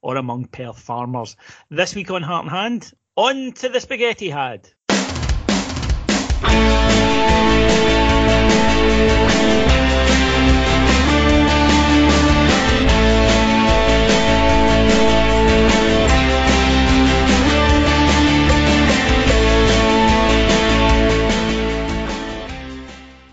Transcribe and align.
or 0.00 0.16
among 0.16 0.46
Perth 0.46 0.78
farmers. 0.78 1.36
This 1.70 1.94
week 1.94 2.10
on 2.10 2.22
Heart 2.22 2.44
and 2.44 2.50
Hand, 2.50 2.92
on 3.16 3.52
to 3.52 3.68
the 3.68 3.78
Spaghettihad. 3.78 4.72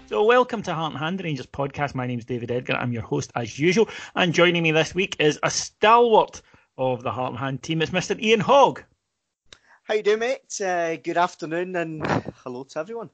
So, 0.07 0.23
welcome 0.23 0.61
to 0.63 0.73
Heart 0.73 0.93
and 0.93 0.99
Hand 0.99 1.21
Rangers 1.21 1.45
podcast. 1.45 1.93
My 1.93 2.07
name 2.07 2.19
is 2.19 2.25
David 2.25 2.49
Edgar. 2.49 2.75
I'm 2.75 2.93
your 2.93 3.01
host 3.01 3.31
as 3.35 3.59
usual. 3.59 3.89
And 4.15 4.33
joining 4.33 4.63
me 4.63 4.71
this 4.71 4.95
week 4.95 5.17
is 5.19 5.37
a 5.43 5.49
stalwart 5.51 6.41
of 6.77 7.03
the 7.03 7.11
Heart 7.11 7.31
and 7.31 7.39
Hand 7.39 7.63
team. 7.63 7.81
It's 7.81 7.91
Mr. 7.91 8.19
Ian 8.19 8.39
Hogg. 8.39 8.83
How 9.83 9.93
you 9.93 10.03
doing, 10.03 10.19
mate? 10.19 10.61
Uh, 10.61 10.97
good 10.97 11.17
afternoon 11.17 11.75
and 11.75 12.05
hello 12.43 12.63
to 12.63 12.79
everyone. 12.79 13.09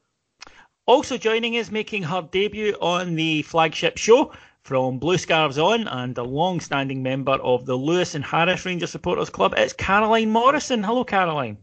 Also 0.85 1.17
joining 1.17 1.57
us, 1.57 1.69
making 1.69 2.03
her 2.03 2.21
debut 2.31 2.75
on 2.81 3.15
the 3.15 3.41
flagship 3.43 3.97
show 3.97 4.33
from 4.63 4.99
Blue 4.99 5.17
Scarves 5.17 5.57
On 5.57 5.87
and 5.87 6.17
a 6.17 6.23
long-standing 6.23 7.03
member 7.03 7.33
of 7.33 7.65
the 7.65 7.75
Lewis 7.75 8.15
and 8.15 8.23
Harris 8.23 8.65
Ranger 8.65 8.87
Supporters 8.87 9.29
Club, 9.29 9.53
it's 9.57 9.73
Caroline 9.73 10.29
Morrison. 10.29 10.83
Hello, 10.83 11.03
Caroline. 11.03 11.57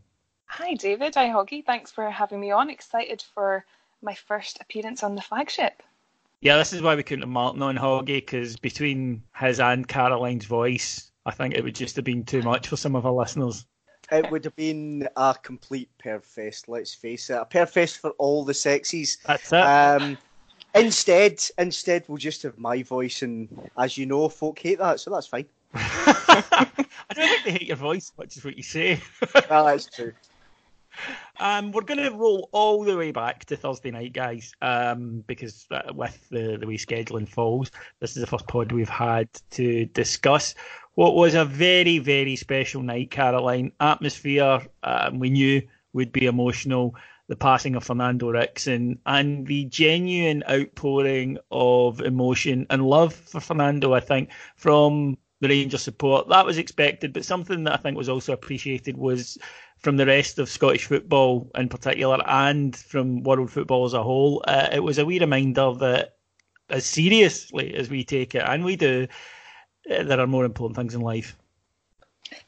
Hi, 0.47 0.75
David. 0.75 1.15
Hi, 1.15 1.28
Hoggy. 1.28 1.65
Thanks 1.65 1.91
for 1.91 2.11
having 2.11 2.41
me 2.41 2.50
on. 2.50 2.71
Excited 2.71 3.23
for 3.34 3.65
my 4.03 4.15
first 4.15 4.61
appearance 4.61 5.03
on 5.03 5.15
the 5.15 5.23
flagship. 5.23 5.83
Yeah, 6.41 6.56
this 6.56 6.73
is 6.73 6.83
why 6.83 6.94
we 6.94 7.03
couldn't 7.03 7.23
have 7.23 7.28
Martin 7.28 7.62
on 7.62 7.77
Hoggy 7.77 8.17
because 8.17 8.56
between 8.56 9.23
his 9.37 9.59
and 9.59 9.87
Caroline's 9.87 10.44
voice, 10.44 11.11
I 11.28 11.31
think 11.31 11.55
it 11.55 11.62
would 11.62 11.75
just 11.75 11.94
have 11.97 12.06
been 12.06 12.25
too 12.25 12.41
much 12.41 12.69
for 12.69 12.78
some 12.78 12.97
of 12.97 13.05
our 13.05 13.12
listeners. 13.12 13.66
It 14.11 14.31
would 14.31 14.47
have 14.47 14.56
been 14.56 15.06
a 15.15 15.37
complete 15.43 15.91
perfest, 15.99 16.71
let's 16.71 16.94
face 16.94 17.28
it. 17.28 17.34
A 17.34 17.44
perfest 17.44 17.99
for 17.99 18.12
all 18.12 18.47
the 18.47 18.55
sexies. 18.55 19.19
That's 19.27 19.53
it. 19.53 19.56
Um, 19.56 20.17
instead, 20.75 21.44
instead, 21.59 22.05
we'll 22.09 22.17
just 22.17 22.44
have 22.44 22.56
my 22.56 22.83
voice, 22.83 23.21
and 23.21 23.71
as 23.77 23.99
you 23.99 24.06
know, 24.06 24.31
folk 24.31 24.59
hate 24.59 24.78
that, 24.78 25.00
so 25.00 25.11
that's 25.11 25.27
fine. 25.27 25.44
I 25.75 26.67
don't 27.12 27.28
think 27.28 27.44
they 27.44 27.50
hate 27.50 27.67
your 27.67 27.77
voice, 27.77 28.11
which 28.17 28.38
is 28.38 28.44
what 28.47 28.56
you 28.56 28.62
say. 28.62 28.99
well, 29.50 29.67
that's 29.67 29.84
true. 29.84 30.15
Um, 31.41 31.73
we're 31.73 31.83
going 31.83 32.03
to 32.03 32.11
roll 32.11 32.49
all 32.53 32.85
the 32.85 32.97
way 32.97 33.13
back 33.13 33.45
to 33.47 33.57
Thursday 33.57 33.91
night, 33.91 34.13
guys, 34.13 34.53
um, 34.61 35.23
because 35.27 35.67
uh, 35.71 35.93
with 35.95 36.29
the, 36.31 36.59
the 36.61 36.67
way 36.67 36.77
scheduling 36.77 37.29
falls, 37.29 37.71
this 38.01 38.17
is 38.17 38.21
the 38.21 38.27
first 38.27 38.49
pod 38.49 38.73
we've 38.73 38.89
had 38.89 39.29
to 39.51 39.85
discuss 39.87 40.55
what 40.95 41.15
was 41.15 41.35
a 41.35 41.45
very, 41.45 41.99
very 41.99 42.35
special 42.35 42.83
night, 42.83 43.13
Caroline. 43.13 43.71
Atmosphere, 43.79 44.61
um, 44.83 45.21
we 45.21 45.31
knew 45.31 45.63
would 45.93 46.11
be 46.11 46.27
emotional. 46.27 46.95
The 47.29 47.37
passing 47.37 47.77
of 47.77 47.85
Fernando 47.85 48.33
Ricksen 48.33 48.99
and 49.07 49.47
the 49.47 49.67
genuine 49.67 50.43
outpouring 50.51 51.39
of 51.53 52.01
emotion 52.01 52.67
and 52.71 52.85
love 52.85 53.15
for 53.15 53.39
Fernando, 53.39 53.93
I 53.93 54.01
think, 54.01 54.31
from 54.57 55.19
the 55.41 55.49
Rangers 55.49 55.83
support. 55.83 56.29
That 56.31 56.47
was 56.47 56.59
expected, 56.59 57.13
but 57.13 57.25
something 57.25 57.65
that 57.65 57.75
I 57.75 57.77
think 57.77 57.97
was 57.97 58.09
also 58.09 58.33
appreciated 58.33 58.97
was 58.97 59.39
from 59.78 59.97
the 59.97 60.06
rest 60.06 60.39
of 60.39 60.49
Scottish 60.49 60.87
football 60.87 61.50
in 61.55 61.69
particular 61.69 62.19
and 62.27 62.77
from 62.77 63.22
world 63.22 63.50
football 63.50 63.84
as 63.84 63.94
a 63.94 64.03
whole. 64.03 64.43
Uh, 64.47 64.69
it 64.72 64.81
was 64.81 64.99
a 64.99 65.05
wee 65.05 65.21
reminder 65.21 65.72
that 65.75 66.16
as 66.71 66.84
seriously 66.84 67.75
as 67.75 67.88
we 67.88 68.05
take 68.05 68.34
it, 68.34 68.43
and 68.44 68.65
we 68.65 68.77
do, 68.77 69.06
uh, 69.91 70.03
there 70.03 70.21
are 70.21 70.27
more 70.27 70.44
important 70.44 70.77
things 70.77 70.94
in 70.94 71.00
life. 71.00 71.37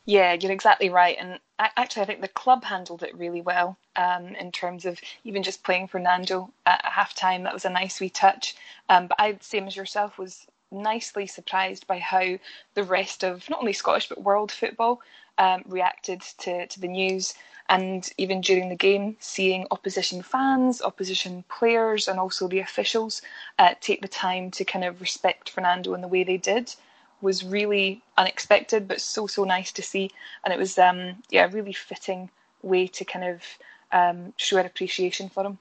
Yeah, 0.04 0.34
you're 0.34 0.52
exactly 0.52 0.90
right. 0.90 1.16
And 1.18 1.38
actually, 1.58 2.02
I 2.02 2.06
think 2.06 2.20
the 2.20 2.28
club 2.28 2.64
handled 2.64 3.02
it 3.02 3.16
really 3.16 3.40
well 3.40 3.78
um, 3.96 4.26
in 4.34 4.52
terms 4.52 4.84
of 4.84 5.00
even 5.24 5.42
just 5.42 5.62
playing 5.62 5.88
Fernando 5.88 6.52
at 6.66 6.84
half 6.84 7.14
time. 7.14 7.44
That 7.44 7.54
was 7.54 7.64
a 7.64 7.70
nice 7.70 8.00
wee 8.00 8.10
touch. 8.10 8.56
Um, 8.88 9.06
but 9.06 9.18
I, 9.18 9.38
same 9.40 9.66
as 9.66 9.76
yourself, 9.76 10.18
was 10.18 10.46
nicely 10.70 11.26
surprised 11.26 11.86
by 11.86 11.98
how 11.98 12.38
the 12.74 12.84
rest 12.84 13.24
of 13.24 13.48
not 13.48 13.60
only 13.60 13.72
Scottish 13.72 14.08
but 14.08 14.22
world 14.22 14.52
football 14.52 15.00
um, 15.40 15.62
reacted 15.66 16.20
to, 16.38 16.66
to 16.66 16.80
the 16.80 16.88
news. 16.88 17.34
And 17.68 18.08
even 18.18 18.40
during 18.40 18.68
the 18.68 18.76
game, 18.88 19.16
seeing 19.20 19.66
opposition 19.70 20.22
fans, 20.22 20.82
opposition 20.82 21.44
players, 21.48 22.08
and 22.08 22.18
also 22.18 22.48
the 22.48 22.58
officials 22.58 23.22
uh, 23.58 23.74
take 23.80 24.02
the 24.02 24.08
time 24.08 24.50
to 24.52 24.64
kind 24.64 24.84
of 24.84 25.00
respect 25.00 25.50
Fernando 25.50 25.94
in 25.94 26.00
the 26.00 26.08
way 26.08 26.24
they 26.24 26.36
did 26.36 26.74
was 27.20 27.44
really 27.44 28.02
unexpected, 28.16 28.88
but 28.88 29.00
so 29.00 29.26
so 29.26 29.44
nice 29.44 29.72
to 29.72 29.82
see, 29.82 30.10
and 30.42 30.52
it 30.54 30.58
was 30.58 30.78
um, 30.78 31.22
yeah 31.30 31.44
a 31.44 31.48
really 31.48 31.72
fitting 31.72 32.30
way 32.62 32.86
to 32.86 33.04
kind 33.04 33.24
of 33.24 33.42
um, 33.92 34.32
show 34.36 34.58
our 34.58 34.66
appreciation 34.66 35.28
for 35.28 35.44
him. 35.44 35.58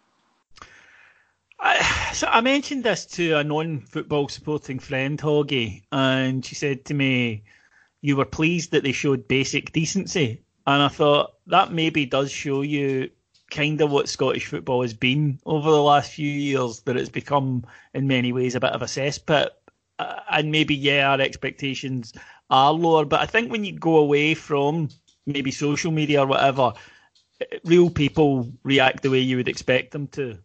I, 1.60 2.12
so 2.14 2.28
I 2.28 2.42
mentioned 2.42 2.86
this 2.86 3.06
to 3.18 3.34
a 3.34 3.44
non-football 3.44 4.30
supporting 4.30 4.80
friend, 4.80 5.20
Hoggy, 5.20 5.84
and 5.92 6.46
she 6.46 6.56
said 6.56 6.86
to 6.86 6.94
me, 6.94 7.44
"You 8.02 8.16
were 8.18 8.26
pleased 8.26 8.72
that 8.72 8.84
they 8.84 8.92
showed 8.92 9.28
basic 9.28 9.72
decency," 9.72 10.42
and 10.66 10.84
I 10.84 10.88
thought 10.88 11.34
that 11.48 11.74
maybe 11.74 12.06
does 12.06 12.32
show 12.32 12.62
you 12.62 13.10
kind 13.52 13.82
of 13.82 13.90
what 13.92 14.10
Scottish 14.10 14.46
football 14.46 14.84
has 14.84 14.94
been 14.94 15.40
over 15.46 15.72
the 15.72 15.82
last 15.82 16.14
few 16.14 16.30
years. 16.30 16.82
That 16.82 16.98
it's 16.98 17.10
become, 17.10 17.66
in 17.94 18.08
many 18.08 18.32
ways, 18.32 18.56
a 18.56 18.60
bit 18.60 18.74
of 18.74 18.82
a 18.82 18.86
cesspit 18.86 19.50
uh, 20.00 20.20
and 20.32 20.52
maybe 20.52 20.74
yeah, 20.74 21.12
our 21.12 21.22
expectations 21.22 22.14
are 22.50 22.72
lower. 22.72 23.06
But 23.06 23.20
I 23.20 23.26
think 23.26 23.52
when 23.52 23.66
you 23.66 23.74
go 23.74 23.98
away 23.98 24.34
from 24.34 24.90
maybe 25.26 25.52
social 25.52 25.92
media 25.92 26.24
or 26.24 26.28
whatever, 26.28 26.74
real 27.66 27.90
people 27.90 28.52
react 28.64 29.04
the 29.04 29.12
way 29.12 29.20
you 29.20 29.38
would 29.38 29.50
expect 29.50 29.92
them 29.92 30.08
to. 30.08 30.40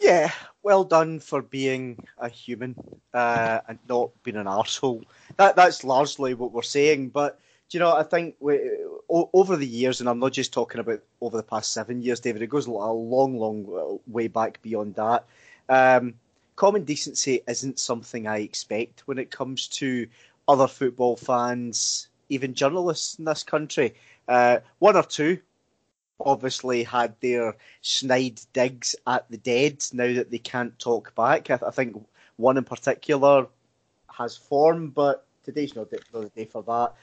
Yeah, 0.00 0.32
well 0.68 0.84
done 0.84 1.18
for 1.18 1.40
being 1.40 1.96
a 2.18 2.28
human 2.28 2.76
uh, 3.14 3.60
and 3.66 3.78
not 3.88 4.10
being 4.22 4.36
an 4.36 4.44
arsehole. 4.44 5.02
That 5.38 5.56
that's 5.56 5.82
largely 5.82 6.34
what 6.34 6.52
we're 6.52 6.60
saying. 6.60 7.08
But 7.08 7.40
you 7.70 7.80
know, 7.80 7.96
I 7.96 8.02
think 8.02 8.34
we, 8.38 8.60
over 9.08 9.56
the 9.56 9.66
years, 9.66 10.00
and 10.00 10.10
I'm 10.10 10.18
not 10.18 10.32
just 10.32 10.52
talking 10.52 10.80
about 10.80 11.00
over 11.22 11.38
the 11.38 11.42
past 11.42 11.72
seven 11.72 12.02
years, 12.02 12.20
David. 12.20 12.42
It 12.42 12.50
goes 12.50 12.66
a 12.66 12.70
long, 12.70 13.38
long 13.38 13.98
way 14.06 14.28
back 14.28 14.60
beyond 14.60 14.94
that. 14.96 15.24
Um, 15.70 16.14
common 16.56 16.84
decency 16.84 17.40
isn't 17.48 17.78
something 17.78 18.26
I 18.26 18.40
expect 18.40 19.08
when 19.08 19.18
it 19.18 19.30
comes 19.30 19.68
to 19.68 20.06
other 20.48 20.68
football 20.68 21.16
fans, 21.16 22.08
even 22.28 22.52
journalists 22.52 23.18
in 23.18 23.24
this 23.24 23.42
country. 23.42 23.94
Uh, 24.28 24.58
one 24.80 24.96
or 24.96 25.02
two 25.02 25.38
obviously 26.20 26.82
had 26.82 27.14
their 27.20 27.56
snide 27.82 28.40
digs 28.52 28.96
at 29.06 29.30
the 29.30 29.38
dead 29.38 29.84
now 29.92 30.12
that 30.12 30.30
they 30.30 30.38
can't 30.38 30.78
talk 30.78 31.14
back. 31.14 31.50
I, 31.50 31.58
I 31.66 31.70
think 31.70 31.96
one 32.36 32.56
in 32.56 32.64
particular 32.64 33.46
has 34.12 34.36
form, 34.36 34.90
but 34.90 35.26
today's 35.44 35.76
not 35.76 35.90
the, 35.90 36.00
not 36.12 36.22
the 36.22 36.28
day 36.30 36.44
for 36.44 36.62
that. 36.64 36.94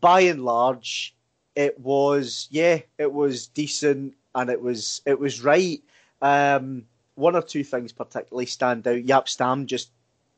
By 0.00 0.20
and 0.20 0.44
large, 0.44 1.14
it 1.54 1.78
was 1.80 2.48
yeah, 2.50 2.80
it 2.98 3.12
was 3.12 3.46
decent 3.48 4.14
and 4.34 4.50
it 4.50 4.60
was 4.60 5.02
it 5.06 5.18
was 5.18 5.42
right. 5.42 5.82
Um, 6.22 6.84
one 7.14 7.34
or 7.34 7.42
two 7.42 7.64
things 7.64 7.92
particularly 7.92 8.46
stand 8.46 8.86
out. 8.86 8.96
Jaap 8.96 9.28
Stam 9.28 9.66
just 9.66 9.90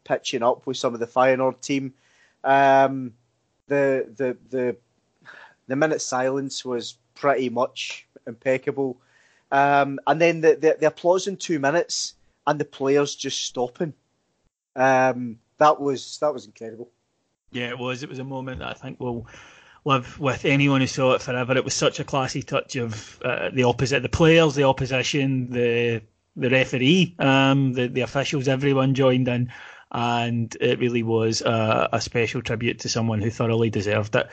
pitching 0.04 0.43
up 0.43 0.66
with 0.66 0.76
some 0.76 0.94
of 0.94 1.00
the 1.00 1.06
Feyenoord 1.06 1.61
team. 1.61 1.93
Um, 2.44 3.12
the 3.66 4.06
the 4.16 4.37
the 4.50 4.76
the 5.66 5.76
minute 5.76 6.00
silence 6.00 6.64
was 6.64 6.96
pretty 7.19 7.49
much 7.49 8.06
impeccable. 8.26 9.00
Um, 9.50 9.99
and 10.06 10.20
then 10.20 10.41
the, 10.41 10.56
the, 10.56 10.76
the 10.81 10.87
applause 10.87 11.26
in 11.26 11.37
two 11.37 11.59
minutes 11.59 12.15
and 12.47 12.59
the 12.59 12.65
players 12.65 13.15
just 13.15 13.44
stopping. 13.44 13.93
Um, 14.76 15.38
that 15.59 15.81
was 15.81 16.19
that 16.20 16.32
was 16.32 16.47
incredible. 16.47 16.88
Yeah, 17.50 17.69
it 17.69 17.79
was. 17.79 18.03
It 18.03 18.09
was 18.09 18.19
a 18.19 18.25
moment 18.25 18.61
that 18.61 18.69
I 18.69 18.75
think 18.75 19.00
will 19.00 19.26
live 19.85 20.20
with 20.20 20.44
anyone 20.44 20.81
who 20.81 20.87
saw 20.87 21.15
it 21.15 21.23
forever. 21.23 21.56
It 21.56 21.65
was 21.65 21.75
such 21.75 21.99
a 21.99 22.05
classy 22.05 22.43
touch 22.43 22.76
of 22.76 23.21
uh, 23.25 23.50
the 23.53 23.64
opposite, 23.64 24.03
the 24.03 24.09
players, 24.09 24.55
the 24.55 24.64
opposition, 24.64 25.50
the 25.50 26.03
the 26.37 26.50
referee, 26.50 27.17
um, 27.19 27.73
the 27.73 27.88
the 27.88 28.03
officials, 28.03 28.47
everyone 28.49 28.94
joined 28.94 29.29
in, 29.29 29.50
and 29.91 30.56
it 30.61 30.79
really 30.79 31.03
was 31.03 31.41
a, 31.41 31.88
a 31.93 32.00
special 32.00 32.43
tribute 32.43 32.81
to 32.81 32.88
someone 32.88 33.21
who 33.21 33.31
thoroughly 33.31 33.71
deserved 33.71 34.14
it. 34.14 34.29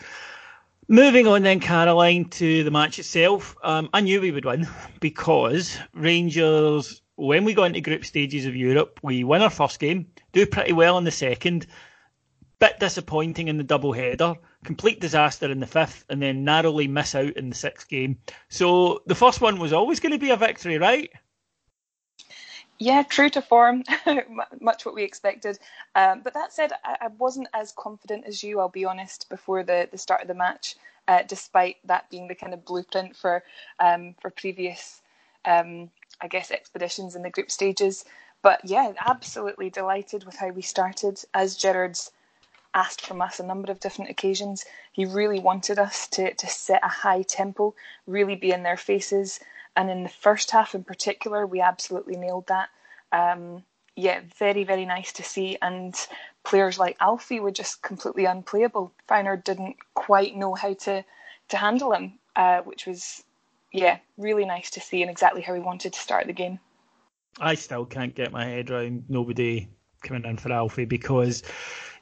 Moving 0.87 1.25
on 1.25 1.41
then, 1.41 1.59
Caroline, 1.59 2.25
to 2.25 2.63
the 2.63 2.69
match 2.69 2.99
itself. 2.99 3.57
Um, 3.63 3.89
I 3.91 4.01
knew 4.01 4.21
we 4.21 4.29
would 4.29 4.45
win 4.45 4.67
because 4.99 5.79
Rangers, 5.93 7.01
when 7.15 7.43
we 7.43 7.55
got 7.55 7.63
into 7.65 7.81
group 7.81 8.05
stages 8.05 8.45
of 8.45 8.55
Europe, 8.55 8.99
we 9.01 9.23
win 9.23 9.41
our 9.41 9.49
first 9.49 9.79
game, 9.79 10.05
do 10.31 10.45
pretty 10.45 10.73
well 10.73 10.99
in 10.99 11.03
the 11.03 11.09
second, 11.11 11.65
bit 12.59 12.79
disappointing 12.79 13.47
in 13.47 13.57
the 13.57 13.63
double 13.63 13.93
header, 13.93 14.35
complete 14.63 15.01
disaster 15.01 15.49
in 15.51 15.59
the 15.59 15.65
fifth, 15.65 16.05
and 16.09 16.21
then 16.21 16.43
narrowly 16.43 16.87
miss 16.87 17.15
out 17.15 17.35
in 17.35 17.49
the 17.49 17.55
sixth 17.55 17.87
game. 17.87 18.19
So 18.49 19.01
the 19.07 19.15
first 19.15 19.41
one 19.41 19.57
was 19.57 19.73
always 19.73 19.99
going 19.99 20.13
to 20.13 20.19
be 20.19 20.29
a 20.29 20.37
victory, 20.37 20.77
right? 20.77 21.09
Yeah, 22.77 23.03
true 23.03 23.29
to 23.29 23.41
form, 23.41 23.83
much 24.59 24.85
what 24.85 24.95
we 24.95 25.03
expected. 25.03 25.59
Um, 25.95 26.21
but 26.21 26.33
that 26.33 26.51
said, 26.51 26.73
I, 26.83 26.97
I, 27.01 27.07
wasn't 27.07 27.47
as 27.53 27.71
confident 27.71 28.25
as 28.25 28.43
you, 28.43 28.59
I'll 28.59 28.67
be 28.67 28.83
honest, 28.83 29.29
before 29.29 29.63
the, 29.63 29.87
the 29.89 29.97
start 29.97 30.21
of 30.21 30.27
the 30.27 30.33
match, 30.33 30.75
uh, 31.07 31.21
despite 31.25 31.77
that 31.85 32.09
being 32.09 32.27
the 32.27 32.35
kind 32.35 32.53
of 32.53 32.65
blueprint 32.65 33.15
for 33.15 33.43
um, 33.79 34.15
for 34.19 34.29
previous, 34.29 35.01
um, 35.45 35.89
I 36.19 36.27
guess, 36.27 36.51
expeditions 36.51 37.15
in 37.15 37.21
the 37.21 37.29
group 37.29 37.49
stages. 37.49 38.03
But 38.41 38.59
yeah, 38.65 38.91
absolutely 38.99 39.69
delighted 39.69 40.25
with 40.25 40.35
how 40.35 40.49
we 40.49 40.61
started. 40.61 41.21
As 41.33 41.55
Gerrard's 41.55 42.11
asked 42.73 43.05
from 43.05 43.21
us 43.21 43.39
a 43.39 43.45
number 43.45 43.71
of 43.71 43.79
different 43.79 44.11
occasions, 44.11 44.65
he 44.91 45.05
really 45.05 45.39
wanted 45.39 45.79
us 45.79 46.07
to, 46.09 46.33
to 46.33 46.47
set 46.47 46.83
a 46.83 46.89
high 46.89 47.21
tempo, 47.21 47.73
really 48.05 48.35
be 48.35 48.51
in 48.51 48.63
their 48.63 48.77
faces, 48.77 49.39
and 49.75 49.89
in 49.89 50.03
the 50.03 50.09
first 50.09 50.51
half 50.51 50.75
in 50.75 50.83
particular, 50.83 51.45
we 51.45 51.61
absolutely 51.61 52.15
nailed 52.15 52.47
that. 52.47 52.69
Um, 53.11 53.63
yeah, 53.95 54.21
very, 54.37 54.63
very 54.63 54.85
nice 54.85 55.13
to 55.13 55.23
see. 55.23 55.57
And 55.61 55.95
players 56.43 56.77
like 56.77 56.97
Alfie 56.99 57.39
were 57.39 57.51
just 57.51 57.81
completely 57.81 58.25
unplayable. 58.25 58.91
Feyenoord 59.09 59.43
didn't 59.43 59.77
quite 59.93 60.35
know 60.35 60.53
how 60.53 60.73
to, 60.73 61.03
to 61.49 61.57
handle 61.57 61.93
him, 61.93 62.19
uh, 62.35 62.61
which 62.61 62.85
was, 62.85 63.23
yeah, 63.71 63.99
really 64.17 64.45
nice 64.45 64.69
to 64.71 64.81
see 64.81 65.01
and 65.01 65.11
exactly 65.11 65.41
how 65.41 65.53
we 65.53 65.59
wanted 65.59 65.93
to 65.93 65.99
start 65.99 66.27
the 66.27 66.33
game. 66.33 66.59
I 67.39 67.55
still 67.55 67.85
can't 67.85 68.15
get 68.15 68.31
my 68.31 68.45
head 68.45 68.71
around 68.71 69.05
nobody 69.09 69.67
coming 70.05 70.25
in 70.25 70.37
for 70.37 70.51
Alfie 70.51 70.85
because 70.85 71.43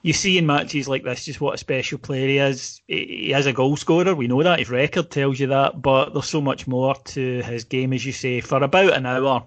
you 0.03 0.13
see 0.13 0.37
in 0.37 0.45
matches 0.45 0.87
like 0.87 1.03
this 1.03 1.25
just 1.25 1.41
what 1.41 1.55
a 1.55 1.57
special 1.57 1.97
player 1.97 2.27
he 2.27 2.37
is. 2.37 2.81
He 2.87 3.33
is 3.33 3.45
a 3.45 3.53
goal 3.53 3.77
scorer, 3.77 4.13
we 4.13 4.27
know 4.27 4.43
that. 4.43 4.59
His 4.59 4.69
record 4.69 5.09
tells 5.09 5.39
you 5.39 5.47
that, 5.47 5.81
but 5.81 6.13
there's 6.13 6.29
so 6.29 6.41
much 6.41 6.67
more 6.67 6.93
to 6.93 7.41
his 7.41 7.63
game, 7.63 7.93
as 7.93 8.05
you 8.05 8.11
say. 8.11 8.41
For 8.41 8.61
about 8.61 8.93
an 8.93 9.05
hour, 9.05 9.45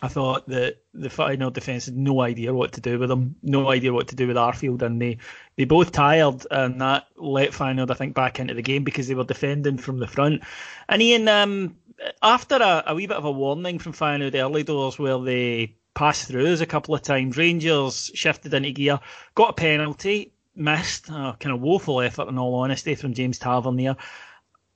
I 0.00 0.08
thought 0.08 0.48
that 0.48 0.78
the 0.94 1.10
final 1.10 1.50
defence 1.50 1.84
had 1.84 1.96
no 1.96 2.22
idea 2.22 2.54
what 2.54 2.72
to 2.72 2.80
do 2.80 2.98
with 2.98 3.10
him, 3.10 3.36
no 3.42 3.70
idea 3.70 3.92
what 3.92 4.08
to 4.08 4.16
do 4.16 4.26
with 4.26 4.36
Arfield, 4.36 4.80
and 4.82 5.00
they, 5.00 5.18
they 5.56 5.64
both 5.64 5.92
tired, 5.92 6.46
and 6.50 6.80
that 6.80 7.06
let 7.16 7.50
Feyenoord, 7.50 7.90
I 7.90 7.94
think, 7.94 8.14
back 8.14 8.40
into 8.40 8.54
the 8.54 8.62
game 8.62 8.84
because 8.84 9.06
they 9.06 9.14
were 9.14 9.24
defending 9.24 9.76
from 9.76 9.98
the 9.98 10.06
front. 10.06 10.42
And 10.88 11.02
Ian, 11.02 11.28
um, 11.28 11.76
after 12.22 12.56
a, 12.56 12.84
a 12.86 12.94
wee 12.94 13.06
bit 13.06 13.18
of 13.18 13.26
a 13.26 13.30
warning 13.30 13.78
from 13.78 13.92
Feyenoord 13.92 14.34
early 14.34 14.62
doors 14.62 14.98
where 14.98 15.18
they 15.18 15.76
passed 15.94 16.28
through 16.28 16.52
us 16.52 16.60
a 16.60 16.66
couple 16.66 16.94
of 16.94 17.02
times. 17.02 17.36
Rangers 17.36 18.10
shifted 18.14 18.54
into 18.54 18.72
gear, 18.72 19.00
got 19.34 19.50
a 19.50 19.54
penalty, 19.54 20.32
missed. 20.54 21.08
A 21.08 21.36
kind 21.38 21.54
of 21.54 21.60
woeful 21.60 22.00
effort, 22.00 22.28
in 22.28 22.38
all 22.38 22.54
honesty, 22.54 22.94
from 22.94 23.14
James 23.14 23.38
Tavernier. 23.38 23.96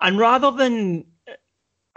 And 0.00 0.18
rather 0.18 0.50
than, 0.50 1.04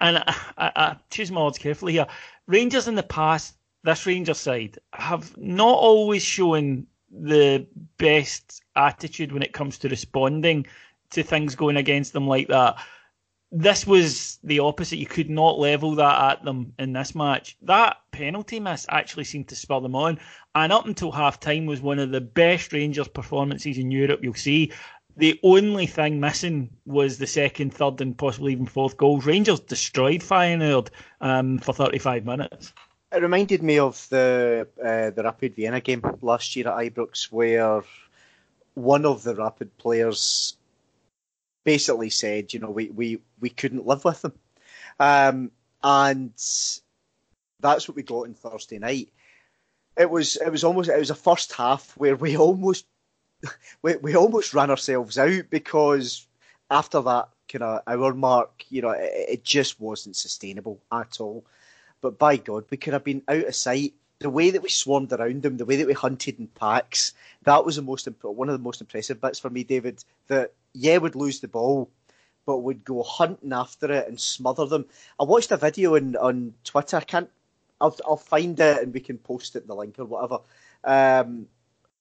and 0.00 0.18
I, 0.18 0.34
I, 0.58 0.72
I 0.76 0.96
choose 1.10 1.30
my 1.30 1.42
words 1.42 1.58
carefully 1.58 1.94
here, 1.94 2.06
Rangers 2.46 2.88
in 2.88 2.94
the 2.94 3.02
past, 3.02 3.56
this 3.82 4.06
Rangers 4.06 4.38
side, 4.38 4.78
have 4.92 5.36
not 5.38 5.78
always 5.78 6.22
shown 6.22 6.86
the 7.10 7.66
best 7.98 8.62
attitude 8.76 9.32
when 9.32 9.42
it 9.42 9.52
comes 9.52 9.78
to 9.78 9.88
responding 9.88 10.66
to 11.10 11.22
things 11.22 11.54
going 11.54 11.76
against 11.76 12.12
them 12.12 12.26
like 12.28 12.48
that 12.48 12.76
this 13.52 13.86
was 13.86 14.38
the 14.44 14.60
opposite. 14.60 14.98
You 14.98 15.06
could 15.06 15.30
not 15.30 15.58
level 15.58 15.94
that 15.96 16.32
at 16.32 16.44
them 16.44 16.72
in 16.78 16.92
this 16.92 17.14
match. 17.14 17.56
That 17.62 17.96
penalty 18.12 18.60
miss 18.60 18.86
actually 18.88 19.24
seemed 19.24 19.48
to 19.48 19.56
spur 19.56 19.80
them 19.80 19.96
on. 19.96 20.18
And 20.54 20.72
up 20.72 20.86
until 20.86 21.10
half 21.10 21.40
time 21.40 21.66
was 21.66 21.80
one 21.80 21.98
of 21.98 22.10
the 22.10 22.20
best 22.20 22.72
Rangers 22.72 23.08
performances 23.08 23.78
in 23.78 23.90
Europe 23.90 24.20
you'll 24.22 24.34
see. 24.34 24.72
The 25.16 25.38
only 25.42 25.86
thing 25.86 26.20
missing 26.20 26.70
was 26.86 27.18
the 27.18 27.26
second, 27.26 27.74
third, 27.74 28.00
and 28.00 28.16
possibly 28.16 28.52
even 28.52 28.66
fourth 28.66 28.96
goals. 28.96 29.26
Rangers 29.26 29.60
destroyed 29.60 30.20
Feyenoord 30.20 30.88
um, 31.20 31.58
for 31.58 31.74
35 31.74 32.24
minutes. 32.24 32.72
It 33.12 33.20
reminded 33.20 33.62
me 33.62 33.80
of 33.80 34.08
the 34.08 34.68
uh, 34.78 35.10
the 35.10 35.24
Rapid 35.24 35.56
Vienna 35.56 35.80
game 35.80 36.00
last 36.22 36.54
year 36.54 36.68
at 36.68 36.76
Ibrox, 36.76 37.24
where 37.32 37.82
one 38.74 39.04
of 39.04 39.24
the 39.24 39.34
Rapid 39.34 39.76
players 39.78 40.56
basically 41.64 42.10
said, 42.10 42.52
you 42.52 42.60
know, 42.60 42.70
we, 42.70 42.90
we, 42.90 43.20
we 43.40 43.50
couldn't 43.50 43.86
live 43.86 44.04
with 44.04 44.22
them. 44.22 44.32
Um, 44.98 45.50
and 45.82 46.32
that's 47.60 47.88
what 47.88 47.96
we 47.96 48.02
got 48.02 48.26
on 48.26 48.34
Thursday 48.34 48.78
night. 48.78 49.12
It 49.96 50.08
was 50.08 50.36
it 50.36 50.50
was 50.50 50.64
almost 50.64 50.88
it 50.88 50.98
was 50.98 51.10
a 51.10 51.14
first 51.14 51.52
half 51.52 51.96
where 51.96 52.16
we 52.16 52.36
almost 52.36 52.86
we, 53.82 53.96
we 53.96 54.16
almost 54.16 54.54
ran 54.54 54.70
ourselves 54.70 55.18
out 55.18 55.44
because 55.50 56.26
after 56.70 57.00
that 57.02 57.28
kind 57.48 57.62
of 57.62 57.82
hour 57.86 58.14
mark, 58.14 58.64
you 58.68 58.82
know, 58.82 58.90
it, 58.90 59.10
it 59.28 59.44
just 59.44 59.80
wasn't 59.80 60.16
sustainable 60.16 60.80
at 60.92 61.20
all. 61.20 61.44
But 62.00 62.18
by 62.18 62.36
God, 62.36 62.64
we 62.70 62.76
could 62.76 62.92
have 62.92 63.04
been 63.04 63.22
out 63.28 63.44
of 63.44 63.54
sight 63.54 63.94
the 64.20 64.30
way 64.30 64.50
that 64.50 64.62
we 64.62 64.68
swarmed 64.68 65.12
around 65.12 65.42
them, 65.42 65.56
the 65.56 65.64
way 65.64 65.76
that 65.76 65.86
we 65.86 65.94
hunted 65.94 66.38
in 66.38 66.46
packs, 66.48 67.14
that 67.44 67.64
was 67.64 67.76
the 67.76 67.82
most 67.82 68.06
imp- 68.06 68.22
one 68.22 68.48
of 68.48 68.52
the 68.52 68.62
most 68.62 68.80
impressive 68.80 69.20
bits 69.20 69.38
for 69.38 69.48
me, 69.50 69.64
David. 69.64 70.04
That 70.28 70.52
yeah, 70.72 70.98
would 70.98 71.14
lose 71.14 71.40
the 71.40 71.48
ball, 71.48 71.90
but 72.46 72.58
would 72.58 72.84
go 72.84 73.02
hunting 73.02 73.52
after 73.52 73.90
it 73.92 74.08
and 74.08 74.20
smother 74.20 74.66
them. 74.66 74.86
I 75.18 75.24
watched 75.24 75.50
a 75.50 75.56
video 75.56 75.96
on, 75.96 76.16
on 76.16 76.54
Twitter. 76.64 76.96
I 76.96 77.02
can't. 77.02 77.30
I'll 77.80 77.96
I'll 78.04 78.16
find 78.16 78.58
it 78.60 78.82
and 78.82 78.92
we 78.92 79.00
can 79.00 79.18
post 79.18 79.56
it 79.56 79.62
in 79.62 79.68
the 79.68 79.74
link 79.74 79.98
or 79.98 80.04
whatever. 80.04 80.40
Um, 80.84 81.46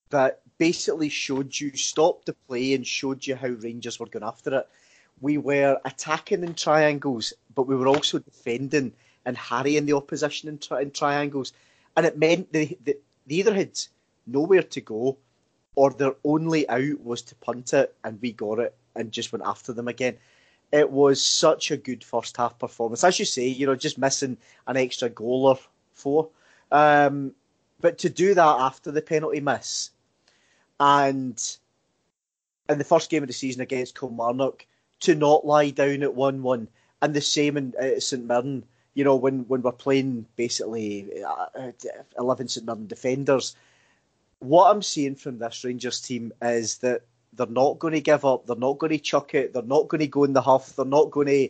that 0.10 0.42
basically 0.58 1.10
showed 1.10 1.58
you 1.58 1.76
stopped 1.76 2.26
the 2.26 2.34
play 2.34 2.74
and 2.74 2.86
showed 2.86 3.26
you 3.26 3.36
how 3.36 3.48
Rangers 3.48 4.00
were 4.00 4.08
going 4.08 4.24
after 4.24 4.60
it. 4.60 4.70
We 5.22 5.38
were 5.38 5.80
attacking 5.86 6.44
in 6.44 6.56
triangles, 6.56 7.34
but 7.54 7.68
we 7.68 7.76
were 7.76 7.88
also 7.88 8.20
defending 8.20 8.94
and 9.26 9.38
harrying 9.38 9.86
the 9.86 9.94
opposition 9.94 10.50
in, 10.50 10.58
tri- 10.58 10.82
in 10.82 10.92
triangles 10.92 11.54
and 11.96 12.06
it 12.06 12.18
meant 12.18 12.52
they, 12.54 12.78
they, 12.84 12.96
they 13.28 13.36
either 13.36 13.54
had 13.54 13.78
nowhere 14.26 14.64
to 14.64 14.82
go 14.82 15.18
or 15.80 15.92
their 15.92 16.14
only 16.26 16.68
out 16.68 17.02
was 17.06 17.22
to 17.22 17.36
punt 17.36 17.72
it, 17.72 17.96
and 18.04 18.22
we 18.22 18.34
got 18.34 18.60
it 18.60 18.76
and 18.98 19.14
just 19.14 19.32
went 19.32 19.46
after 19.46 19.72
them 19.72 19.88
again. 19.88 20.18
It 20.74 20.92
was 20.92 21.22
such 21.22 21.72
a 21.72 21.78
good 21.78 22.04
first 22.04 22.36
half 22.36 22.60
performance, 22.60 23.06
as 23.06 23.18
you 23.18 23.24
say. 23.24 23.48
You 23.48 23.66
know, 23.66 23.78
just 23.78 23.98
missing 23.98 24.36
an 24.68 24.76
extra 24.76 25.08
goal 25.08 25.46
or 25.46 25.58
four, 25.94 26.28
um, 26.74 27.34
but 27.80 27.98
to 28.00 28.10
do 28.10 28.34
that 28.34 28.60
after 28.60 28.92
the 28.92 29.02
penalty 29.02 29.40
miss, 29.40 29.92
and 30.82 31.42
in 32.68 32.78
the 32.78 32.84
first 32.84 33.10
game 33.10 33.24
of 33.24 33.28
the 33.28 33.34
season 33.34 33.62
against 33.62 33.98
Kilmarnock, 33.98 34.66
to 35.00 35.16
not 35.16 35.46
lie 35.46 35.70
down 35.70 36.04
at 36.04 36.14
one-one, 36.14 36.68
and 37.02 37.14
the 37.14 37.22
same 37.22 37.56
in 37.56 37.74
uh, 37.82 38.02
St 38.02 38.26
Mirren 38.26 38.66
you 38.96 39.06
know, 39.06 39.16
when, 39.16 39.48
when 39.48 39.62
we're 39.62 39.72
playing 39.72 40.26
basically 40.36 41.08
uh, 41.24 41.72
11 42.18 42.50
St 42.50 42.66
Mirren 42.66 42.86
defenders, 42.86 43.56
what 44.40 44.72
I'm 44.72 44.82
seeing 44.82 45.16
from 45.16 45.38
this 45.40 45.64
Rangers 45.64 46.02
team 46.02 46.32
is 46.42 46.78
that 46.80 47.02
they're 47.34 47.48
not 47.48 47.80
going 47.80 47.94
to 47.94 48.02
give 48.02 48.26
up. 48.26 48.46
They're 48.46 48.56
not 48.56 48.80
going 48.80 48.92
to 48.92 49.00
chuck 49.00 49.34
it. 49.36 49.54
They're 49.54 49.62
not 49.64 49.88
going 49.88 50.00
to 50.00 50.08
go 50.08 50.24
in 50.24 50.34
the 50.34 50.42
huff. 50.42 50.76
They're 50.76 50.86
not 50.86 51.12
going 51.12 51.28
to. 51.28 51.50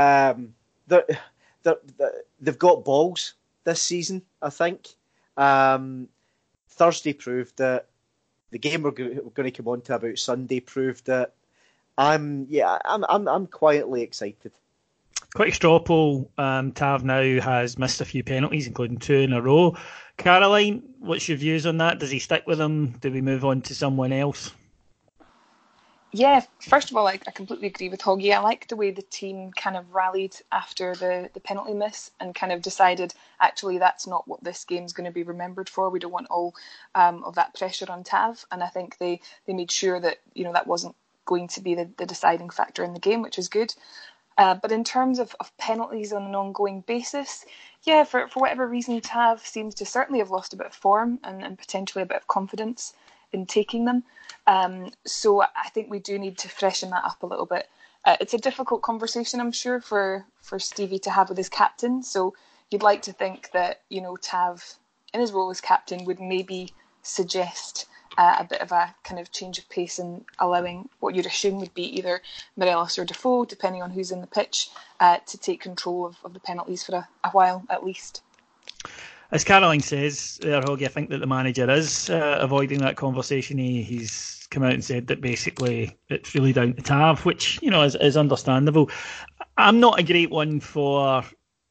Um, 0.00 0.54
they're, 0.86 1.06
they're, 1.62 1.78
they've 2.40 2.58
got 2.58 2.84
balls 2.84 3.34
this 3.64 3.82
season, 3.82 4.22
I 4.42 4.50
think. 4.50 4.88
Um, 5.36 6.08
Thursday 6.68 7.12
proved 7.12 7.56
that. 7.58 7.86
The 8.50 8.58
game 8.58 8.82
we're 8.82 8.92
going 8.92 9.32
to 9.34 9.50
come 9.50 9.68
on 9.68 9.80
to 9.82 9.96
about 9.96 10.18
Sunday 10.18 10.60
proved 10.60 11.06
that. 11.06 11.34
I'm 11.98 12.46
yeah, 12.48 12.78
I'm 12.84 13.04
I'm 13.08 13.26
I'm 13.26 13.46
quietly 13.46 14.02
excited. 14.02 14.52
Quick 15.34 15.54
straw 15.54 15.78
poll. 15.78 16.30
Um, 16.38 16.72
Tav 16.72 17.04
now 17.04 17.40
has 17.40 17.78
missed 17.78 18.00
a 18.00 18.04
few 18.04 18.24
penalties, 18.24 18.66
including 18.66 18.98
two 18.98 19.16
in 19.16 19.32
a 19.32 19.42
row. 19.42 19.76
Caroline, 20.16 20.82
what's 20.98 21.28
your 21.28 21.36
views 21.36 21.66
on 21.66 21.78
that? 21.78 21.98
Does 21.98 22.10
he 22.10 22.18
stick 22.18 22.46
with 22.46 22.58
them? 22.58 22.94
Do 23.00 23.10
we 23.10 23.20
move 23.20 23.44
on 23.44 23.62
to 23.62 23.74
someone 23.74 24.12
else? 24.12 24.52
Yeah, 26.12 26.42
first 26.60 26.90
of 26.90 26.96
all, 26.96 27.06
I, 27.06 27.18
I 27.26 27.30
completely 27.30 27.66
agree 27.66 27.90
with 27.90 28.00
Hoggy. 28.00 28.32
I 28.32 28.38
like 28.38 28.68
the 28.68 28.76
way 28.76 28.90
the 28.90 29.02
team 29.02 29.52
kind 29.52 29.76
of 29.76 29.94
rallied 29.94 30.34
after 30.50 30.94
the, 30.94 31.28
the 31.34 31.40
penalty 31.40 31.74
miss 31.74 32.10
and 32.18 32.34
kind 32.34 32.52
of 32.52 32.62
decided 32.62 33.12
actually 33.38 33.76
that's 33.76 34.06
not 34.06 34.26
what 34.26 34.42
this 34.42 34.64
game's 34.64 34.94
going 34.94 35.04
to 35.04 35.12
be 35.12 35.24
remembered 35.24 35.68
for. 35.68 35.90
We 35.90 35.98
don't 35.98 36.12
want 36.12 36.28
all 36.30 36.54
um, 36.94 37.22
of 37.24 37.34
that 37.34 37.54
pressure 37.54 37.90
on 37.90 38.02
Tav, 38.02 38.46
and 38.50 38.62
I 38.62 38.68
think 38.68 38.96
they, 38.96 39.20
they 39.46 39.52
made 39.52 39.70
sure 39.70 40.00
that 40.00 40.16
you 40.32 40.44
know 40.44 40.54
that 40.54 40.66
wasn't 40.66 40.96
going 41.26 41.48
to 41.48 41.60
be 41.60 41.74
the, 41.74 41.90
the 41.98 42.06
deciding 42.06 42.48
factor 42.48 42.82
in 42.82 42.94
the 42.94 43.00
game, 43.00 43.20
which 43.20 43.38
is 43.38 43.50
good. 43.50 43.74
Uh, 44.38 44.54
but 44.54 44.70
in 44.70 44.84
terms 44.84 45.18
of, 45.18 45.34
of 45.40 45.56
penalties 45.56 46.12
on 46.12 46.22
an 46.22 46.34
ongoing 46.34 46.82
basis, 46.82 47.44
yeah, 47.84 48.04
for, 48.04 48.28
for 48.28 48.40
whatever 48.40 48.66
reason, 48.66 49.00
Tav 49.00 49.46
seems 49.46 49.74
to 49.76 49.86
certainly 49.86 50.18
have 50.18 50.30
lost 50.30 50.52
a 50.52 50.56
bit 50.56 50.66
of 50.66 50.74
form 50.74 51.18
and, 51.24 51.42
and 51.42 51.58
potentially 51.58 52.02
a 52.02 52.06
bit 52.06 52.18
of 52.18 52.26
confidence 52.26 52.94
in 53.32 53.46
taking 53.46 53.86
them. 53.86 54.04
Um, 54.46 54.90
so 55.04 55.42
I 55.42 55.68
think 55.72 55.90
we 55.90 55.98
do 55.98 56.18
need 56.18 56.36
to 56.38 56.48
freshen 56.48 56.90
that 56.90 57.04
up 57.04 57.22
a 57.22 57.26
little 57.26 57.46
bit. 57.46 57.68
Uh, 58.04 58.16
it's 58.20 58.34
a 58.34 58.38
difficult 58.38 58.82
conversation, 58.82 59.40
I'm 59.40 59.52
sure, 59.52 59.80
for, 59.80 60.26
for 60.42 60.58
Stevie 60.58 60.98
to 61.00 61.10
have 61.10 61.28
with 61.28 61.38
his 61.38 61.48
captain. 61.48 62.02
So 62.02 62.34
you'd 62.70 62.82
like 62.82 63.02
to 63.02 63.12
think 63.12 63.50
that, 63.52 63.80
you 63.88 64.00
know, 64.00 64.16
Tav, 64.16 64.62
in 65.14 65.20
his 65.20 65.32
role 65.32 65.50
as 65.50 65.60
captain, 65.60 66.04
would 66.04 66.20
maybe 66.20 66.72
suggest 67.02 67.86
uh, 68.18 68.36
a 68.38 68.44
bit 68.44 68.60
of 68.60 68.72
a 68.72 68.94
kind 69.04 69.20
of 69.20 69.32
change 69.32 69.58
of 69.58 69.68
pace 69.68 69.98
and 69.98 70.24
allowing 70.38 70.88
what 71.00 71.14
you'd 71.14 71.26
assume 71.26 71.58
would 71.60 71.74
be 71.74 71.96
either 71.98 72.22
Morelos 72.56 72.98
or 72.98 73.04
Defoe, 73.04 73.44
depending 73.44 73.82
on 73.82 73.90
who's 73.90 74.10
in 74.10 74.20
the 74.20 74.26
pitch, 74.26 74.70
uh, 75.00 75.18
to 75.26 75.38
take 75.38 75.60
control 75.60 76.06
of, 76.06 76.16
of 76.24 76.32
the 76.32 76.40
penalties 76.40 76.84
for 76.84 76.96
a, 76.96 77.08
a 77.24 77.30
while 77.30 77.64
at 77.70 77.84
least. 77.84 78.22
As 79.32 79.42
Caroline 79.42 79.80
says, 79.80 80.38
there, 80.40 80.62
Hoggy, 80.62 80.84
I 80.84 80.88
think 80.88 81.10
that 81.10 81.18
the 81.18 81.26
manager 81.26 81.68
is 81.68 82.08
uh, 82.10 82.38
avoiding 82.40 82.78
that 82.80 82.96
conversation. 82.96 83.58
He, 83.58 83.82
he's 83.82 84.46
come 84.50 84.62
out 84.62 84.72
and 84.72 84.84
said 84.84 85.08
that 85.08 85.20
basically 85.20 85.98
it's 86.08 86.34
really 86.34 86.52
down 86.52 86.74
to 86.74 86.82
Tav, 86.82 87.24
which 87.24 87.60
you 87.60 87.70
know 87.70 87.82
is, 87.82 87.96
is 87.96 88.16
understandable. 88.16 88.88
I'm 89.56 89.80
not 89.80 89.98
a 89.98 90.04
great 90.04 90.30
one 90.30 90.60
for 90.60 91.24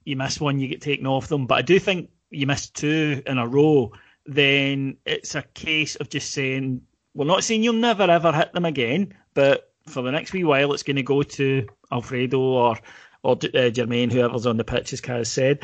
you 0.06 0.16
miss 0.16 0.40
one, 0.40 0.60
you 0.60 0.68
get 0.68 0.82
taken 0.82 1.08
off 1.08 1.28
them, 1.28 1.48
but 1.48 1.56
I 1.56 1.62
do 1.62 1.80
think 1.80 2.10
you 2.30 2.48
miss 2.48 2.70
two 2.70 3.22
in 3.26 3.38
a 3.38 3.48
row 3.48 3.92
then 4.26 4.98
it's 5.06 5.36
a 5.36 5.44
case 5.54 5.96
of 5.96 6.10
just 6.10 6.32
saying, 6.32 6.82
we're 7.14 7.26
not 7.26 7.44
saying 7.44 7.64
you'll 7.64 7.74
never 7.74 8.04
ever 8.04 8.32
hit 8.32 8.54
them 8.54 8.66
again, 8.66 9.14
but 9.34 9.72
for 9.88 10.02
the 10.02 10.12
next 10.12 10.34
wee 10.34 10.44
while, 10.44 10.74
it's 10.74 10.84
going 10.84 10.96
to 10.96 11.04
go 11.04 11.24
to 11.24 11.68
Alfredo 11.92 12.40
or 12.40 12.78
or 13.24 13.32
uh, 13.32 13.72
Jermaine, 13.72 14.12
whoever's 14.12 14.46
on 14.46 14.58
the 14.58 14.64
pitch, 14.64 14.94
as 14.94 15.02
Kaz 15.02 15.28
said. 15.28 15.64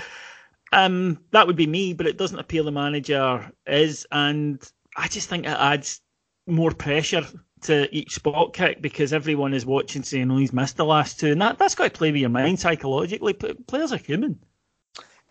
Um, 0.72 1.20
that 1.32 1.46
would 1.46 1.56
be 1.56 1.68
me, 1.68 1.94
but 1.94 2.08
it 2.08 2.18
doesn't 2.18 2.39
appear 2.39 2.63
the 2.63 2.72
manager 2.72 3.51
is, 3.68 4.08
and 4.12 4.60
I 4.98 5.08
just 5.08 5.30
think 5.30 5.46
it 5.46 5.50
adds 5.50 6.01
more 6.48 6.72
pressure 6.72 7.25
to 7.63 7.96
each 7.96 8.15
spot 8.15 8.53
kick 8.53 8.82
because 8.82 9.13
everyone 9.13 9.53
is 9.53 9.65
watching 9.65 10.01
saying, 10.03 10.32
"Oh, 10.32 10.38
he's 10.38 10.53
missed 10.53 10.77
the 10.77 10.86
last 10.86 11.20
two. 11.20 11.34
and 11.34 11.41
that 11.41 11.60
that's 11.60 11.75
got 11.75 11.86
to 11.86 11.98
play 11.98 12.12
with 12.12 12.22
your 12.22 12.30
mind 12.30 12.60
psychologically. 12.60 13.34
Players 13.34 13.91
are 13.91 13.98
human 13.98 14.39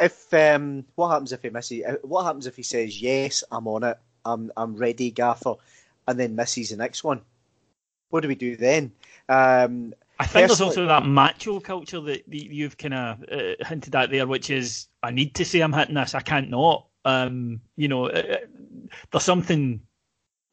if 0.01 0.33
um, 0.35 0.85
what 0.95 1.11
happens 1.11 1.33
if 1.33 1.43
he 1.43 1.51
misses? 1.51 1.85
Uh, 1.85 1.97
what 2.03 2.25
happens 2.25 2.47
if 2.47 2.57
he 2.57 2.63
says 2.63 3.01
yes, 3.01 3.45
I'm 3.53 3.69
on 3.69 3.85
it, 3.85 3.99
I'm 4.25 4.51
I'm 4.57 4.77
ready, 4.77 5.11
Gaffer, 5.11 5.55
and 6.09 6.19
then 6.19 6.35
misses 6.35 6.71
the 6.71 6.77
next 6.77 7.05
one? 7.05 7.21
What 8.09 8.23
do 8.23 8.29
we 8.29 8.35
do 8.35 8.57
then? 8.57 8.93
Um, 9.29 9.95
I 10.19 10.27
think 10.27 10.49
there's 10.49 10.61
also 10.61 10.87
that 10.87 11.07
macho 11.07 11.61
culture 11.61 12.01
that 12.01 12.25
you've 12.29 12.77
kind 12.77 12.95
of 12.95 13.25
uh, 13.31 13.65
hinted 13.65 13.95
at 13.95 14.11
there, 14.11 14.27
which 14.27 14.51
is 14.51 14.89
I 15.03 15.11
need 15.11 15.35
to 15.37 15.45
say 15.45 15.61
I'm 15.61 15.73
hitting 15.73 15.95
this, 15.95 16.15
I 16.15 16.21
can't 16.21 16.51
not. 16.51 16.87
Um, 17.05 17.61
you 17.77 17.89
know, 17.89 18.07
uh, 18.07 18.23
uh 18.29 18.37
there's 19.11 19.25
something 19.25 19.81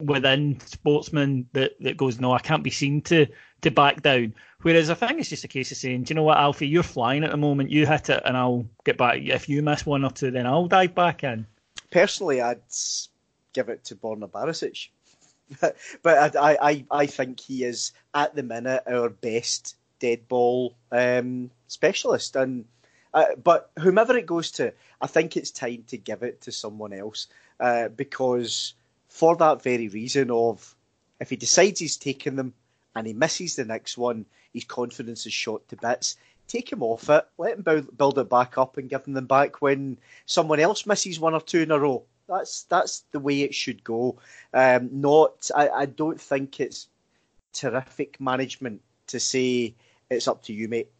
within 0.00 0.60
sportsmen 0.60 1.48
that, 1.52 1.72
that 1.80 1.96
goes, 1.96 2.20
no, 2.20 2.32
I 2.32 2.38
can't 2.38 2.62
be 2.62 2.70
seen 2.70 3.02
to 3.02 3.26
to 3.62 3.70
back 3.70 4.02
down. 4.02 4.34
Whereas 4.62 4.90
I 4.90 4.94
think 4.94 5.18
it's 5.18 5.28
just 5.28 5.44
a 5.44 5.48
case 5.48 5.70
of 5.72 5.78
saying, 5.78 6.04
do 6.04 6.12
you 6.12 6.14
know 6.14 6.22
what, 6.22 6.38
Alfie, 6.38 6.68
you're 6.68 6.82
flying 6.82 7.24
at 7.24 7.30
the 7.30 7.36
moment, 7.36 7.70
you 7.70 7.86
hit 7.86 8.08
it, 8.08 8.22
and 8.24 8.36
I'll 8.36 8.66
get 8.84 8.96
back. 8.96 9.18
If 9.20 9.48
you 9.48 9.62
miss 9.62 9.84
one 9.84 10.04
or 10.04 10.10
two, 10.10 10.30
then 10.30 10.46
I'll 10.46 10.68
dive 10.68 10.94
back 10.94 11.24
in. 11.24 11.46
Personally, 11.90 12.40
I'd 12.40 12.60
give 13.52 13.68
it 13.68 13.84
to 13.86 13.96
Borna 13.96 14.28
Barisic. 14.30 14.88
but 16.02 16.36
I, 16.36 16.56
I, 16.60 16.84
I 16.90 17.06
think 17.06 17.40
he 17.40 17.64
is 17.64 17.92
at 18.14 18.34
the 18.34 18.42
minute 18.42 18.82
our 18.86 19.08
best 19.08 19.76
dead 19.98 20.28
ball 20.28 20.76
um, 20.92 21.50
specialist. 21.66 22.36
And 22.36 22.64
uh, 23.14 23.34
but 23.42 23.70
whomever 23.78 24.16
it 24.16 24.26
goes 24.26 24.50
to, 24.52 24.72
I 25.00 25.06
think 25.06 25.36
it's 25.36 25.50
time 25.50 25.84
to 25.88 25.96
give 25.96 26.22
it 26.22 26.40
to 26.42 26.52
someone 26.52 26.92
else 26.92 27.28
uh, 27.60 27.88
because 27.88 28.74
for 29.08 29.36
that 29.36 29.62
very 29.62 29.88
reason 29.88 30.30
of 30.30 30.74
if 31.20 31.30
he 31.30 31.36
decides 31.36 31.80
he's 31.80 31.96
taking 31.96 32.36
them 32.36 32.54
and 32.94 33.06
he 33.06 33.12
misses 33.12 33.56
the 33.56 33.64
next 33.64 33.98
one, 33.98 34.26
his 34.52 34.64
confidence 34.64 35.26
is 35.26 35.32
shot 35.32 35.66
to 35.68 35.76
bits. 35.76 36.16
Take 36.46 36.72
him 36.72 36.82
off 36.82 37.10
it, 37.10 37.26
let 37.36 37.58
him 37.58 37.86
build, 37.96 38.18
it 38.18 38.30
back 38.30 38.56
up, 38.56 38.78
and 38.78 38.88
give 38.88 39.04
them 39.04 39.26
back 39.26 39.60
when 39.60 39.98
someone 40.24 40.60
else 40.60 40.86
misses 40.86 41.20
one 41.20 41.34
or 41.34 41.40
two 41.40 41.60
in 41.60 41.70
a 41.70 41.78
row. 41.78 42.04
That's 42.26 42.62
that's 42.64 43.00
the 43.10 43.20
way 43.20 43.42
it 43.42 43.54
should 43.54 43.84
go. 43.84 44.18
Um, 44.54 44.88
not, 44.92 45.50
I, 45.54 45.68
I 45.68 45.86
don't 45.86 46.20
think 46.20 46.60
it's 46.60 46.88
terrific 47.52 48.20
management 48.20 48.80
to 49.08 49.20
say 49.20 49.74
it's 50.10 50.28
up 50.28 50.42
to 50.44 50.52
you, 50.54 50.68
mate. 50.68 50.90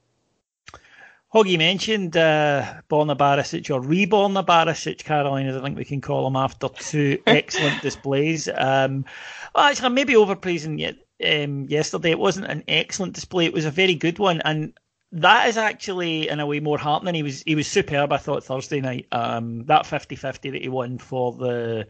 Hoggy 1.35 1.59
mentioned 1.59 2.17
uh, 2.17 2.81
Borna 2.89 3.17
Barisic 3.17 3.71
or 3.75 3.81
reborn 3.83 4.33
Barisic, 4.33 5.05
Caroline, 5.05 5.47
as 5.47 5.57
I 5.57 5.63
think 5.63 5.77
we 5.77 5.85
can 5.85 6.01
call 6.01 6.27
him 6.27 6.37
after 6.37 6.69
two 6.69 7.19
excellent 7.27 7.83
displays. 7.83 8.49
Um, 8.49 9.05
well, 9.55 9.65
actually, 9.65 9.87
I'm 9.87 9.95
maybe 9.95 10.15
overpraising 10.15 10.81
it 10.81 11.07
um, 11.45 11.67
yesterday. 11.67 12.13
It 12.13 12.19
wasn't 12.19 12.47
an 12.47 12.65
excellent 12.67 13.13
display; 13.13 13.45
it 13.45 13.53
was 13.53 13.67
a 13.67 13.71
very 13.71 13.95
good 13.95 14.19
one, 14.19 14.41
and 14.43 14.73
that 15.13 15.49
is 15.49 15.59
actually 15.59 16.29
in 16.29 16.41
a 16.41 16.47
way 16.47 16.61
more 16.61 16.79
heartening. 16.79 17.15
He 17.15 17.23
was 17.23 17.43
he 17.43 17.55
was 17.55 17.67
superb. 17.67 18.11
I 18.11 18.17
thought 18.17 18.45
Thursday 18.45 18.81
night. 18.81 19.07
Um, 19.13 19.67
that 19.67 19.85
50-50 19.85 20.53
that 20.53 20.63
he 20.63 20.69
won 20.69 20.97
for 20.97 21.33
the 21.33 21.89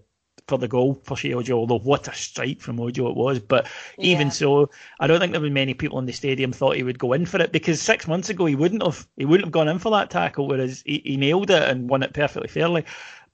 for 0.49 0.59
the 0.59 0.67
goal 0.67 1.01
for 1.05 1.17
Sheyi 1.17 1.35
Ojo, 1.35 1.59
although 1.59 1.79
what 1.79 2.09
a 2.09 2.15
strike 2.15 2.61
from 2.61 2.81
Ojo 2.81 3.09
it 3.09 3.17
was. 3.17 3.39
But 3.39 3.67
yeah. 3.97 4.07
even 4.07 4.31
so, 4.31 4.71
I 4.99 5.07
don't 5.07 5.21
think 5.21 5.33
there 5.33 5.41
were 5.41 5.51
many 5.51 5.75
people 5.75 5.99
in 5.99 6.07
the 6.07 6.13
stadium 6.13 6.53
thought 6.53 6.77
he 6.77 6.83
would 6.83 6.99
go 6.99 7.13
in 7.13 7.27
for 7.27 7.41
it 7.41 7.53
because 7.53 7.81
six 7.81 8.09
months 8.09 8.31
ago 8.31 8.47
he 8.47 8.55
wouldn't 8.55 8.83
have 8.83 9.07
he 9.17 9.25
wouldn't 9.25 9.47
have 9.47 9.53
gone 9.53 9.69
in 9.69 9.79
for 9.79 9.91
that 9.93 10.11
tackle, 10.11 10.49
whereas 10.49 10.83
he, 10.85 11.03
he 11.05 11.17
nailed 11.17 11.51
it 11.51 11.63
and 11.63 11.89
won 11.89 12.03
it 12.03 12.15
perfectly 12.15 12.49
fairly. 12.49 12.85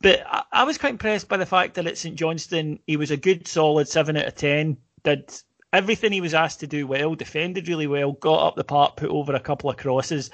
But 0.01 0.25
I, 0.27 0.43
I, 0.53 0.65
was 0.65 0.77
quite 0.77 0.91
impressed 0.91 1.29
by 1.29 1.37
the 1.37 1.47
fact 1.47 1.75
that 1.75 1.87
at 1.87 1.97
St 1.97 2.17
Johnstone 2.17 2.79
he 2.87 2.97
was 2.97 3.11
a 3.11 3.17
good 3.17 3.47
solid 3.47 3.89
seven 3.89 4.17
out 4.17 4.27
of 4.27 4.35
ten, 4.35 4.77
did 5.05 5.33
everything 5.73 6.13
he 6.13 6.21
was 6.21 6.35
asked 6.35 6.61
to 6.61 6.67
do 6.67 6.87
well, 6.87 7.15
defended 7.15 7.69
really 7.69 7.87
well, 7.87 8.13
got 8.13 8.47
up 8.47 8.57
the 8.57 8.65
park, 8.65 8.97
put 8.97 9.11
over 9.11 9.35
a 9.35 9.41
couple 9.41 9.71
of 9.71 9.77
crosses. 9.77 10.31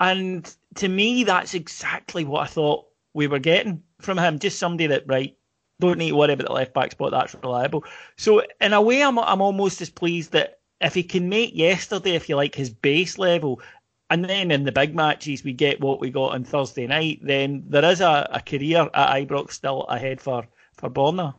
And 0.00 0.52
to 0.76 0.88
me, 0.88 1.24
that's 1.24 1.54
exactly 1.54 2.24
what 2.24 2.42
I 2.42 2.46
thought 2.46 2.86
we 3.12 3.26
were 3.26 3.38
getting 3.38 3.82
from 4.00 4.18
him. 4.18 4.38
Just 4.38 4.58
somebody 4.58 4.86
that, 4.88 5.04
right, 5.06 5.36
don't 5.80 5.98
need 5.98 6.10
to 6.10 6.16
worry 6.16 6.32
about 6.32 6.46
the 6.46 6.52
left 6.52 6.74
back 6.74 6.92
spot. 6.92 7.10
That's 7.10 7.34
reliable. 7.34 7.84
So 8.16 8.42
in 8.60 8.72
a 8.72 8.80
way, 8.80 9.02
I'm 9.02 9.18
I'm 9.18 9.40
almost 9.40 9.80
as 9.80 9.90
pleased 9.90 10.32
that 10.32 10.60
if 10.80 10.94
he 10.94 11.02
can 11.02 11.28
make 11.28 11.54
yesterday, 11.54 12.14
if 12.14 12.28
you 12.28 12.36
like, 12.36 12.54
his 12.54 12.70
base 12.70 13.18
level, 13.18 13.60
and 14.08 14.24
then 14.24 14.50
in 14.50 14.64
the 14.64 14.72
big 14.72 14.94
matches 14.94 15.44
we 15.44 15.52
get 15.52 15.80
what 15.80 16.00
we 16.00 16.10
got 16.10 16.34
on 16.34 16.44
Thursday 16.44 16.86
night, 16.86 17.20
then 17.22 17.64
there 17.68 17.84
is 17.84 18.00
a, 18.00 18.28
a 18.32 18.40
career 18.40 18.88
at 18.92 19.16
Ibrox 19.16 19.52
still 19.52 19.82
ahead 19.84 20.20
for 20.20 20.46
for 20.74 20.90
Borna. 20.90 21.34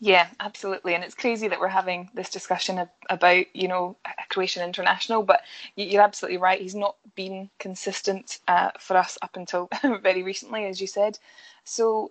Yeah, 0.00 0.28
absolutely, 0.40 0.94
and 0.94 1.04
it's 1.04 1.14
crazy 1.14 1.48
that 1.48 1.60
we're 1.60 1.68
having 1.68 2.10
this 2.14 2.28
discussion 2.28 2.88
about 3.08 3.46
you 3.54 3.68
know 3.68 3.96
a 4.04 4.26
Croatian 4.28 4.62
international, 4.62 5.22
but 5.22 5.42
you're 5.76 6.02
absolutely 6.02 6.38
right. 6.38 6.60
He's 6.60 6.74
not 6.74 6.96
been 7.14 7.48
consistent 7.58 8.40
uh, 8.48 8.70
for 8.78 8.96
us 8.96 9.16
up 9.22 9.36
until 9.36 9.68
very 10.02 10.22
recently, 10.22 10.66
as 10.66 10.80
you 10.80 10.86
said. 10.86 11.18
So 11.64 12.10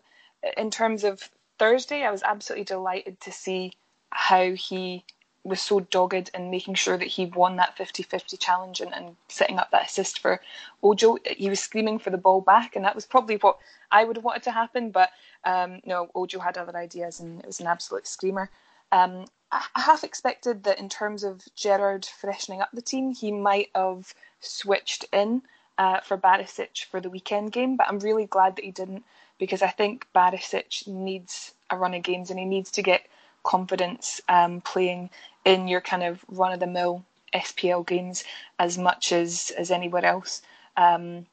in 0.58 0.72
terms 0.72 1.04
of 1.04 1.30
Thursday, 1.60 2.04
I 2.04 2.12
was 2.12 2.24
absolutely 2.24 2.66
delighted 2.66 3.20
to 3.22 3.32
see 3.32 3.74
how 4.12 4.52
he 4.52 5.04
was 5.44 5.62
so 5.62 5.82
dogged 5.82 6.32
in 6.34 6.50
making 6.50 6.74
sure 6.74 6.98
that 6.98 7.08
he 7.08 7.26
won 7.26 7.58
that 7.58 7.76
50-50 7.78 8.40
challenge 8.40 8.80
and, 8.80 8.94
and 8.94 9.16
setting 9.28 9.60
up 9.60 9.72
that 9.72 9.88
assist 9.88 10.20
for 10.20 10.40
Ojo. 10.82 11.18
He 11.26 11.50
was 11.50 11.60
screaming 11.60 12.00
for 12.00 12.12
the 12.12 12.18
ball 12.18 12.40
back, 12.40 12.76
and 12.76 12.86
that 12.86 12.96
was 12.96 13.06
probably 13.06 13.36
what 13.36 13.58
I 13.92 14.06
would 14.06 14.16
have 14.16 14.24
wanted 14.24 14.44
to 14.44 14.52
happen. 14.52 14.92
But 14.92 15.10
um, 15.44 15.82
no, 15.86 16.10
Ojo 16.16 16.40
had 16.40 16.58
other 16.58 16.78
ideas, 16.78 17.20
and 17.20 17.42
it 17.42 17.46
was 17.46 17.60
an 17.60 17.68
absolute 17.68 18.08
screamer. 18.08 18.50
Um, 18.94 19.26
I, 19.52 19.66
half 19.76 20.04
expected 20.04 20.64
that 20.64 20.80
in 20.80 20.88
terms 20.88 21.24
of 21.24 21.42
Gerrard 21.56 22.06
freshening 22.06 22.62
up 22.62 22.70
the 22.72 22.82
team, 22.82 23.14
he 23.14 23.32
might 23.32 23.70
have 23.76 24.14
switched 24.40 25.06
in 25.12 25.42
uh, 25.78 26.00
for 26.02 26.18
Barisic 26.18 26.86
for 26.86 27.02
the 27.02 27.10
weekend 27.10 27.52
game, 27.52 27.76
but 27.76 27.88
I'm 27.90 28.00
really 28.00 28.28
glad 28.28 28.56
that 28.56 28.66
he 28.66 28.72
didn't 28.72 29.04
because 29.40 29.62
I 29.62 29.70
think 29.70 30.08
Barisic 30.16 30.88
needs 30.88 31.54
a 31.70 31.78
run 31.78 31.94
of 31.94 32.04
games 32.04 32.30
and 32.30 32.40
he 32.40 32.46
needs 32.46 32.72
to 32.72 32.82
get 32.82 33.08
confidence 33.44 34.22
um, 34.30 34.62
playing 34.62 35.10
in 35.46 35.68
your 35.68 35.82
kind 35.82 36.04
of 36.04 36.24
run 36.30 36.54
of 36.54 36.60
the 36.60 36.68
mill 36.68 37.04
SPL 37.34 37.86
games 37.86 38.24
as 38.60 38.78
much 38.78 39.12
as 39.12 39.52
as 39.58 39.72
anywhere 39.72 40.06
else. 40.06 40.42
Um, 40.78 41.26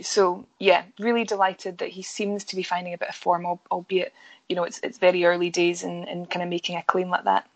so 0.00 0.46
yeah, 0.58 0.84
really 0.98 1.24
delighted 1.24 1.78
that 1.78 1.90
he 1.90 2.02
seems 2.02 2.44
to 2.44 2.56
be 2.56 2.62
finding 2.62 2.94
a 2.94 2.98
bit 2.98 3.08
of 3.08 3.14
form, 3.14 3.46
albeit 3.70 4.12
you 4.48 4.56
know 4.56 4.64
it's 4.64 4.80
it's 4.82 4.98
very 4.98 5.24
early 5.24 5.50
days 5.50 5.82
in, 5.82 6.04
in 6.04 6.26
kind 6.26 6.42
of 6.42 6.48
making 6.48 6.76
a 6.76 6.82
claim 6.82 7.08
like 7.08 7.24
that. 7.24 7.48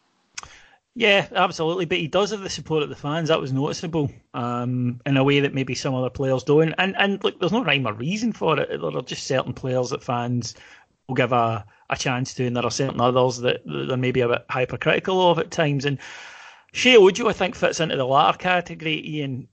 Yeah, 0.95 1.29
absolutely. 1.35 1.85
But 1.85 1.99
he 1.99 2.09
does 2.09 2.31
have 2.31 2.41
the 2.41 2.51
support 2.51 2.83
of 2.83 2.89
the 2.89 2.97
fans. 2.97 3.29
That 3.29 3.41
was 3.41 3.53
noticeable 3.53 4.11
um, 4.35 5.01
in 5.07 5.17
a 5.17 5.25
way 5.25 5.41
that 5.41 5.55
maybe 5.55 5.75
some 5.75 5.95
other 5.95 6.11
players 6.11 6.43
don't. 6.45 6.75
And 6.79 6.97
and 6.99 7.23
look, 7.23 7.39
there's 7.39 7.53
no 7.53 7.65
rhyme 7.65 7.87
or 7.87 7.93
reason 7.93 8.33
for 8.33 8.59
it. 8.59 8.69
There 8.69 8.97
are 8.97 9.03
just 9.03 9.27
certain 9.27 9.53
players 9.53 9.91
that 9.91 10.03
fans 10.03 10.55
will 11.07 11.15
give 11.15 11.33
a, 11.33 11.65
a 11.89 11.97
chance 11.97 12.35
to, 12.35 12.45
and 12.47 12.57
there 12.57 12.65
are 12.67 12.71
certain 12.71 13.01
others 13.01 13.39
that 13.39 13.63
they're 13.65 13.97
maybe 13.97 14.21
a 14.21 14.29
bit 14.29 14.45
hypercritical 14.51 15.31
of 15.31 15.39
at 15.39 15.51
times. 15.51 15.85
And 15.85 15.99
Sheyi 16.73 16.97
Ojo, 16.97 17.29
I 17.29 17.33
think, 17.33 17.55
fits 17.55 17.81
into 17.81 17.97
the 17.97 18.05
latter 18.07 18.39
category. 18.39 19.01
Ian, 19.09 19.49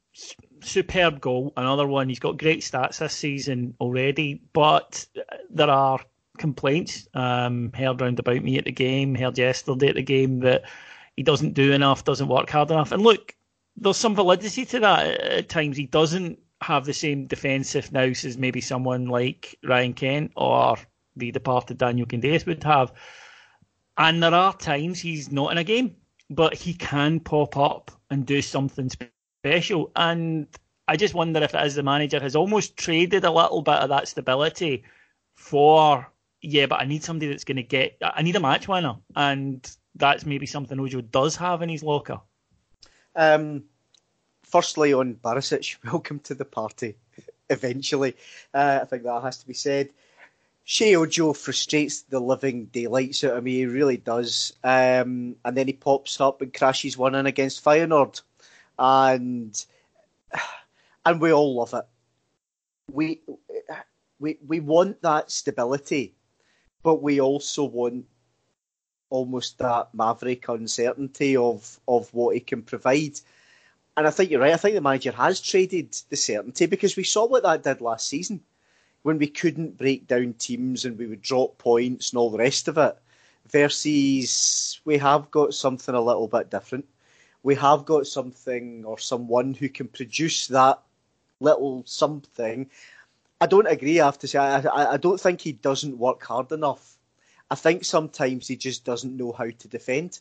superb 0.62 1.22
goal, 1.22 1.54
another 1.56 1.88
one. 1.88 2.10
He's 2.10 2.20
got 2.20 2.38
great 2.38 2.62
stats 2.62 2.98
this 2.98 3.14
season 3.14 3.76
already, 3.80 4.42
but 4.54 5.06
there 5.52 5.70
are 5.70 6.00
complaints 6.38 7.08
um, 7.14 7.72
heard 7.74 8.02
round 8.02 8.20
about 8.20 8.44
me 8.44 8.58
at 8.58 8.66
the 8.66 8.72
game, 8.72 9.16
heard 9.16 9.38
yesterday 9.38 9.88
at 9.90 9.96
the 9.96 10.04
game 10.04 10.40
that 10.42 10.64
he 11.18 11.24
doesn't 11.24 11.54
do 11.54 11.74
enough, 11.74 12.06
doesn't 12.06 12.30
work 12.30 12.50
hard 12.50 12.72
enough. 12.72 12.92
And 12.94 13.04
look, 13.04 13.36
there's 13.76 13.98
some 13.98 14.16
validity 14.16 14.66
to 14.66 14.80
that 14.80 15.22
at 15.22 15.50
times. 15.50 15.76
He 15.76 15.88
doesn't 15.88 16.40
have 16.62 16.86
the 16.86 16.94
same 16.94 17.26
defensive 17.28 17.92
nous 17.92 18.24
as 18.24 18.38
maybe 18.38 18.62
someone 18.62 19.08
like 19.08 19.58
Ryan 19.64 19.94
Kent 19.94 20.32
or 20.36 20.78
the 21.16 21.32
departed 21.32 21.80
Daniel 21.80 22.08
Candeias 22.08 22.46
would 22.46 22.64
have. 22.64 22.94
And 23.98 24.22
there 24.22 24.34
are 24.34 24.56
times 24.56 25.00
he's 25.00 25.32
not 25.32 25.52
in 25.52 25.58
a 25.58 25.64
game, 25.64 25.96
but 26.30 26.54
he 26.54 26.74
can 26.74 27.20
pop 27.20 27.58
up 27.58 27.92
and 28.12 28.26
do 28.26 28.42
something 28.42 28.90
special. 29.44 29.92
And 29.96 30.48
I 30.88 30.98
just 30.98 31.16
wonder 31.16 31.42
if, 31.42 31.56
as 31.56 31.76
the 31.76 31.84
manager, 31.84 32.20
has 32.20 32.36
almost 32.36 32.78
traded 32.78 33.24
a 33.24 33.32
little 33.32 33.62
bit 33.62 33.76
of 33.76 33.90
that 33.90 34.08
stability 34.08 34.84
for, 35.36 36.08
yeah, 36.42 36.68
but 36.68 36.80
I 36.80 36.86
need 36.86 37.04
somebody 37.04 37.30
that's 37.30 37.44
going 37.44 37.58
to 37.58 37.64
get, 37.64 37.98
I 38.02 38.22
need 38.22 38.36
a 38.36 38.40
match 38.40 38.68
winner. 38.68 38.96
And 39.16 39.68
that's 39.98 40.26
maybe 40.26 40.46
something 40.46 40.80
Ojo 40.80 41.02
does 41.02 41.36
have 41.36 41.62
in 41.62 41.70
his 41.70 41.84
locker. 41.84 42.20
Um, 43.16 43.64
firstly, 44.44 44.94
on 44.94 45.16
Barisic, 45.16 45.78
welcome 45.92 46.20
to 46.22 46.36
the 46.36 46.46
party. 46.46 46.96
Eventually, 47.50 48.16
uh, 48.54 48.80
I 48.82 48.86
think 48.86 49.04
that 49.04 49.24
has 49.24 49.38
to 49.40 49.48
be 49.48 49.54
said. 49.54 49.90
Sheyi 50.66 50.98
Ojo 50.98 51.32
frustrates 51.32 52.02
the 52.02 52.20
living 52.20 52.66
daylights 52.66 53.24
out 53.24 53.38
of 53.38 53.44
me. 53.44 53.54
He 53.54 53.66
really 53.66 53.96
does. 53.96 54.54
Um, 54.66 55.38
and 55.46 55.56
then 55.56 55.68
he 55.68 55.74
pops 55.74 56.20
up 56.20 56.42
and 56.42 56.54
crashes 56.54 56.98
one 56.98 57.16
in 57.16 57.26
against 57.26 57.64
Feyenoord, 57.64 58.22
and 58.78 59.66
and 61.06 61.22
we 61.22 61.32
all 61.32 61.56
love 61.56 61.74
it. 61.74 61.86
We 62.92 63.22
we 64.20 64.38
we 64.46 64.60
want 64.60 65.02
that 65.04 65.32
stability, 65.32 66.16
but 66.84 67.02
we 67.02 67.22
also 67.22 67.64
want 67.64 68.06
almost 69.10 69.58
that 69.58 69.94
maverick 69.94 70.48
uncertainty 70.50 71.38
of 71.38 71.80
of 71.88 72.14
what 72.14 72.36
he 72.36 72.40
can 72.40 72.62
provide. 72.62 73.20
And 73.96 74.06
I 74.06 74.12
think 74.12 74.30
you're 74.30 74.42
right. 74.42 74.54
I 74.54 74.58
think 74.58 74.76
the 74.76 74.82
manager 74.82 75.12
has 75.12 75.42
traded 75.42 75.98
the 76.10 76.18
certainty 76.18 76.68
because 76.68 76.96
we 76.96 77.04
saw 77.04 77.26
what 77.26 77.44
that 77.44 77.64
did 77.64 77.82
last 77.82 78.08
season 78.08 78.42
when 79.02 79.18
we 79.18 79.28
couldn't 79.28 79.78
break 79.78 80.08
down 80.08 80.34
teams 80.34 80.86
and 80.86 80.98
we 80.98 81.08
would 81.08 81.22
drop 81.22 81.58
points 81.58 82.12
and 82.12 82.20
all 82.20 82.30
the 82.30 82.38
rest 82.38 82.68
of 82.68 82.78
it. 82.78 82.98
Versus 83.50 84.82
we 84.84 84.98
have 84.98 85.32
got 85.32 85.54
something 85.54 85.96
a 85.96 86.02
little 86.02 86.28
bit 86.28 86.52
different. 86.52 86.86
We 87.44 87.56
have 87.56 87.86
got 87.86 88.06
something 88.06 88.84
or 88.84 89.00
someone 89.00 89.54
who 89.54 89.70
can 89.70 89.88
produce 89.88 90.48
that 90.48 90.82
little 91.40 91.84
something. 91.86 92.70
I 93.40 93.46
don't 93.46 93.68
agree. 93.68 94.02
I 94.02 94.06
have 94.06 94.20
to 94.20 94.28
say, 94.28 94.40
I, 94.40 94.94
I 94.94 94.98
don't 94.98 95.20
think 95.20 95.40
he 95.40 95.54
doesn't 95.54 95.98
work 95.98 96.24
hard 96.24 96.52
enough 96.52 96.97
I 97.50 97.56
think 97.56 97.86
sometimes 97.86 98.48
he 98.48 98.56
just 98.56 98.84
doesn't 98.84 99.16
know 99.16 99.32
how 99.32 99.50
to 99.50 99.68
defend, 99.68 100.20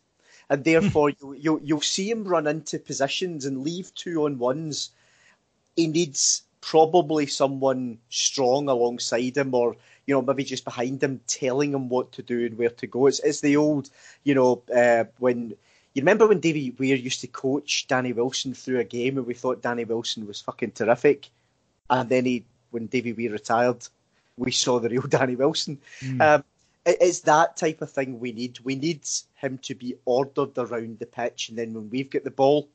and 0.49 0.62
therefore 0.62 1.11
you, 1.11 1.35
you 1.35 1.61
you'll 1.62 1.81
see 1.81 2.11
him 2.11 2.25
run 2.25 2.47
into 2.47 2.79
positions 2.79 3.45
and 3.45 3.62
leave 3.62 3.95
two 3.95 4.25
on 4.25 4.39
ones. 4.39 4.91
He 5.75 5.89
needs 5.89 6.43
probably 6.61 7.27
someone 7.27 7.99
strong 8.11 8.69
alongside 8.69 9.37
him, 9.37 9.55
or 9.55 9.77
you 10.07 10.15
know 10.15 10.23
maybe 10.23 10.45
just 10.45 10.65
behind 10.65 11.03
him, 11.03 11.21
telling 11.27 11.73
him 11.73 11.89
what 11.89 12.12
to 12.12 12.23
do 12.23 12.47
and 12.47 12.57
where 12.57 12.71
to 12.71 12.87
go. 12.87 13.07
It's 13.07 13.21
it's 13.21 13.41
the 13.41 13.57
old 13.57 13.91
you 14.25 14.35
know 14.35 14.62
uh, 14.75 15.05
when. 15.19 15.55
You 15.95 16.03
remember 16.03 16.27
when 16.29 16.41
Davy 16.41 16.73
Weir 16.79 16.95
used 16.95 17.23
to 17.23 17.27
coach 17.27 17.87
Danny 17.87 18.12
Wilson 18.12 18.53
through 18.53 18.81
a 18.81 18.85
game 18.85 19.17
and 19.17 19.27
we 19.27 19.33
thought 19.33 19.62
Danny 19.62 19.85
Wilson 19.85 20.27
was 20.27 20.43
fucking 20.43 20.73
terrific? 20.73 21.31
And 21.89 22.11
then 22.11 22.27
he, 22.27 22.45
when 22.71 22.85
Davy 22.85 23.15
Weir 23.15 23.33
retired, 23.33 23.89
we 24.37 24.53
saw 24.53 24.79
the 24.79 24.91
real 24.91 25.01
Danny 25.09 25.37
Wilson. 25.37 25.79
Mm. 26.03 26.21
Um, 26.21 26.45
it's 26.87 27.20
that 27.20 27.57
type 27.57 27.83
of 27.83 27.90
thing 27.90 28.20
we 28.20 28.33
need. 28.33 28.61
We 28.61 28.77
need 28.77 29.07
him 29.35 29.59
to 29.59 29.75
be 29.75 29.96
ordered 30.05 30.57
around 30.57 30.99
the 30.99 31.07
pitch, 31.07 31.49
and 31.49 31.59
then 31.59 31.75
when 31.75 31.90
we've 31.90 32.11
got 32.11 32.25
the 32.25 32.31
ball, 32.31 32.68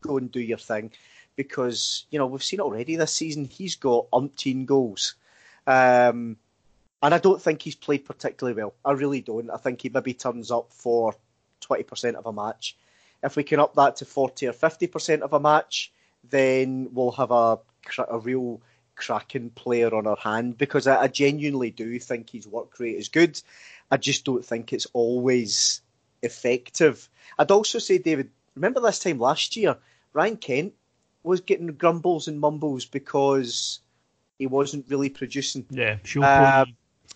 go 0.00 0.16
and 0.16 0.32
do 0.32 0.40
your 0.40 0.58
thing. 0.58 0.90
Because 1.36 2.06
you 2.10 2.18
know 2.18 2.26
we've 2.26 2.42
seen 2.42 2.60
already 2.60 2.96
this 2.96 3.12
season 3.12 3.44
he's 3.44 3.76
got 3.76 4.10
umpteen 4.10 4.66
goals, 4.66 5.14
um, 5.66 6.36
and 7.02 7.14
I 7.14 7.18
don't 7.18 7.40
think 7.40 7.62
he's 7.62 7.74
played 7.74 8.04
particularly 8.04 8.60
well. 8.60 8.74
I 8.84 8.92
really 8.92 9.20
don't. 9.20 9.50
I 9.50 9.56
think 9.56 9.82
he 9.82 9.88
maybe 9.88 10.14
turns 10.14 10.50
up 10.50 10.72
for 10.72 11.14
twenty 11.60 11.84
percent 11.84 12.16
of 12.16 12.26
a 12.26 12.32
match. 12.32 12.76
If 13.22 13.36
we 13.36 13.44
can 13.44 13.60
up 13.60 13.74
that 13.74 13.96
to 13.96 14.04
forty 14.04 14.46
or 14.46 14.52
fifty 14.52 14.86
percent 14.86 15.22
of 15.22 15.32
a 15.32 15.40
match, 15.40 15.92
then 16.28 16.88
we'll 16.92 17.12
have 17.12 17.30
a 17.30 17.58
a 18.08 18.18
real 18.18 18.60
cracking 19.02 19.50
player 19.50 19.94
on 19.94 20.06
our 20.06 20.16
hand 20.16 20.56
because 20.56 20.86
I, 20.86 21.02
I, 21.02 21.08
genuinely 21.08 21.70
do 21.70 21.98
think 21.98 22.30
his 22.30 22.46
work 22.46 22.78
rate 22.78 22.96
is 22.96 23.08
good. 23.08 23.40
I 23.90 23.96
just 23.96 24.24
don't 24.24 24.44
think 24.44 24.72
it's 24.72 24.86
always 24.92 25.82
effective. 26.22 27.08
I'd 27.38 27.50
also 27.50 27.80
say, 27.80 27.98
David, 27.98 28.30
remember 28.54 28.80
this 28.80 29.00
time 29.00 29.18
last 29.18 29.56
year, 29.56 29.76
Ryan 30.12 30.36
Kent 30.36 30.74
was 31.24 31.40
getting 31.40 31.66
grumbles 31.66 32.28
and 32.28 32.38
mumbles 32.38 32.84
because 32.84 33.80
he 34.38 34.46
wasn't 34.46 34.88
really 34.88 35.08
producing. 35.08 35.66
Yeah, 35.70 35.96
sure. 36.04 36.24
Uh, 36.24 36.66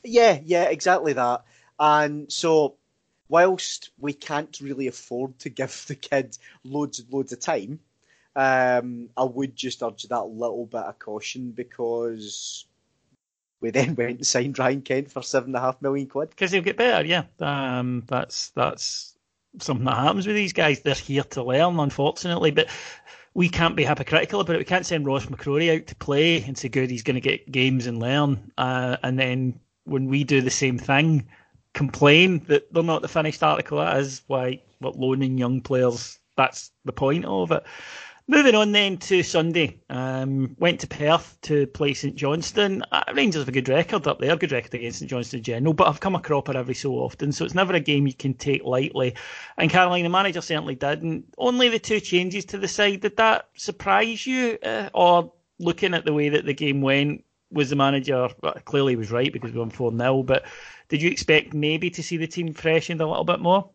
yeah, 0.02 0.40
yeah, 0.44 0.64
exactly 0.64 1.12
that. 1.12 1.44
And 1.78 2.30
so, 2.32 2.76
whilst 3.28 3.90
we 3.98 4.12
can't 4.12 4.58
really 4.60 4.88
afford 4.88 5.38
to 5.40 5.48
give 5.60 5.84
the 5.86 5.94
kid 5.94 6.36
loads 6.64 6.98
and 6.98 7.12
loads 7.12 7.32
of 7.32 7.40
time, 7.40 7.78
um, 8.36 9.08
I 9.16 9.24
would 9.24 9.56
just 9.56 9.82
urge 9.82 10.04
that 10.04 10.24
little 10.24 10.66
bit 10.66 10.82
of 10.82 10.98
caution 10.98 11.52
because 11.52 12.66
we 13.60 13.70
then 13.70 13.94
went 13.96 14.18
and 14.18 14.26
signed 14.26 14.58
Ryan 14.58 14.82
Kent 14.82 15.10
for 15.10 15.22
seven 15.22 15.48
and 15.48 15.56
a 15.56 15.60
half 15.60 15.80
million 15.80 16.06
quid. 16.06 16.30
Because 16.30 16.52
he'll 16.52 16.62
get 16.62 16.76
better, 16.76 17.04
yeah. 17.04 17.24
Um, 17.40 18.04
that's 18.06 18.50
that's 18.50 19.16
something 19.58 19.86
that 19.86 19.96
happens 19.96 20.26
with 20.26 20.36
these 20.36 20.52
guys. 20.52 20.80
They're 20.80 20.94
here 20.94 21.24
to 21.24 21.42
learn, 21.42 21.80
unfortunately, 21.80 22.50
but 22.50 22.68
we 23.32 23.48
can't 23.48 23.74
be 23.74 23.84
hypocritical 23.84 24.40
about 24.40 24.56
it. 24.56 24.60
We 24.60 24.64
can't 24.64 24.86
send 24.86 25.06
Ross 25.06 25.26
McCrorie 25.26 25.74
out 25.74 25.86
to 25.86 25.94
play 25.96 26.42
and 26.42 26.56
say, 26.58 26.68
"Good, 26.68 26.90
he's 26.90 27.02
going 27.02 27.14
to 27.14 27.20
get 27.20 27.50
games 27.50 27.86
and 27.86 27.98
learn," 27.98 28.52
uh, 28.58 28.98
and 29.02 29.18
then 29.18 29.58
when 29.84 30.08
we 30.08 30.24
do 30.24 30.42
the 30.42 30.50
same 30.50 30.78
thing, 30.78 31.26
complain 31.72 32.40
that 32.48 32.70
they're 32.72 32.82
not 32.82 33.00
the 33.00 33.08
finished 33.08 33.42
article. 33.42 33.78
That 33.78 33.96
is 33.96 34.22
why 34.26 34.60
what 34.78 34.98
loaning 34.98 35.38
young 35.38 35.62
players. 35.62 36.18
That's 36.36 36.70
the 36.84 36.92
point 36.92 37.24
of 37.24 37.50
it. 37.50 37.62
Moving 38.28 38.56
on 38.56 38.72
then 38.72 38.96
to 38.98 39.22
Sunday, 39.22 39.80
um, 39.88 40.56
went 40.58 40.80
to 40.80 40.88
Perth 40.88 41.38
to 41.42 41.64
play 41.68 41.94
St 41.94 42.16
Johnstone. 42.16 42.82
Uh, 42.90 43.04
Rangers 43.14 43.42
have 43.42 43.48
a 43.48 43.52
good 43.52 43.68
record 43.68 44.08
up 44.08 44.18
there, 44.18 44.34
good 44.36 44.50
record 44.50 44.74
against 44.74 44.98
St 44.98 45.08
Johnstone 45.08 45.38
in 45.38 45.44
general, 45.44 45.74
but 45.74 45.86
I've 45.86 46.00
come 46.00 46.16
a 46.16 46.20
cropper 46.20 46.56
every 46.56 46.74
so 46.74 46.94
often, 46.94 47.30
so 47.30 47.44
it's 47.44 47.54
never 47.54 47.72
a 47.72 47.78
game 47.78 48.04
you 48.04 48.14
can 48.14 48.34
take 48.34 48.64
lightly. 48.64 49.14
And 49.58 49.70
Caroline, 49.70 50.02
the 50.02 50.08
manager 50.08 50.40
certainly 50.40 50.74
did. 50.74 51.02
And 51.02 51.22
only 51.38 51.68
the 51.68 51.78
two 51.78 52.00
changes 52.00 52.44
to 52.46 52.58
the 52.58 52.66
side, 52.66 53.02
did 53.02 53.16
that 53.16 53.48
surprise 53.54 54.26
you? 54.26 54.58
Uh, 54.60 54.90
or 54.92 55.32
looking 55.60 55.94
at 55.94 56.04
the 56.04 56.12
way 56.12 56.28
that 56.28 56.44
the 56.44 56.54
game 56.54 56.82
went, 56.82 57.22
was 57.52 57.70
the 57.70 57.76
manager 57.76 58.28
well, 58.42 58.54
clearly 58.64 58.96
was 58.96 59.12
right 59.12 59.32
because 59.32 59.52
we 59.52 59.60
won 59.60 59.70
4 59.70 59.96
0, 59.96 60.24
but 60.24 60.44
did 60.88 61.00
you 61.00 61.10
expect 61.10 61.54
maybe 61.54 61.90
to 61.90 62.02
see 62.02 62.16
the 62.16 62.26
team 62.26 62.52
freshened 62.52 63.00
a 63.00 63.06
little 63.06 63.22
bit 63.22 63.38
more? 63.38 63.70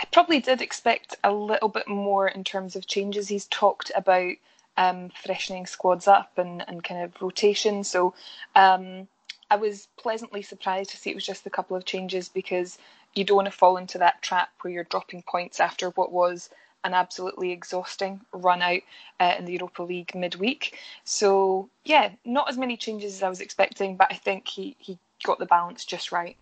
I 0.00 0.06
probably 0.10 0.40
did 0.40 0.62
expect 0.62 1.16
a 1.22 1.30
little 1.30 1.68
bit 1.68 1.86
more 1.86 2.26
in 2.26 2.42
terms 2.42 2.74
of 2.74 2.86
changes. 2.86 3.28
He's 3.28 3.44
talked 3.46 3.92
about 3.94 4.32
um, 4.78 5.10
freshening 5.10 5.66
squads 5.66 6.08
up 6.08 6.38
and, 6.38 6.64
and 6.66 6.82
kind 6.82 7.02
of 7.02 7.20
rotation. 7.20 7.84
So 7.84 8.14
um, 8.56 9.08
I 9.50 9.56
was 9.56 9.88
pleasantly 9.98 10.40
surprised 10.40 10.88
to 10.90 10.96
see 10.96 11.10
it 11.10 11.14
was 11.14 11.26
just 11.26 11.46
a 11.46 11.50
couple 11.50 11.76
of 11.76 11.84
changes 11.84 12.30
because 12.30 12.78
you 13.14 13.24
don't 13.24 13.36
want 13.36 13.46
to 13.46 13.52
fall 13.52 13.76
into 13.76 13.98
that 13.98 14.22
trap 14.22 14.48
where 14.62 14.72
you're 14.72 14.84
dropping 14.84 15.22
points 15.22 15.60
after 15.60 15.90
what 15.90 16.10
was 16.10 16.48
an 16.82 16.94
absolutely 16.94 17.52
exhausting 17.52 18.22
run 18.32 18.62
out 18.62 18.80
uh, 19.20 19.34
in 19.38 19.44
the 19.44 19.52
Europa 19.52 19.82
League 19.82 20.14
midweek. 20.14 20.78
So 21.04 21.68
yeah, 21.84 22.12
not 22.24 22.48
as 22.48 22.56
many 22.56 22.78
changes 22.78 23.16
as 23.16 23.22
I 23.22 23.28
was 23.28 23.42
expecting, 23.42 23.96
but 23.96 24.08
I 24.10 24.14
think 24.14 24.48
he, 24.48 24.76
he 24.78 24.98
got 25.24 25.38
the 25.38 25.44
balance 25.44 25.84
just 25.84 26.10
right. 26.10 26.38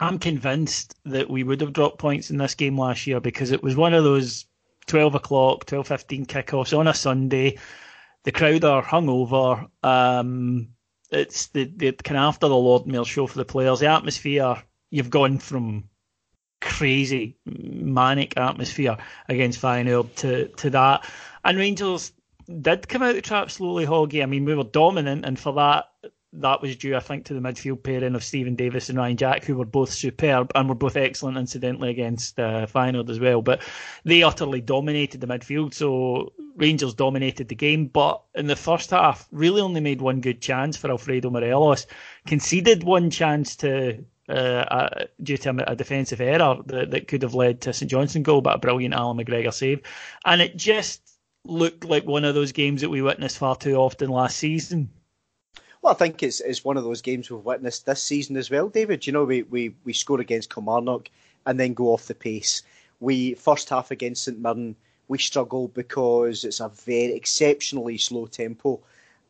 I'm 0.00 0.18
convinced 0.18 0.94
that 1.04 1.28
we 1.28 1.42
would 1.42 1.60
have 1.60 1.72
dropped 1.72 1.98
points 1.98 2.30
in 2.30 2.38
this 2.38 2.54
game 2.54 2.78
last 2.78 3.06
year 3.06 3.20
because 3.20 3.50
it 3.50 3.62
was 3.62 3.76
one 3.76 3.94
of 3.94 4.04
those 4.04 4.46
12 4.86 5.16
o'clock, 5.16 5.66
12.15 5.66 6.26
kickoffs 6.26 6.76
on 6.76 6.86
a 6.86 6.94
Sunday. 6.94 7.58
The 8.24 8.32
crowd 8.32 8.64
are 8.64 8.82
hungover. 8.82 9.68
Um, 9.82 10.68
it's 11.10 11.48
the, 11.48 11.64
the 11.64 11.92
kind 11.92 12.18
of 12.18 12.24
after 12.24 12.48
the 12.48 12.56
Lord 12.56 12.86
Mayor 12.86 13.04
show 13.04 13.26
for 13.26 13.38
the 13.38 13.44
players. 13.44 13.80
The 13.80 13.86
atmosphere, 13.86 14.62
you've 14.90 15.10
gone 15.10 15.38
from 15.38 15.84
crazy, 16.60 17.36
manic 17.44 18.36
atmosphere 18.36 18.98
against 19.28 19.60
Feyenoord 19.60 20.14
to, 20.16 20.48
to 20.48 20.70
that. 20.70 21.08
And 21.44 21.58
Rangers 21.58 22.12
did 22.60 22.88
come 22.88 23.02
out 23.02 23.10
of 23.10 23.16
the 23.16 23.22
trap 23.22 23.50
slowly, 23.50 23.86
Hoggy. 23.86 24.22
I 24.22 24.26
mean, 24.26 24.44
we 24.44 24.54
were 24.54 24.64
dominant, 24.64 25.24
and 25.24 25.38
for 25.38 25.52
that, 25.54 25.86
that 26.34 26.60
was 26.60 26.76
due, 26.76 26.94
I 26.94 27.00
think, 27.00 27.24
to 27.26 27.34
the 27.34 27.40
midfield 27.40 27.82
pairing 27.82 28.14
of 28.14 28.22
Steven 28.22 28.54
Davis 28.54 28.88
and 28.88 28.98
Ryan 28.98 29.16
Jack, 29.16 29.44
who 29.44 29.56
were 29.56 29.64
both 29.64 29.90
superb 29.90 30.52
and 30.54 30.68
were 30.68 30.74
both 30.74 30.96
excellent, 30.96 31.38
incidentally, 31.38 31.90
against 31.90 32.38
uh, 32.38 32.66
Feyenoord 32.66 33.08
as 33.08 33.18
well. 33.18 33.40
But 33.40 33.62
they 34.04 34.22
utterly 34.22 34.60
dominated 34.60 35.20
the 35.20 35.26
midfield, 35.26 35.72
so 35.72 36.32
Rangers 36.56 36.94
dominated 36.94 37.48
the 37.48 37.54
game. 37.54 37.86
But 37.86 38.22
in 38.34 38.46
the 38.46 38.56
first 38.56 38.90
half, 38.90 39.26
really 39.32 39.62
only 39.62 39.80
made 39.80 40.02
one 40.02 40.20
good 40.20 40.42
chance 40.42 40.76
for 40.76 40.90
Alfredo 40.90 41.30
Morelos, 41.30 41.86
conceded 42.26 42.84
one 42.84 43.10
chance 43.10 43.56
to. 43.56 44.04
Uh, 44.30 44.66
uh, 44.70 45.04
due 45.22 45.38
to 45.38 45.48
a, 45.48 45.72
a, 45.72 45.74
defensive 45.74 46.20
error 46.20 46.58
that, 46.66 46.90
that 46.90 47.08
could 47.08 47.22
have 47.22 47.32
led 47.32 47.62
to 47.62 47.72
St 47.72 47.90
Johnstone 47.90 48.22
goal, 48.22 48.42
but 48.42 48.56
a 48.56 48.58
brilliant 48.58 48.92
Allan 48.92 49.16
McGregor 49.16 49.54
save, 49.54 49.80
and 50.26 50.42
it 50.42 50.54
just 50.54 51.16
looked 51.46 51.86
like 51.86 52.04
one 52.04 52.26
of 52.26 52.34
those 52.34 52.52
games 52.52 52.82
that 52.82 52.90
we 52.90 53.00
witnessed 53.00 53.38
far 53.38 53.56
too 53.56 53.76
often 53.76 54.10
last 54.10 54.36
season 54.36 54.90
well, 55.82 55.92
I 55.92 55.96
think 55.96 56.22
it's, 56.22 56.40
it's 56.40 56.64
one 56.64 56.76
of 56.76 56.84
those 56.84 57.02
games 57.02 57.30
we've 57.30 57.44
witnessed 57.44 57.86
this 57.86 58.02
season 58.02 58.36
as 58.36 58.50
well, 58.50 58.68
David. 58.68 59.06
You 59.06 59.12
know, 59.12 59.24
we, 59.24 59.42
we, 59.42 59.74
we 59.84 59.92
score 59.92 60.20
against 60.20 60.52
Kilmarnock 60.52 61.10
and 61.46 61.58
then 61.58 61.74
go 61.74 61.92
off 61.92 62.06
the 62.06 62.14
pace. 62.14 62.62
We 63.00 63.34
first 63.34 63.68
half 63.68 63.90
against 63.90 64.24
St 64.24 64.38
Mirren, 64.38 64.74
we 65.06 65.18
struggle 65.18 65.68
because 65.68 66.44
it's 66.44 66.60
a 66.60 66.68
very 66.68 67.14
exceptionally 67.14 67.96
slow 67.98 68.26
tempo, 68.26 68.80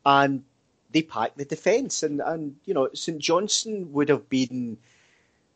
and 0.05 0.43
they 0.91 1.03
pack 1.03 1.35
the 1.35 1.45
defence. 1.45 2.03
And, 2.03 2.19
and 2.19 2.55
you 2.65 2.73
know, 2.73 2.89
St 2.93 3.19
Johnstone 3.19 3.91
would 3.93 4.09
have 4.09 4.27
been 4.29 4.77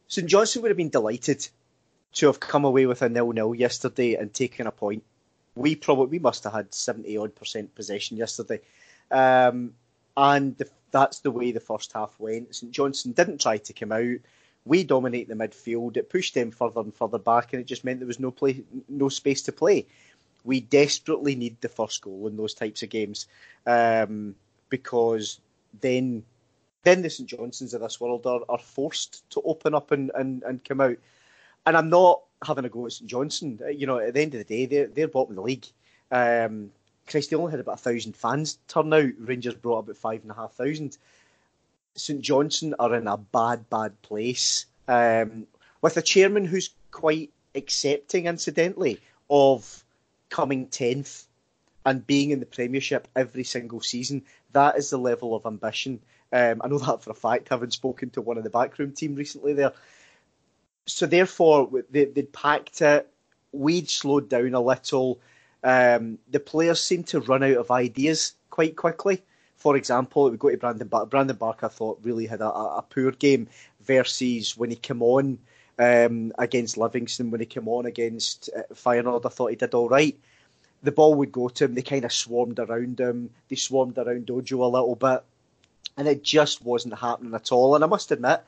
St 0.07 0.27
Johnstone 0.27 0.61
would 0.63 0.69
have 0.69 0.77
been 0.77 0.89
delighted 0.89 1.47
to 2.13 2.27
have 2.27 2.39
come 2.39 2.65
away 2.65 2.85
with 2.85 3.01
a 3.01 3.09
nil 3.09 3.31
nil 3.31 3.55
yesterday 3.55 4.13
and 4.13 4.33
taken 4.33 4.67
a 4.67 4.71
point. 4.71 5.03
We 5.55 5.75
probably 5.75 6.17
we 6.17 6.19
must 6.19 6.43
have 6.43 6.53
had 6.53 6.73
seventy 6.73 7.17
odd 7.17 7.35
percent 7.35 7.73
possession 7.75 8.17
yesterday. 8.17 8.61
Um, 9.11 9.73
and 10.15 10.55
the, 10.57 10.69
that's 10.93 11.19
the 11.19 11.31
way 11.31 11.51
the 11.51 11.59
first 11.59 11.91
half 11.91 12.17
went. 12.19 12.55
St 12.55 12.71
Johnstone 12.71 13.13
didn't 13.13 13.41
try 13.41 13.57
to 13.57 13.73
come 13.73 13.91
out. 13.91 14.17
We 14.63 14.83
dominate 14.85 15.27
the 15.27 15.33
midfield. 15.33 15.97
It 15.97 16.09
pushed 16.09 16.35
them 16.35 16.51
further 16.51 16.79
and 16.79 16.95
further 16.95 17.17
back, 17.17 17.51
and 17.51 17.59
it 17.59 17.65
just 17.65 17.83
meant 17.83 17.99
there 17.99 18.07
was 18.07 18.19
no 18.19 18.31
play, 18.31 18.63
no 18.87 19.09
space 19.09 19.41
to 19.43 19.51
play. 19.51 19.87
We 20.45 20.61
desperately 20.61 21.35
need 21.35 21.59
the 21.59 21.67
first 21.67 22.01
goal 22.01 22.27
in 22.27 22.37
those 22.37 22.53
types 22.53 22.83
of 22.83 22.89
games 22.89 23.27
um, 23.65 24.35
because 24.69 25.39
then 25.81 26.23
then 26.83 27.01
the 27.01 27.09
St 27.09 27.27
Johnstones 27.27 27.73
of 27.73 27.81
this 27.81 27.99
world 27.99 28.25
are, 28.27 28.41
are 28.47 28.59
forced 28.59 29.29
to 29.31 29.41
open 29.45 29.73
up 29.73 29.91
and, 29.91 30.11
and, 30.15 30.43
and 30.43 30.63
come 30.63 30.81
out. 30.81 30.97
And 31.65 31.77
I'm 31.77 31.89
not 31.89 32.21
having 32.45 32.65
a 32.65 32.69
go 32.69 32.85
at 32.85 32.91
St 32.91 33.09
Johnstone. 33.09 33.59
You 33.73 33.87
know, 33.87 33.99
at 33.99 34.13
the 34.13 34.21
end 34.21 34.35
of 34.35 34.39
the 34.39 34.43
day, 34.43 34.65
they're, 34.65 34.87
they're 34.87 35.07
bottom 35.07 35.31
of 35.31 35.35
the 35.37 35.41
league. 35.41 35.65
Um, 36.11 36.71
Christ, 37.07 37.29
they 37.29 37.35
only 37.35 37.51
had 37.51 37.59
about 37.59 37.75
a 37.75 37.77
thousand 37.77 38.15
fans 38.15 38.57
turn 38.67 38.93
out. 38.93 39.11
Rangers 39.19 39.55
brought 39.55 39.79
about 39.79 39.97
five 39.97 40.21
and 40.21 40.31
a 40.31 40.35
half 40.35 40.53
thousand. 40.53 40.97
St 41.95 42.21
Johnstone 42.21 42.75
are 42.79 42.95
in 42.95 43.07
a 43.07 43.17
bad, 43.17 43.69
bad 43.69 44.01
place. 44.01 44.65
Um, 44.87 45.47
with 45.81 45.97
a 45.97 46.01
chairman 46.01 46.45
who's 46.45 46.69
quite 46.91 47.31
accepting, 47.55 48.25
incidentally, 48.25 48.99
of 49.29 49.83
coming 50.29 50.67
10th 50.67 51.25
and 51.85 52.05
being 52.07 52.31
in 52.31 52.39
the 52.39 52.45
Premiership 52.45 53.07
every 53.15 53.43
single 53.43 53.81
season. 53.81 54.23
That 54.53 54.77
is 54.77 54.89
the 54.89 54.97
level 54.97 55.35
of 55.35 55.45
ambition. 55.45 55.99
Um, 56.31 56.61
I 56.63 56.67
know 56.67 56.79
that 56.79 57.03
for 57.03 57.11
a 57.11 57.15
fact, 57.15 57.49
having 57.49 57.71
spoken 57.71 58.09
to 58.11 58.21
one 58.21 58.37
of 58.37 58.43
the 58.43 58.49
backroom 58.49 58.93
team 58.93 59.15
recently 59.15 59.53
there. 59.53 59.73
So, 60.85 61.05
therefore, 61.05 61.69
they, 61.91 62.05
they'd 62.05 62.33
packed 62.33 62.81
it. 62.81 63.07
We'd 63.51 63.89
slowed 63.89 64.29
down 64.29 64.53
a 64.53 64.61
little. 64.61 65.19
Um, 65.63 66.19
the 66.29 66.39
players 66.39 66.81
seem 66.81 67.03
to 67.05 67.21
run 67.21 67.43
out 67.43 67.57
of 67.57 67.71
ideas 67.71 68.35
quite 68.49 68.75
quickly. 68.75 69.23
For 69.55 69.77
example, 69.77 70.29
we 70.29 70.37
go 70.37 70.49
to 70.49 70.57
Brandon 70.57 70.87
Barker. 70.87 71.05
Brandon 71.05 71.37
Barker, 71.37 71.67
I 71.67 71.69
thought, 71.69 71.99
really 72.03 72.25
had 72.25 72.41
a, 72.41 72.49
a 72.49 72.85
poor 72.87 73.11
game 73.11 73.47
versus 73.81 74.57
when 74.57 74.69
he 74.69 74.75
came 74.75 75.01
on 75.01 75.39
um, 75.79 76.33
against 76.37 76.77
Livingston, 76.77 77.31
when 77.31 77.39
he 77.39 77.45
came 77.45 77.67
on 77.67 77.85
against 77.85 78.49
uh, 78.55 78.73
Feyenoord, 78.73 79.25
I 79.25 79.29
thought 79.29 79.49
he 79.49 79.55
did 79.55 79.73
all 79.73 79.89
right. 79.89 80.19
The 80.83 80.91
ball 80.91 81.15
would 81.15 81.31
go 81.31 81.47
to 81.47 81.65
him. 81.65 81.75
They 81.75 81.81
kind 81.81 82.05
of 82.05 82.11
swarmed 82.11 82.59
around 82.59 82.99
him. 82.99 83.29
They 83.47 83.55
swarmed 83.55 83.97
around 83.97 84.29
Ojo 84.29 84.63
a 84.63 84.67
little 84.67 84.95
bit. 84.95 85.23
And 85.97 86.07
it 86.07 86.23
just 86.23 86.63
wasn't 86.63 86.99
happening 86.99 87.33
at 87.33 87.51
all. 87.51 87.75
And 87.75 87.83
I 87.83 87.87
must 87.87 88.11
admit, 88.11 88.41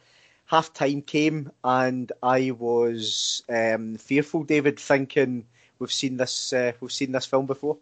half 0.46 0.74
time 0.74 1.02
came 1.02 1.52
and 1.64 2.12
I 2.22 2.52
was 2.52 3.44
um, 3.50 3.96
fearful, 3.96 4.44
David, 4.44 4.80
thinking 4.80 5.46
we've 5.80 5.92
seen 5.92 6.18
this 6.18 6.54
uh, 6.54 6.72
we've 6.80 6.92
seen 6.92 7.12
this 7.12 7.26
film 7.26 7.46
before. 7.46 7.78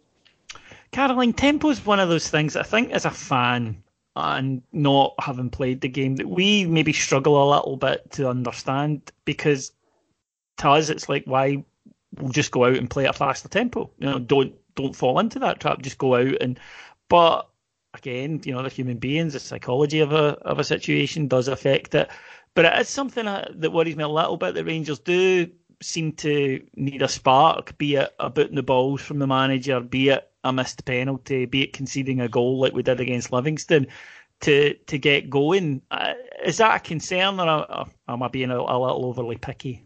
Caroline, 0.92 1.32
tempo 1.32 1.70
is 1.70 1.84
one 1.84 2.00
of 2.00 2.08
those 2.08 2.28
things 2.28 2.56
I 2.56 2.62
think 2.62 2.92
as 2.92 3.04
a 3.04 3.10
fan 3.10 3.82
and 4.16 4.62
not 4.72 5.14
having 5.18 5.50
played 5.50 5.80
the 5.80 5.88
game 5.88 6.16
that 6.16 6.28
we 6.28 6.66
maybe 6.66 6.92
struggle 6.92 7.42
a 7.42 7.50
little 7.52 7.76
bit 7.76 8.12
to 8.12 8.28
understand 8.28 9.10
because 9.24 9.72
to 10.58 10.70
us 10.70 10.88
it's 10.88 11.08
like 11.08 11.24
why 11.24 11.64
we'll 12.18 12.30
just 12.30 12.52
go 12.52 12.64
out 12.64 12.76
and 12.76 12.88
play 12.88 13.04
at 13.04 13.10
a 13.10 13.18
faster 13.18 13.48
tempo. 13.48 13.90
You 13.98 14.06
know, 14.06 14.18
don't 14.18 14.54
don't 14.76 14.94
fall 14.94 15.18
into 15.18 15.38
that 15.40 15.60
trap. 15.60 15.82
Just 15.82 15.98
go 15.98 16.14
out 16.14 16.40
and 16.40 16.58
but 17.08 17.48
again, 17.94 18.40
you 18.44 18.52
know, 18.52 18.62
the 18.62 18.68
human 18.68 18.98
beings, 18.98 19.32
the 19.32 19.40
psychology 19.40 20.00
of 20.00 20.12
a 20.12 20.38
of 20.42 20.58
a 20.58 20.64
situation 20.64 21.28
does 21.28 21.48
affect 21.48 21.94
it. 21.94 22.08
But 22.54 22.66
it 22.66 22.78
is 22.80 22.88
something 22.88 23.24
that 23.24 23.72
worries 23.72 23.96
me 23.96 24.04
a 24.04 24.08
little 24.08 24.36
bit. 24.36 24.54
The 24.54 24.64
Rangers 24.64 25.00
do 25.00 25.50
seem 25.82 26.12
to 26.12 26.64
need 26.76 27.02
a 27.02 27.08
spark, 27.08 27.76
be 27.78 27.96
it 27.96 28.14
a 28.18 28.30
boot 28.30 28.50
in 28.50 28.56
the 28.56 28.62
balls 28.62 29.00
from 29.00 29.18
the 29.18 29.26
manager, 29.26 29.80
be 29.80 30.10
it 30.10 30.30
a 30.44 30.52
missed 30.52 30.84
penalty, 30.84 31.46
be 31.46 31.62
it 31.62 31.72
conceding 31.72 32.20
a 32.20 32.28
goal 32.28 32.58
like 32.60 32.72
we 32.72 32.82
did 32.82 33.00
against 33.00 33.32
Livingston 33.32 33.86
to 34.40 34.74
to 34.74 34.98
get 34.98 35.30
going. 35.30 35.82
Uh, 35.90 36.14
is 36.44 36.58
that 36.58 36.76
a 36.76 36.80
concern, 36.80 37.40
or 37.40 37.86
am 38.08 38.22
I 38.22 38.28
being 38.28 38.50
a, 38.50 38.58
a 38.58 38.78
little 38.78 39.06
overly 39.06 39.36
picky? 39.36 39.82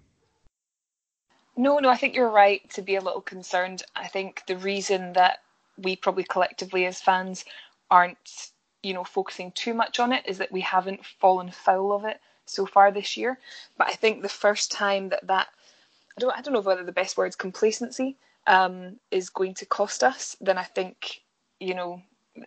No, 1.57 1.79
no, 1.79 1.89
I 1.89 1.97
think 1.97 2.15
you're 2.15 2.31
right 2.31 2.69
to 2.71 2.83
be 2.83 2.97
a 2.97 3.01
little 3.01 3.21
concerned. 3.21 3.83
I 3.97 4.07
think 4.07 4.43
the 4.47 4.57
reason 4.57 5.13
that 5.15 5.39
we 5.77 5.97
probably 5.97 6.25
collectively 6.25 6.87
as 6.87 7.01
fans 7.01 7.45
aren't, 7.91 8.51
you 8.83 8.95
know, 8.95 9.05
focusing 9.05 9.51
too 9.53 9.75
much 9.75 9.99
on 9.99 10.13
it 10.13 10.25
is 10.27 10.39
that 10.39 10.53
we 10.53 10.61
haven't 10.61 11.05
fallen 11.05 11.51
foul 11.51 11.93
of 11.93 12.05
it 12.05 12.21
so 12.47 12.65
far 12.65 12.91
this 12.91 13.17
year. 13.17 13.39
But 13.77 13.89
I 13.89 13.93
think 13.93 14.23
the 14.23 14.29
first 14.29 14.71
time 14.71 15.09
that 15.09 15.27
that 15.27 15.49
I 16.19 16.21
don't 16.21 16.37
I 16.37 16.41
don't 16.41 16.55
know 16.55 16.61
whether 16.61 16.83
the 16.83 16.91
best 16.91 17.17
word 17.17 17.29
is 17.29 17.37
complacency 17.37 18.17
um, 18.49 18.97
is 19.13 19.31
going 19.31 19.55
to 19.55 19.67
cost 19.67 20.03
us, 20.03 20.37
then 20.41 20.59
I 20.59 20.65
think 20.65 21.21
you 21.61 21.75
know 21.75 22.03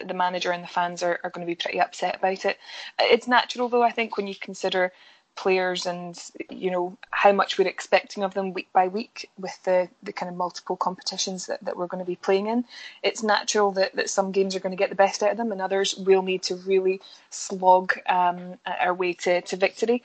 the 0.05 0.13
manager 0.13 0.51
and 0.51 0.62
the 0.62 0.67
fans 0.67 1.01
are, 1.03 1.21
are 1.23 1.29
going 1.29 1.47
to 1.47 1.49
be 1.49 1.55
pretty 1.55 1.79
upset 1.79 2.17
about 2.17 2.43
it. 2.43 2.57
It's 2.99 3.29
natural 3.29 3.69
though, 3.69 3.81
I 3.81 3.91
think, 3.91 4.17
when 4.17 4.27
you 4.27 4.36
consider 4.36 4.91
players 5.38 5.86
and 5.86 6.21
you 6.49 6.69
know 6.69 6.97
how 7.12 7.31
much 7.31 7.57
we're 7.57 7.65
expecting 7.65 8.23
of 8.23 8.34
them 8.34 8.51
week 8.51 8.67
by 8.73 8.89
week 8.89 9.29
with 9.39 9.57
the, 9.63 9.88
the 10.03 10.12
kind 10.12 10.29
of 10.29 10.36
multiple 10.36 10.75
competitions 10.75 11.45
that, 11.45 11.63
that 11.63 11.77
we're 11.77 11.88
going 11.88 12.03
to 12.03 12.12
be 12.12 12.17
playing 12.17 12.47
in 12.47 12.65
it's 13.01 13.23
natural 13.23 13.71
that, 13.71 13.95
that 13.95 14.10
some 14.10 14.34
games 14.34 14.53
are 14.53 14.60
going 14.60 14.75
to 14.75 14.84
get 14.84 14.89
the 14.89 14.95
best 14.95 15.23
out 15.23 15.31
of 15.31 15.38
them 15.38 15.53
and 15.53 15.62
others 15.62 15.95
will 15.95 16.21
need 16.21 16.43
to 16.43 16.55
really 16.57 16.99
slog 17.29 17.93
um, 18.10 18.55
our 18.81 18.93
way 18.93 19.13
to, 19.13 19.39
to 19.43 19.55
victory 19.55 20.03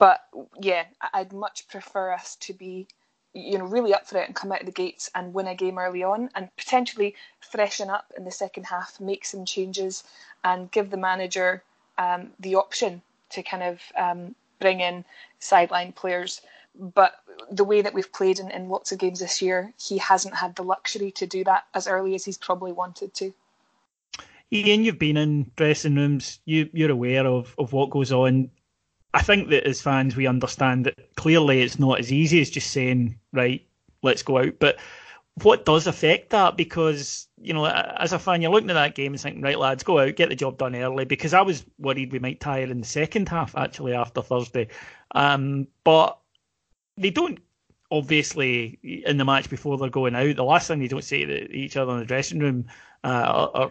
but 0.00 0.24
yeah 0.60 0.82
i'd 1.12 1.32
much 1.32 1.68
prefer 1.68 2.12
us 2.12 2.34
to 2.34 2.52
be 2.52 2.88
you 3.34 3.58
know, 3.58 3.64
really 3.64 3.92
up 3.92 4.06
for 4.06 4.18
it 4.18 4.26
and 4.26 4.34
come 4.34 4.52
out 4.52 4.60
of 4.60 4.66
the 4.66 4.72
gates 4.72 5.10
and 5.14 5.34
win 5.34 5.48
a 5.48 5.54
game 5.54 5.76
early 5.78 6.02
on 6.02 6.30
and 6.34 6.48
potentially 6.56 7.14
freshen 7.40 7.90
up 7.90 8.12
in 8.16 8.24
the 8.24 8.30
second 8.30 8.64
half, 8.64 9.00
make 9.00 9.24
some 9.24 9.44
changes 9.44 10.04
and 10.44 10.70
give 10.70 10.90
the 10.90 10.96
manager 10.96 11.62
um, 11.98 12.30
the 12.38 12.54
option 12.54 13.02
to 13.30 13.42
kind 13.42 13.62
of 13.62 13.80
um, 13.98 14.34
bring 14.60 14.80
in 14.80 15.04
sideline 15.40 15.92
players. 15.92 16.40
but 16.76 17.20
the 17.50 17.64
way 17.64 17.82
that 17.82 17.94
we've 17.94 18.12
played 18.12 18.38
in, 18.38 18.50
in 18.50 18.68
lots 18.68 18.92
of 18.92 18.98
games 18.98 19.20
this 19.20 19.42
year, 19.42 19.72
he 19.78 19.98
hasn't 19.98 20.34
had 20.34 20.54
the 20.56 20.62
luxury 20.62 21.10
to 21.10 21.26
do 21.26 21.44
that 21.44 21.66
as 21.74 21.86
early 21.86 22.14
as 22.14 22.24
he's 22.24 22.38
probably 22.38 22.72
wanted 22.72 23.12
to. 23.14 23.32
Ian, 24.52 24.84
you've 24.84 24.98
been 24.98 25.16
in 25.16 25.50
dressing 25.56 25.96
rooms. 25.96 26.38
You, 26.44 26.68
you're 26.72 26.90
aware 26.90 27.26
of, 27.26 27.54
of 27.58 27.72
what 27.72 27.90
goes 27.90 28.12
on. 28.12 28.50
I 29.14 29.22
think 29.22 29.48
that 29.50 29.64
as 29.64 29.80
fans, 29.80 30.16
we 30.16 30.26
understand 30.26 30.86
that 30.86 31.14
clearly 31.14 31.62
it's 31.62 31.78
not 31.78 32.00
as 32.00 32.12
easy 32.12 32.40
as 32.40 32.50
just 32.50 32.72
saying, 32.72 33.18
right, 33.32 33.64
let's 34.02 34.24
go 34.24 34.38
out. 34.38 34.58
But 34.58 34.78
what 35.42 35.64
does 35.64 35.86
affect 35.86 36.30
that? 36.30 36.56
Because, 36.56 37.28
you 37.40 37.54
know, 37.54 37.64
as 37.64 38.12
a 38.12 38.18
fan, 38.18 38.42
you're 38.42 38.50
looking 38.50 38.70
at 38.70 38.74
that 38.74 38.96
game 38.96 39.12
and 39.12 39.20
thinking, 39.20 39.40
right, 39.40 39.58
lads, 39.58 39.84
go 39.84 40.00
out, 40.00 40.16
get 40.16 40.30
the 40.30 40.36
job 40.36 40.58
done 40.58 40.74
early. 40.74 41.04
Because 41.04 41.32
I 41.32 41.42
was 41.42 41.64
worried 41.78 42.12
we 42.12 42.18
might 42.18 42.40
tire 42.40 42.66
in 42.66 42.80
the 42.80 42.86
second 42.86 43.28
half, 43.28 43.56
actually, 43.56 43.94
after 43.94 44.20
Thursday. 44.20 44.66
Um, 45.12 45.68
but 45.84 46.18
they 46.96 47.10
don't 47.10 47.38
obviously 47.90 48.80
in 48.82 49.16
the 49.16 49.24
match 49.24 49.48
before 49.48 49.78
they're 49.78 49.88
going 49.90 50.16
out. 50.16 50.34
The 50.34 50.42
last 50.42 50.66
thing 50.66 50.80
they 50.80 50.88
don't 50.88 51.04
say 51.04 51.24
to 51.24 51.52
each 51.52 51.76
other 51.76 51.92
in 51.92 52.00
the 52.00 52.04
dressing 52.04 52.40
room 52.40 52.66
uh, 53.04 53.68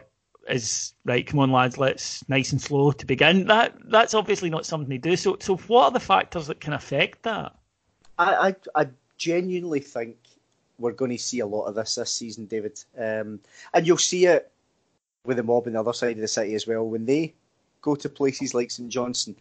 is 0.49 0.93
right. 1.05 1.25
Come 1.25 1.39
on, 1.39 1.51
lads, 1.51 1.77
let's 1.77 2.27
nice 2.29 2.51
and 2.51 2.61
slow 2.61 2.91
to 2.91 3.05
begin. 3.05 3.47
That 3.47 3.75
that's 3.85 4.13
obviously 4.13 4.49
not 4.49 4.65
something 4.65 4.89
they 4.89 4.97
do. 4.97 5.15
So, 5.15 5.37
so 5.39 5.57
what 5.57 5.85
are 5.85 5.91
the 5.91 5.99
factors 5.99 6.47
that 6.47 6.59
can 6.59 6.73
affect 6.73 7.23
that? 7.23 7.55
I 8.17 8.55
I, 8.75 8.81
I 8.81 8.87
genuinely 9.17 9.79
think 9.79 10.17
we're 10.79 10.91
going 10.91 11.11
to 11.11 11.17
see 11.17 11.39
a 11.39 11.45
lot 11.45 11.65
of 11.65 11.75
this 11.75 11.95
this 11.95 12.11
season, 12.11 12.45
David, 12.45 12.83
um, 12.97 13.39
and 13.73 13.87
you'll 13.87 13.97
see 13.97 14.25
it 14.25 14.51
with 15.25 15.37
the 15.37 15.43
mob 15.43 15.67
on 15.67 15.73
the 15.73 15.79
other 15.79 15.93
side 15.93 16.17
of 16.17 16.21
the 16.21 16.27
city 16.27 16.55
as 16.55 16.67
well 16.67 16.87
when 16.87 17.05
they 17.05 17.33
go 17.81 17.95
to 17.95 18.09
places 18.09 18.53
like 18.53 18.71
St 18.71 18.89
Johnstone. 18.89 19.35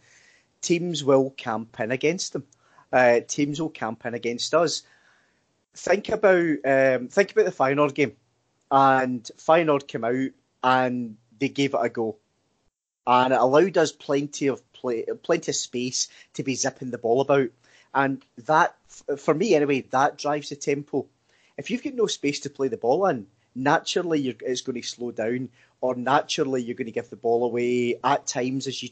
Teams 0.61 1.03
will 1.03 1.31
camp 1.31 1.77
in 1.81 1.91
against 1.91 2.31
them 2.31 2.45
uh, 2.93 3.19
teams 3.27 3.59
will 3.59 3.69
camp 3.69 4.05
in 4.05 4.13
against 4.13 4.53
us. 4.53 4.83
Think 5.75 6.09
about 6.09 6.57
um, 6.63 7.07
think 7.07 7.31
about 7.31 7.45
the 7.45 7.51
Feyenoord 7.51 7.95
game, 7.95 8.15
and 8.71 9.23
Feyenoord 9.37 9.87
came 9.87 10.03
out 10.03 10.29
and 10.63 11.17
they 11.39 11.49
gave 11.49 11.73
it 11.73 11.79
a 11.81 11.89
go, 11.89 12.17
and 13.05 13.33
it 13.33 13.39
allowed 13.39 13.77
us 13.77 13.91
plenty 13.91 14.47
of 14.47 14.61
play, 14.73 15.05
plenty 15.23 15.51
of 15.51 15.55
space 15.55 16.07
to 16.33 16.43
be 16.43 16.55
zipping 16.55 16.91
the 16.91 16.97
ball 16.97 17.21
about, 17.21 17.49
and 17.93 18.23
that 18.45 18.75
for 19.17 19.33
me 19.33 19.55
anyway, 19.55 19.81
that 19.91 20.17
drives 20.17 20.49
the 20.49 20.55
tempo. 20.55 21.05
If 21.57 21.69
you've 21.69 21.83
got 21.83 21.93
no 21.93 22.07
space 22.07 22.39
to 22.41 22.49
play 22.49 22.67
the 22.67 22.77
ball 22.77 23.05
in, 23.07 23.27
naturally 23.55 24.29
it's 24.29 24.61
going 24.61 24.81
to 24.81 24.87
slow 24.87 25.11
down, 25.11 25.49
or 25.81 25.95
naturally 25.95 26.63
you're 26.63 26.75
going 26.75 26.85
to 26.85 26.91
give 26.91 27.09
the 27.09 27.15
ball 27.15 27.43
away 27.43 27.99
at 28.03 28.25
times 28.25 28.67
as 28.67 28.81
you 28.81 28.89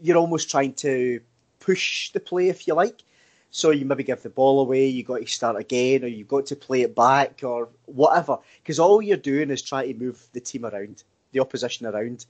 you're 0.00 0.16
almost 0.16 0.50
trying 0.50 0.72
to 0.72 1.20
push 1.60 2.10
the 2.12 2.20
play, 2.20 2.48
if 2.48 2.66
you 2.66 2.74
like. 2.74 3.02
So 3.54 3.70
you 3.70 3.84
maybe 3.84 4.02
give 4.02 4.22
the 4.22 4.30
ball 4.30 4.60
away, 4.60 4.86
you 4.86 5.04
got 5.04 5.20
to 5.20 5.26
start 5.26 5.56
again, 5.56 6.04
or 6.04 6.06
you've 6.06 6.26
got 6.26 6.46
to 6.46 6.56
play 6.56 6.82
it 6.82 6.96
back, 6.96 7.40
or 7.44 7.68
whatever. 7.84 8.38
Because 8.62 8.78
all 8.78 9.02
you're 9.02 9.18
doing 9.18 9.50
is 9.50 9.60
trying 9.60 9.92
to 9.92 10.02
move 10.02 10.26
the 10.32 10.40
team 10.40 10.64
around, 10.64 11.04
the 11.32 11.40
opposition 11.40 11.86
around. 11.86 12.24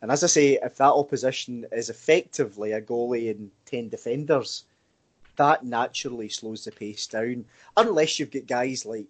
And 0.00 0.10
as 0.10 0.24
I 0.24 0.28
say, 0.28 0.58
if 0.62 0.76
that 0.76 0.84
opposition 0.92 1.66
is 1.72 1.90
effectively 1.90 2.72
a 2.72 2.80
goalie 2.80 3.30
and 3.30 3.50
10 3.66 3.90
defenders, 3.90 4.64
that 5.36 5.62
naturally 5.62 6.30
slows 6.30 6.64
the 6.64 6.72
pace 6.72 7.06
down. 7.06 7.44
Unless 7.76 8.18
you've 8.18 8.30
got 8.30 8.46
guys 8.46 8.86
like 8.86 9.08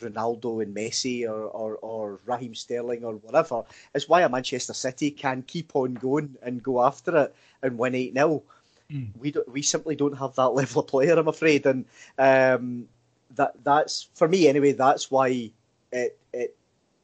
Ronaldo 0.00 0.62
and 0.62 0.74
Messi 0.74 1.28
or, 1.28 1.44
or, 1.44 1.76
or 1.76 2.20
Raheem 2.26 2.54
Sterling 2.54 3.04
or 3.04 3.14
whatever. 3.14 3.62
It's 3.94 4.08
why 4.08 4.22
a 4.22 4.28
Manchester 4.28 4.74
City 4.74 5.10
can 5.10 5.42
keep 5.42 5.74
on 5.74 5.94
going 5.94 6.36
and 6.42 6.62
go 6.62 6.82
after 6.82 7.16
it 7.16 7.34
and 7.62 7.78
win 7.78 7.94
8 7.94 8.12
0 8.14 8.42
Mm. 8.90 9.16
We 9.16 9.32
don't, 9.32 9.48
we 9.52 9.62
simply 9.62 9.96
don't 9.96 10.18
have 10.18 10.34
that 10.36 10.48
level 10.54 10.82
of 10.82 10.88
player, 10.88 11.18
I'm 11.18 11.28
afraid, 11.28 11.66
and 11.66 11.84
um, 12.18 12.88
that 13.34 13.52
that's 13.64 14.08
for 14.14 14.28
me 14.28 14.48
anyway. 14.48 14.72
That's 14.72 15.10
why 15.10 15.50
it 15.92 16.18
it 16.32 16.56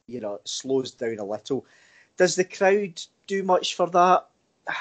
you 0.07 0.19
know 0.19 0.39
slows 0.45 0.91
down 0.91 1.19
a 1.19 1.25
little. 1.25 1.65
Does 2.17 2.35
the 2.35 2.45
crowd 2.45 3.01
do 3.27 3.43
much 3.43 3.75
for 3.75 3.89
that? 3.89 4.27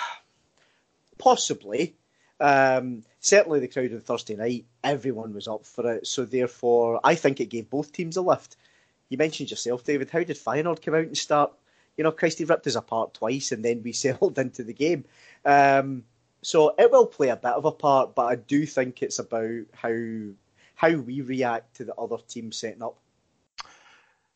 Possibly. 1.18 1.94
Um, 2.40 3.04
certainly, 3.20 3.60
the 3.60 3.68
crowd 3.68 3.92
on 3.92 4.00
Thursday 4.00 4.34
night, 4.34 4.64
everyone 4.82 5.32
was 5.32 5.46
up 5.46 5.64
for 5.64 5.92
it. 5.92 6.06
So 6.06 6.24
therefore, 6.24 7.00
I 7.04 7.14
think 7.14 7.40
it 7.40 7.50
gave 7.50 7.70
both 7.70 7.92
teams 7.92 8.16
a 8.16 8.22
lift. 8.22 8.56
You 9.08 9.18
mentioned 9.18 9.50
yourself, 9.50 9.84
David. 9.84 10.10
How 10.10 10.24
did 10.24 10.36
Feyenoord 10.36 10.82
come 10.82 10.94
out 10.94 11.02
and 11.04 11.16
start? 11.16 11.52
You 11.96 12.04
know, 12.04 12.10
Christy 12.10 12.44
ripped 12.44 12.66
us 12.66 12.74
apart 12.74 13.14
twice, 13.14 13.52
and 13.52 13.64
then 13.64 13.82
we 13.82 13.92
settled 13.92 14.38
into 14.38 14.64
the 14.64 14.72
game. 14.72 15.04
Um, 15.44 16.04
so 16.42 16.74
it 16.78 16.90
will 16.90 17.06
play 17.06 17.28
a 17.28 17.36
bit 17.36 17.52
of 17.52 17.64
a 17.64 17.72
part, 17.72 18.14
but 18.14 18.26
I 18.26 18.36
do 18.36 18.66
think 18.66 19.02
it's 19.02 19.18
about 19.18 19.62
how 19.72 19.96
how 20.74 20.90
we 20.90 21.20
react 21.20 21.76
to 21.76 21.84
the 21.84 21.94
other 21.94 22.16
team 22.28 22.50
setting 22.50 22.82
up. 22.82 22.98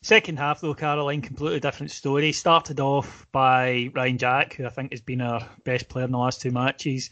Second 0.02 0.38
half, 0.38 0.60
though, 0.60 0.74
Caroline, 0.74 1.20
completely 1.20 1.58
different 1.58 1.90
story. 1.90 2.30
Started 2.30 2.78
off 2.78 3.26
by 3.32 3.90
Ryan 3.92 4.18
Jack, 4.18 4.54
who 4.54 4.64
I 4.64 4.68
think 4.68 4.92
has 4.92 5.00
been 5.00 5.20
our 5.20 5.48
best 5.64 5.88
player 5.88 6.04
in 6.04 6.12
the 6.12 6.18
last 6.18 6.40
two 6.40 6.52
matches. 6.52 7.10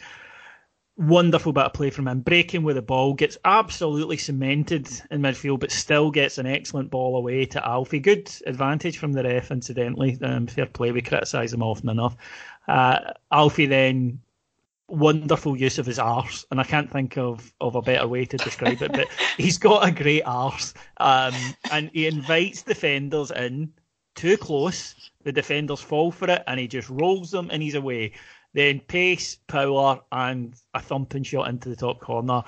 Wonderful 0.97 1.53
bit 1.53 1.65
of 1.65 1.73
play 1.73 1.91
from 1.91 2.07
him, 2.07 2.21
breaking 2.21 2.63
with 2.63 2.77
the 2.77 2.83
ball, 2.83 3.15
gets 3.15 3.37
absolutely 3.45 4.17
cemented 4.17 4.89
in 5.11 5.23
midfield, 5.23 5.59
but 5.59 5.73
still 5.73 6.13
gets 6.13 6.39
an 6.39 6.47
excellent 6.47 6.89
ball 6.93 7.17
away 7.17 7.47
to 7.47 7.67
Alfie. 7.67 7.99
Good 7.99 8.31
advantage 8.47 8.99
from 8.99 9.13
the 9.13 9.25
ref, 9.25 9.51
incidentally. 9.51 10.17
Um, 10.23 10.47
fair 10.47 10.67
play, 10.67 10.93
we 10.93 11.03
criticise 11.03 11.53
him 11.53 11.65
often 11.65 11.89
enough. 11.89 12.17
Uh, 12.69 13.01
Alfie 13.33 13.67
then 13.67 14.21
wonderful 14.89 15.57
use 15.57 15.79
of 15.79 15.87
his 15.87 15.99
arse, 15.99 16.45
and 16.51 16.61
I 16.61 16.65
can't 16.65 16.91
think 16.91 17.17
of, 17.17 17.53
of 17.61 17.75
a 17.75 17.83
better 17.83 18.07
way 18.07 18.25
to 18.27 18.37
describe 18.37 18.83
it. 18.83 18.93
But 18.93 19.09
he's 19.37 19.59
got 19.59 19.87
a 19.87 19.91
great 19.91 20.23
arse, 20.23 20.75
um, 20.99 21.35
and 21.71 21.91
he 21.93 22.07
invites 22.07 22.63
defenders 22.63 23.31
in 23.31 23.73
too 24.15 24.37
close. 24.37 25.11
The 25.23 25.33
defenders 25.33 25.81
fall 25.81 26.11
for 26.11 26.29
it, 26.31 26.43
and 26.47 26.61
he 26.61 26.69
just 26.69 26.91
rolls 26.91 27.31
them, 27.31 27.49
and 27.51 27.63
he's 27.63 27.75
away. 27.75 28.13
Then 28.53 28.81
pace, 28.81 29.37
power, 29.49 30.01
and 30.13 30.55
a 30.75 30.81
thumping 30.81 31.25
shot 31.25 31.49
into 31.49 31.69
the 31.69 31.77
top 31.77 32.01
corner. 32.01 32.43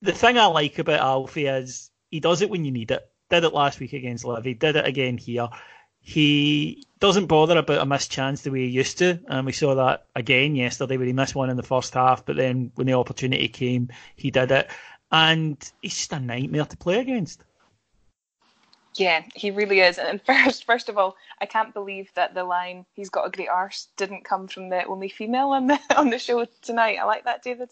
The 0.00 0.12
thing 0.12 0.38
I 0.38 0.46
like 0.46 0.78
about 0.78 1.00
Alfie 1.00 1.46
is 1.46 1.90
he 2.10 2.20
does 2.20 2.42
it 2.42 2.50
when 2.50 2.64
you 2.64 2.72
need 2.72 2.90
it. 2.90 3.08
Did 3.28 3.44
it 3.44 3.54
last 3.54 3.80
week 3.80 3.92
against 3.92 4.24
Livy. 4.24 4.54
Did 4.54 4.76
it 4.76 4.86
again 4.86 5.16
here. 5.18 5.48
He 6.02 6.84
doesn't 6.98 7.26
bother 7.26 7.56
about 7.56 7.80
a 7.80 7.86
missed 7.86 8.10
chance 8.10 8.42
the 8.42 8.50
way 8.50 8.66
he 8.66 8.72
used 8.72 8.98
to, 8.98 9.20
and 9.28 9.46
we 9.46 9.52
saw 9.52 9.76
that 9.76 10.06
again 10.16 10.56
yesterday 10.56 10.96
where 10.96 11.06
he 11.06 11.12
missed 11.12 11.36
one 11.36 11.48
in 11.48 11.56
the 11.56 11.62
first 11.62 11.94
half, 11.94 12.26
but 12.26 12.36
then 12.36 12.72
when 12.74 12.88
the 12.88 12.94
opportunity 12.94 13.48
came, 13.48 13.88
he 14.16 14.30
did 14.32 14.50
it, 14.50 14.68
and 15.12 15.56
he's 15.80 15.96
just 15.96 16.12
a 16.12 16.18
nightmare 16.18 16.64
to 16.64 16.76
play 16.76 16.98
against. 16.98 17.44
Yeah, 18.94 19.22
he 19.34 19.50
really 19.50 19.80
is. 19.80 19.98
And 19.98 20.20
first, 20.26 20.64
first 20.64 20.88
of 20.88 20.98
all, 20.98 21.16
I 21.40 21.46
can't 21.46 21.72
believe 21.72 22.10
that 22.14 22.34
the 22.34 22.44
line 22.44 22.84
"he's 22.94 23.10
got 23.10 23.26
a 23.26 23.30
great 23.30 23.48
arse" 23.48 23.88
didn't 23.96 24.24
come 24.24 24.48
from 24.48 24.68
the 24.68 24.84
only 24.84 25.08
female 25.08 25.50
on 25.50 25.68
the 25.68 25.78
on 25.96 26.10
the 26.10 26.18
show 26.18 26.44
tonight. 26.62 26.98
I 27.00 27.04
like 27.04 27.24
that, 27.24 27.42
David. 27.42 27.70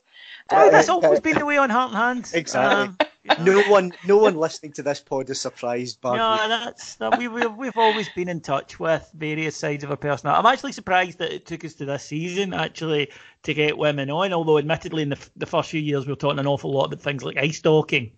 Oh, 0.51 0.71
that's 0.71 0.88
always 0.88 1.21
been 1.21 1.38
the 1.38 1.47
way 1.47 1.59
on 1.59 1.71
Heart 1.71 1.90
and 1.90 1.99
Hand. 1.99 2.31
Exactly. 2.33 3.05
Um, 3.05 3.10
no 3.40 3.62
one, 3.64 3.92
no 4.06 4.16
one 4.16 4.37
listening 4.37 4.72
to 4.72 4.83
this 4.83 5.00
pod 5.00 5.28
is 5.28 5.40
surprised. 5.40 6.00
By 6.00 6.16
no, 6.16 6.48
that's 6.48 6.98
no, 7.00 7.11
we, 7.18 7.28
we've 7.28 7.54
we've 7.54 7.76
always 7.76 8.09
been 8.11 8.28
in 8.28 8.40
touch 8.40 8.80
with 8.80 9.11
various 9.14 9.56
sides 9.56 9.85
of 9.85 9.90
our 9.90 9.96
personality. 9.96 10.38
I'm 10.38 10.52
actually 10.52 10.72
surprised 10.72 11.18
that 11.18 11.33
it 11.33 11.46
took 11.46 11.64
us 11.64 11.74
to 11.74 11.85
this 11.85 12.04
season 12.04 12.54
actually 12.54 13.11
to 13.42 13.54
get 13.54 13.76
women 13.76 14.11
on. 14.11 14.33
Although, 14.33 14.59
admittedly, 14.59 15.02
in 15.02 15.11
the 15.11 15.18
the 15.37 15.46
first 15.46 15.70
few 15.70 15.80
years, 15.80 16.06
we 16.06 16.12
were 16.12 16.16
talking 16.16 16.38
an 16.38 16.46
awful 16.46 16.72
lot 16.72 16.87
about 16.87 17.00
things 17.00 17.22
like 17.22 17.37
ice 17.37 17.59
stalking, 17.59 18.12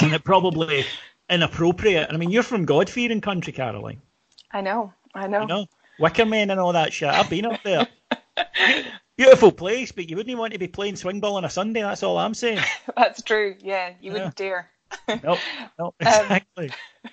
and 0.00 0.12
it 0.12 0.24
probably 0.24 0.84
inappropriate. 1.30 2.08
I 2.10 2.16
mean, 2.16 2.30
you're 2.30 2.42
from 2.42 2.64
God 2.64 2.90
fearing 2.90 3.20
country, 3.20 3.52
Caroline. 3.52 4.02
I 4.50 4.60
know, 4.60 4.92
I 5.14 5.28
know. 5.28 5.42
You 5.42 5.46
know, 5.46 5.66
Wicker 6.00 6.26
Men 6.26 6.50
and 6.50 6.58
all 6.58 6.72
that 6.72 6.92
shit. 6.92 7.08
I've 7.08 7.30
been 7.30 7.46
up 7.46 7.62
there. 7.62 7.86
Beautiful 9.16 9.50
place, 9.50 9.92
but 9.92 10.10
you 10.10 10.16
wouldn't 10.16 10.38
want 10.38 10.52
to 10.52 10.58
be 10.58 10.68
playing 10.68 10.96
swing 10.96 11.20
ball 11.20 11.36
on 11.36 11.44
a 11.44 11.50
Sunday. 11.50 11.80
That's 11.80 12.02
all 12.02 12.18
I'm 12.18 12.34
saying. 12.34 12.60
that's 12.96 13.22
true. 13.22 13.56
Yeah, 13.60 13.94
you 14.00 14.12
wouldn't 14.12 14.36
dare. 14.36 14.70
nope, 15.08 15.38
nope, 15.78 15.94
um, 16.00 16.06
exactly. 16.06 16.70
Um, 16.70 17.10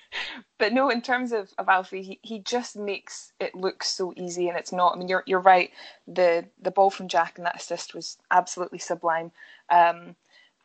but 0.60 0.74
no, 0.74 0.89
in 0.89 1.02
terms 1.02 1.32
of, 1.32 1.52
of 1.58 1.70
Alfie, 1.70 2.04
he, 2.04 2.20
he 2.22 2.39
just 2.39 2.76
makes 2.76 3.32
it 3.39 3.56
look 3.56 3.84
so 3.84 4.13
easy, 4.16 4.48
and 4.50 4.58
it's 4.58 4.72
not. 4.72 4.96
I 4.96 5.00
mean, 5.00 5.08
you're 5.08 5.24
you're 5.26 5.39
right. 5.39 5.72
The 6.08 6.46
the 6.62 6.72
ball 6.72 6.89
from 6.89 7.08
Jack 7.08 7.38
and 7.38 7.46
that 7.46 7.56
assist 7.56 7.96
was 7.96 8.18
absolutely 8.32 8.80
sublime. 8.80 9.32
Um, 9.70 10.16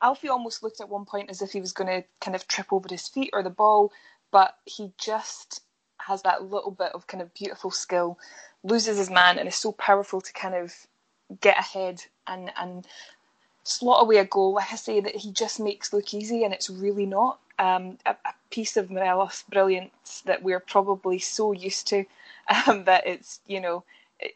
Alfie 0.03 0.29
almost 0.29 0.63
looked 0.63 0.81
at 0.81 0.89
one 0.89 1.05
point 1.05 1.31
as 1.31 1.43
if 1.43 1.53
he 1.53 1.61
was 1.61 1.73
going 1.73 1.89
to 1.89 2.07
kind 2.21 2.35
of 2.35 2.47
trip 2.47 2.73
over 2.73 2.89
his 2.91 3.09
feet 3.09 3.31
or 3.33 3.43
the 3.43 3.51
ball, 3.51 3.93
but 4.31 4.57
he 4.65 4.93
just 4.99 5.63
has 5.99 6.23
that 6.23 6.45
little 6.45 6.71
bit 6.71 6.93
of 6.95 7.07
kind 7.07 7.23
of 7.23 7.35
beautiful 7.35 7.71
skill, 7.71 8.19
loses 8.63 8.99
his 8.99 9.11
man, 9.11 9.39
and 9.39 9.49
is 9.49 9.57
so 9.57 9.73
powerful 9.73 10.21
to 10.21 10.33
kind 10.33 10.55
of 10.55 10.75
get 11.41 11.59
ahead 11.59 12.03
and 12.27 12.51
and 12.57 12.87
slot 13.65 14.03
away 14.03 14.17
a 14.17 14.25
goal. 14.25 14.55
Like 14.55 14.73
I 14.73 14.77
say, 14.77 15.01
that 15.01 15.17
he 15.17 15.33
just 15.33 15.61
makes 15.61 15.93
look 15.93 16.15
easy, 16.15 16.45
and 16.45 16.55
it's 16.55 16.71
really 16.71 17.07
not. 17.07 17.39
Um, 17.59 17.99
a, 18.07 18.11
a, 18.11 18.35
piece 18.51 18.77
of 18.77 18.89
Morelos 18.91 19.45
brilliance 19.51 20.23
that 20.25 20.43
we're 20.43 20.61
probably 20.61 21.19
so 21.19 21.53
used 21.53 21.89
to 21.89 22.05
um, 22.67 22.85
that 22.85 23.07
it's 23.07 23.41
you 23.47 23.61
know 23.61 23.85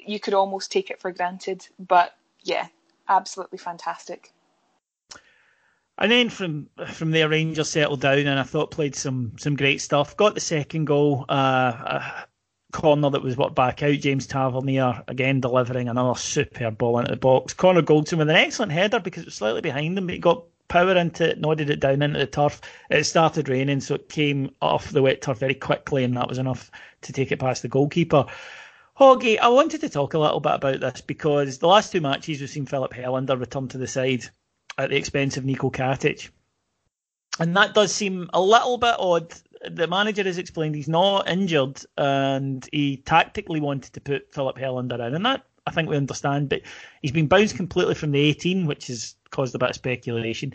you 0.00 0.20
could 0.20 0.34
almost 0.34 0.70
take 0.70 0.90
it 0.90 1.00
for 1.00 1.12
granted. 1.12 1.66
But 1.78 2.14
yeah, 2.42 2.66
absolutely 3.08 3.58
fantastic. 3.58 4.32
And 5.98 6.10
then 6.10 6.30
from 6.30 6.68
from 6.88 7.10
there, 7.10 7.28
Rangers 7.28 7.70
settled 7.70 8.00
down, 8.00 8.18
and 8.18 8.38
I 8.40 8.42
thought 8.42 8.70
played 8.70 8.96
some 8.96 9.32
some 9.38 9.56
great 9.56 9.80
stuff. 9.80 10.16
Got 10.16 10.34
the 10.34 10.40
second 10.40 10.86
goal, 10.86 11.24
uh, 11.28 11.34
a 11.34 12.26
corner 12.72 13.10
that 13.10 13.22
was 13.22 13.36
worked 13.36 13.54
back 13.54 13.82
out. 13.82 13.98
James 13.98 14.26
Tavernier 14.26 15.02
again 15.08 15.40
delivering 15.40 15.88
another 15.88 16.18
superb 16.18 16.78
ball 16.78 16.98
into 16.98 17.12
the 17.12 17.16
box. 17.16 17.54
Connor 17.54 17.82
Goldson 17.82 18.18
with 18.18 18.30
an 18.30 18.36
excellent 18.36 18.72
header 18.72 18.98
because 18.98 19.22
it 19.22 19.26
was 19.26 19.34
slightly 19.34 19.60
behind 19.60 19.96
him, 19.96 20.06
but 20.06 20.14
he 20.14 20.18
got 20.18 20.44
power 20.68 20.96
into 20.96 21.30
it, 21.30 21.38
nodded 21.38 21.70
it 21.70 21.80
down 21.80 22.02
into 22.02 22.18
the 22.18 22.26
turf. 22.26 22.60
It 22.90 23.04
started 23.04 23.48
raining, 23.48 23.80
so 23.80 23.94
it 23.96 24.08
came 24.08 24.54
off 24.62 24.90
the 24.90 25.02
wet 25.02 25.20
turf 25.20 25.38
very 25.38 25.54
quickly, 25.54 26.02
and 26.02 26.16
that 26.16 26.28
was 26.28 26.38
enough 26.38 26.70
to 27.02 27.12
take 27.12 27.30
it 27.30 27.38
past 27.38 27.62
the 27.62 27.68
goalkeeper. 27.68 28.26
Hoggy, 28.98 29.38
I 29.38 29.48
wanted 29.48 29.80
to 29.82 29.88
talk 29.88 30.14
a 30.14 30.18
little 30.18 30.40
bit 30.40 30.54
about 30.54 30.80
this 30.80 31.00
because 31.00 31.58
the 31.58 31.68
last 31.68 31.92
two 31.92 32.00
matches 32.00 32.40
we've 32.40 32.50
seen 32.50 32.66
Filip 32.66 32.92
Helander 32.92 33.38
return 33.38 33.68
to 33.68 33.78
the 33.78 33.86
side 33.86 34.24
at 34.78 34.90
the 34.90 34.96
expense 34.96 35.36
of 35.36 35.44
Nico 35.44 35.70
Katic. 35.70 36.30
And 37.38 37.56
that 37.56 37.74
does 37.74 37.94
seem 37.94 38.28
a 38.32 38.40
little 38.40 38.78
bit 38.78 38.94
odd. 38.98 39.32
The 39.70 39.86
manager 39.86 40.24
has 40.24 40.38
explained 40.38 40.74
he's 40.74 40.88
not 40.88 41.28
injured 41.28 41.80
and 41.96 42.68
he 42.72 42.98
tactically 42.98 43.60
wanted 43.60 43.92
to 43.92 44.00
put 44.00 44.32
Filip 44.32 44.56
Helander 44.56 45.06
in. 45.06 45.14
And 45.14 45.26
that 45.26 45.44
I 45.66 45.70
think 45.70 45.88
we 45.88 45.96
understand, 45.96 46.48
but 46.48 46.62
he's 47.02 47.12
been 47.12 47.28
bounced 47.28 47.56
completely 47.56 47.94
from 47.94 48.10
the 48.10 48.20
18, 48.20 48.66
which 48.66 48.88
has 48.88 49.14
caused 49.30 49.54
a 49.54 49.58
bit 49.58 49.70
of 49.70 49.76
speculation. 49.76 50.54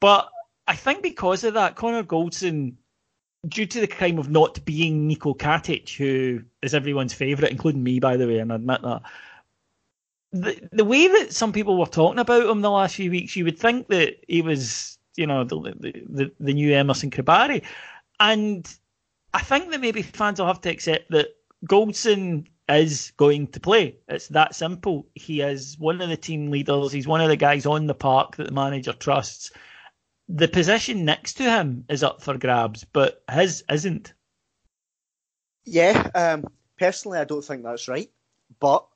But 0.00 0.28
I 0.68 0.76
think 0.76 1.02
because 1.02 1.44
of 1.44 1.54
that, 1.54 1.76
Connor 1.76 2.04
Goldson, 2.04 2.74
due 3.48 3.66
to 3.66 3.80
the 3.80 3.86
crime 3.86 4.18
of 4.18 4.30
not 4.30 4.64
being 4.64 5.08
Niko 5.08 5.36
Katic, 5.36 5.96
who 5.96 6.42
is 6.62 6.74
everyone's 6.74 7.14
favourite, 7.14 7.50
including 7.50 7.82
me, 7.82 7.98
by 8.00 8.16
the 8.16 8.26
way, 8.26 8.38
and 8.38 8.52
I 8.52 8.56
admit 8.56 8.82
that, 8.82 9.02
the, 10.32 10.68
the 10.72 10.84
way 10.84 11.06
that 11.08 11.32
some 11.32 11.52
people 11.52 11.78
were 11.78 11.86
talking 11.86 12.18
about 12.18 12.48
him 12.48 12.60
the 12.60 12.70
last 12.70 12.96
few 12.96 13.10
weeks, 13.10 13.36
you 13.36 13.44
would 13.44 13.58
think 13.58 13.88
that 13.88 14.16
he 14.28 14.42
was, 14.42 14.98
you 15.16 15.26
know, 15.26 15.44
the 15.44 15.56
the, 16.08 16.32
the 16.38 16.52
new 16.52 16.74
Emerson 16.74 17.10
Kibari. 17.10 17.62
And 18.18 18.68
I 19.34 19.40
think 19.40 19.70
that 19.70 19.80
maybe 19.80 20.02
fans 20.02 20.38
will 20.38 20.46
have 20.46 20.60
to 20.62 20.70
accept 20.70 21.10
that 21.10 21.28
Goldson 21.68 22.46
is 22.68 23.12
going 23.16 23.48
to 23.48 23.60
play. 23.60 23.96
It's 24.08 24.28
that 24.28 24.54
simple. 24.54 25.06
He 25.14 25.40
is 25.40 25.78
one 25.78 26.00
of 26.00 26.08
the 26.08 26.16
team 26.16 26.50
leaders. 26.50 26.92
He's 26.92 27.06
one 27.06 27.20
of 27.20 27.28
the 27.28 27.36
guys 27.36 27.66
on 27.66 27.86
the 27.86 27.94
park 27.94 28.36
that 28.36 28.46
the 28.46 28.52
manager 28.52 28.92
trusts. 28.92 29.52
The 30.28 30.48
position 30.48 31.04
next 31.04 31.34
to 31.34 31.44
him 31.44 31.84
is 31.88 32.02
up 32.02 32.22
for 32.22 32.36
grabs, 32.36 32.84
but 32.84 33.22
his 33.30 33.62
isn't. 33.70 34.12
Yeah, 35.64 36.10
um, 36.14 36.46
personally, 36.78 37.18
I 37.18 37.24
don't 37.24 37.44
think 37.44 37.62
that's 37.62 37.86
right. 37.86 38.10
But 38.58 38.86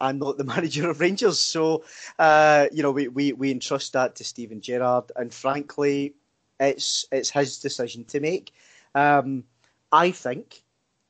I'm 0.00 0.18
not 0.18 0.38
the 0.38 0.44
manager 0.54 0.88
of 0.88 1.00
Rangers, 1.00 1.38
so 1.38 1.84
uh, 2.18 2.68
you 2.72 2.82
know 2.82 2.92
we, 2.92 3.08
we, 3.08 3.32
we 3.32 3.50
entrust 3.50 3.92
that 3.92 4.16
to 4.16 4.24
Steven 4.24 4.60
Gerrard, 4.60 5.12
and 5.16 5.32
frankly, 5.32 6.14
it's 6.60 7.06
it's 7.12 7.30
his 7.30 7.58
decision 7.58 8.04
to 8.04 8.20
make. 8.20 8.52
Um, 8.94 9.44
I 9.92 10.10
think 10.10 10.62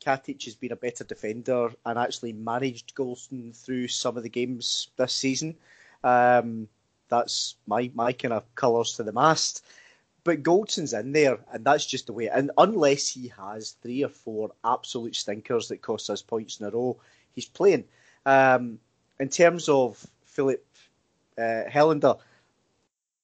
Katic 0.05 0.45
has 0.45 0.55
been 0.55 0.73
a 0.73 0.77
better 0.77 1.05
defender 1.05 1.73
and 1.85 1.99
actually 1.99 2.33
managed 2.33 2.95
Goldson 2.95 3.55
through 3.55 3.89
some 3.89 4.17
of 4.17 4.23
the 4.23 4.29
games 4.29 4.89
this 4.97 5.13
season. 5.13 5.57
Um, 6.05 6.69
that's 7.09 7.57
my 7.67 7.91
my 7.95 8.13
kind 8.13 8.35
of 8.35 8.55
colours 8.55 8.95
to 8.95 9.03
the 9.03 9.13
mast. 9.13 9.65
But 10.25 10.43
Goldson's 10.43 10.93
in 10.93 11.13
there, 11.13 11.39
and 11.53 11.65
that's 11.65 11.87
just 11.87 12.09
the 12.09 12.13
way. 12.13 12.29
And 12.29 12.51
unless 12.59 13.09
he 13.09 13.29
has 13.29 13.77
three 13.81 14.03
or 14.03 14.09
four 14.09 14.51
absolute 14.65 15.15
stinkers 15.15 15.69
that 15.69 15.83
cost 15.83 16.11
us 16.11 16.21
points 16.21 16.59
in 16.59 16.67
a 16.67 16.71
row, 16.71 16.97
he's 17.33 17.47
playing. 17.47 17.85
Um, 18.25 18.81
in 19.21 19.29
terms 19.29 19.69
of 19.69 20.05
Filip 20.25 20.67
uh, 21.39 21.63
Helander, 21.71 22.19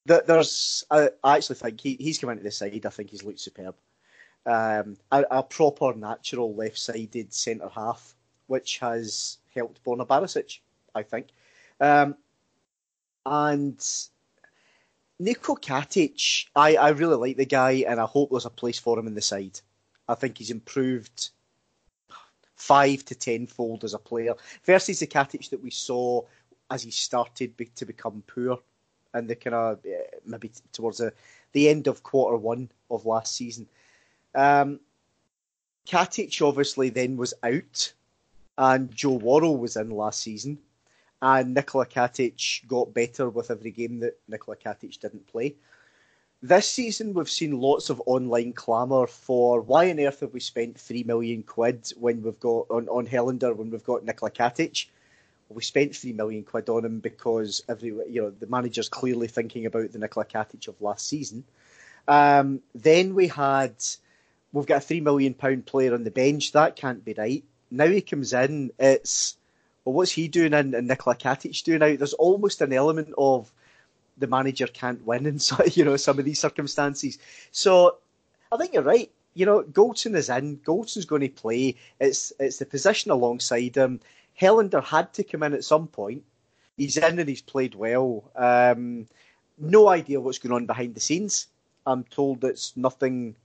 there's 0.07 0.85
I, 0.91 1.11
actually 1.25 1.57
think 1.57 1.81
he, 1.81 1.97
he's 1.99 2.19
come 2.19 2.31
into 2.31 2.43
the 2.43 2.51
side. 2.51 2.85
I 2.85 2.91
think 2.91 3.11
he's 3.11 3.23
looked 3.23 3.41
superb. 3.41 3.75
Um, 4.45 4.97
a, 5.13 5.25
a, 5.31 5.43
proper 5.43 5.95
natural 5.95 6.55
left-sided 6.55 7.33
centre 7.33 7.69
half, 7.69 8.17
which 8.49 8.79
has 8.79 9.39
helped 9.55 9.85
Borna 9.85 10.05
Barisic, 10.05 10.59
I 10.97 11.05
think. 11.05 11.29
Um, 11.81 12.17
and 13.25 13.79
Niko 15.21 15.57
Katic, 15.61 16.47
I, 16.57 16.75
I 16.75 16.89
really 16.89 17.15
like 17.15 17.37
the 17.37 17.47
guy, 17.47 17.85
and 17.87 18.01
I 18.01 18.05
hope 18.05 18.31
there's 18.31 18.47
a 18.47 18.51
place 18.51 18.81
for 18.81 18.99
him 18.99 19.07
in 19.07 19.15
the 19.15 19.23
side. 19.23 19.61
I 20.09 20.17
think 20.17 20.39
he's 20.39 20.51
improved 20.51 21.31
five 22.57 23.05
to 23.05 23.15
tenfold 23.15 23.85
as 23.85 23.95
a 23.95 23.99
player 23.99 24.35
versus 24.65 24.99
the 24.99 25.07
Katic 25.07 25.51
that 25.51 25.63
we 25.63 25.71
saw 25.71 26.23
as 26.69 26.83
he 26.83 26.91
started 26.91 27.57
to 27.77 27.85
become 27.85 28.25
poor 28.27 28.59
and 29.15 29.29
the 29.29 29.35
kind 29.35 29.55
of 29.55 29.79
uh, 29.85 30.19
maybe 30.25 30.51
towards 30.73 30.99
the, 30.99 31.13
the 31.53 31.69
end 31.69 31.87
of 31.87 32.03
quarter 32.03 32.37
one 32.37 32.71
of 32.91 33.07
last 33.07 33.37
season. 33.37 33.67
Um, 34.35 34.81
Katic 35.87 36.47
obviously 36.47 36.91
then 36.91 37.17
was 37.17 37.35
out, 37.43 37.93
and 38.57 38.95
Joe 38.95 39.15
Worrall 39.15 39.57
was 39.57 39.77
in 39.77 39.91
last 39.91 40.21
season, 40.21 40.59
and 41.21 41.55
Nikola 41.55 41.87
Katic 41.87 42.67
got 42.67 42.95
better 42.95 43.29
with 43.29 43.51
every 43.51 43.71
game 43.71 43.99
that 44.01 44.19
Nikola 44.29 44.57
Katic 44.57 44.99
didn't 45.01 45.27
play. 45.27 45.55
This 46.45 46.69
season, 46.69 47.15
we've 47.15 47.31
seen 47.31 47.61
lots 47.61 47.89
of 47.89 48.03
online 48.05 48.53
clamour 48.53 49.07
for 49.07 49.61
why 49.61 49.91
on 49.91 50.01
earth 50.01 50.21
have 50.21 50.33
we 50.33 50.41
spent 50.41 50.79
three 50.79 51.05
million 51.05 51.45
quid 51.45 51.93
when 51.99 52.21
we've 52.23 52.41
got 52.41 52.67
on, 52.69 52.89
on 52.89 53.07
Helander 53.07 53.55
when 53.55 53.71
we've 53.71 53.85
got 53.85 54.05
Nikola 54.05 54.31
Katic? 54.33 54.87
We 55.53 55.63
spent 55.63 55.95
three 55.95 56.13
million 56.13 56.45
quid 56.45 56.69
on 56.69 56.85
him 56.85 57.01
because 57.01 57.63
every 57.69 57.89
you 58.09 58.23
know 58.23 58.31
the 58.31 58.47
manager's 58.47 58.89
clearly 58.89 59.29
thinking 59.29 59.67
about 59.67 59.93
the 59.93 59.99
Nikola 59.99 60.27
Katic 60.27 60.69
of 60.69 60.81
last 60.81 61.09
season. 61.09 61.45
Um, 62.09 62.61
then 62.75 63.15
we 63.15 63.29
had 63.29 63.75
we've 64.53 64.67
got 64.67 64.79
a 64.79 64.81
three 64.81 65.01
million 65.01 65.35
pound 65.35 65.67
player 65.67 65.95
on 65.95 66.05
the 66.05 66.11
bench. 66.11 66.53
That 66.53 66.77
can't 66.77 67.05
be 67.05 67.15
right. 67.17 67.45
Now 67.71 67.87
he 67.87 68.03
comes 68.03 68.33
in, 68.33 68.71
it's 68.79 69.37
well, 69.85 69.95
what's 69.95 70.13
he 70.13 70.29
doing 70.29 70.53
in 70.53 70.75
and 70.75 70.89
Nikola 70.89 71.17
Katic 71.17 71.63
doing 71.65 71.83
out? 71.83 71.99
There's 71.99 72.13
almost 72.15 72.61
an 72.61 72.73
element 72.73 73.13
of 73.19 73.53
the 74.19 74.27
manager 74.27 74.67
can't 74.67 75.05
win 75.05 75.27
in 75.27 75.39
so, 75.39 75.65
you 75.65 75.85
know 75.85 75.97
some 75.97 76.19
of 76.19 76.25
these 76.25 76.41
circumstances. 76.41 77.19
So 77.51 77.99
I 78.51 78.57
think 78.57 78.75
you're 78.75 78.83
right. 78.83 79.11
You 79.35 79.47
know, 79.47 79.63
Goldson 79.63 80.15
is 80.15 80.29
in. 80.29 80.59
Goldson's 80.59 81.07
going 81.07 81.23
to 81.23 81.29
play. 81.29 81.77
It's 81.99 82.33
it's 82.39 82.59
the 82.59 82.67
position 82.67 83.11
alongside 83.11 83.77
him. 83.77 84.01
Helander 84.43 84.83
had 84.83 85.13
to 85.15 85.23
come 85.23 85.45
in 85.45 85.53
at 85.53 85.65
some 85.65 85.87
point. 85.87 86.25
He's 86.77 86.97
in 86.97 87.19
and 87.21 87.29
he's 87.29 87.43
played 87.43 87.77
well. 87.77 88.31
Um, 88.35 89.07
no 89.57 89.89
idea 89.89 90.21
what's 90.21 90.39
going 90.39 90.53
on 90.53 90.67
behind 90.67 90.97
the 90.97 91.01
scenes. 91.01 91.47
I'm 91.87 92.03
told 92.05 92.43
it's 92.43 92.77
nothing 92.77 93.37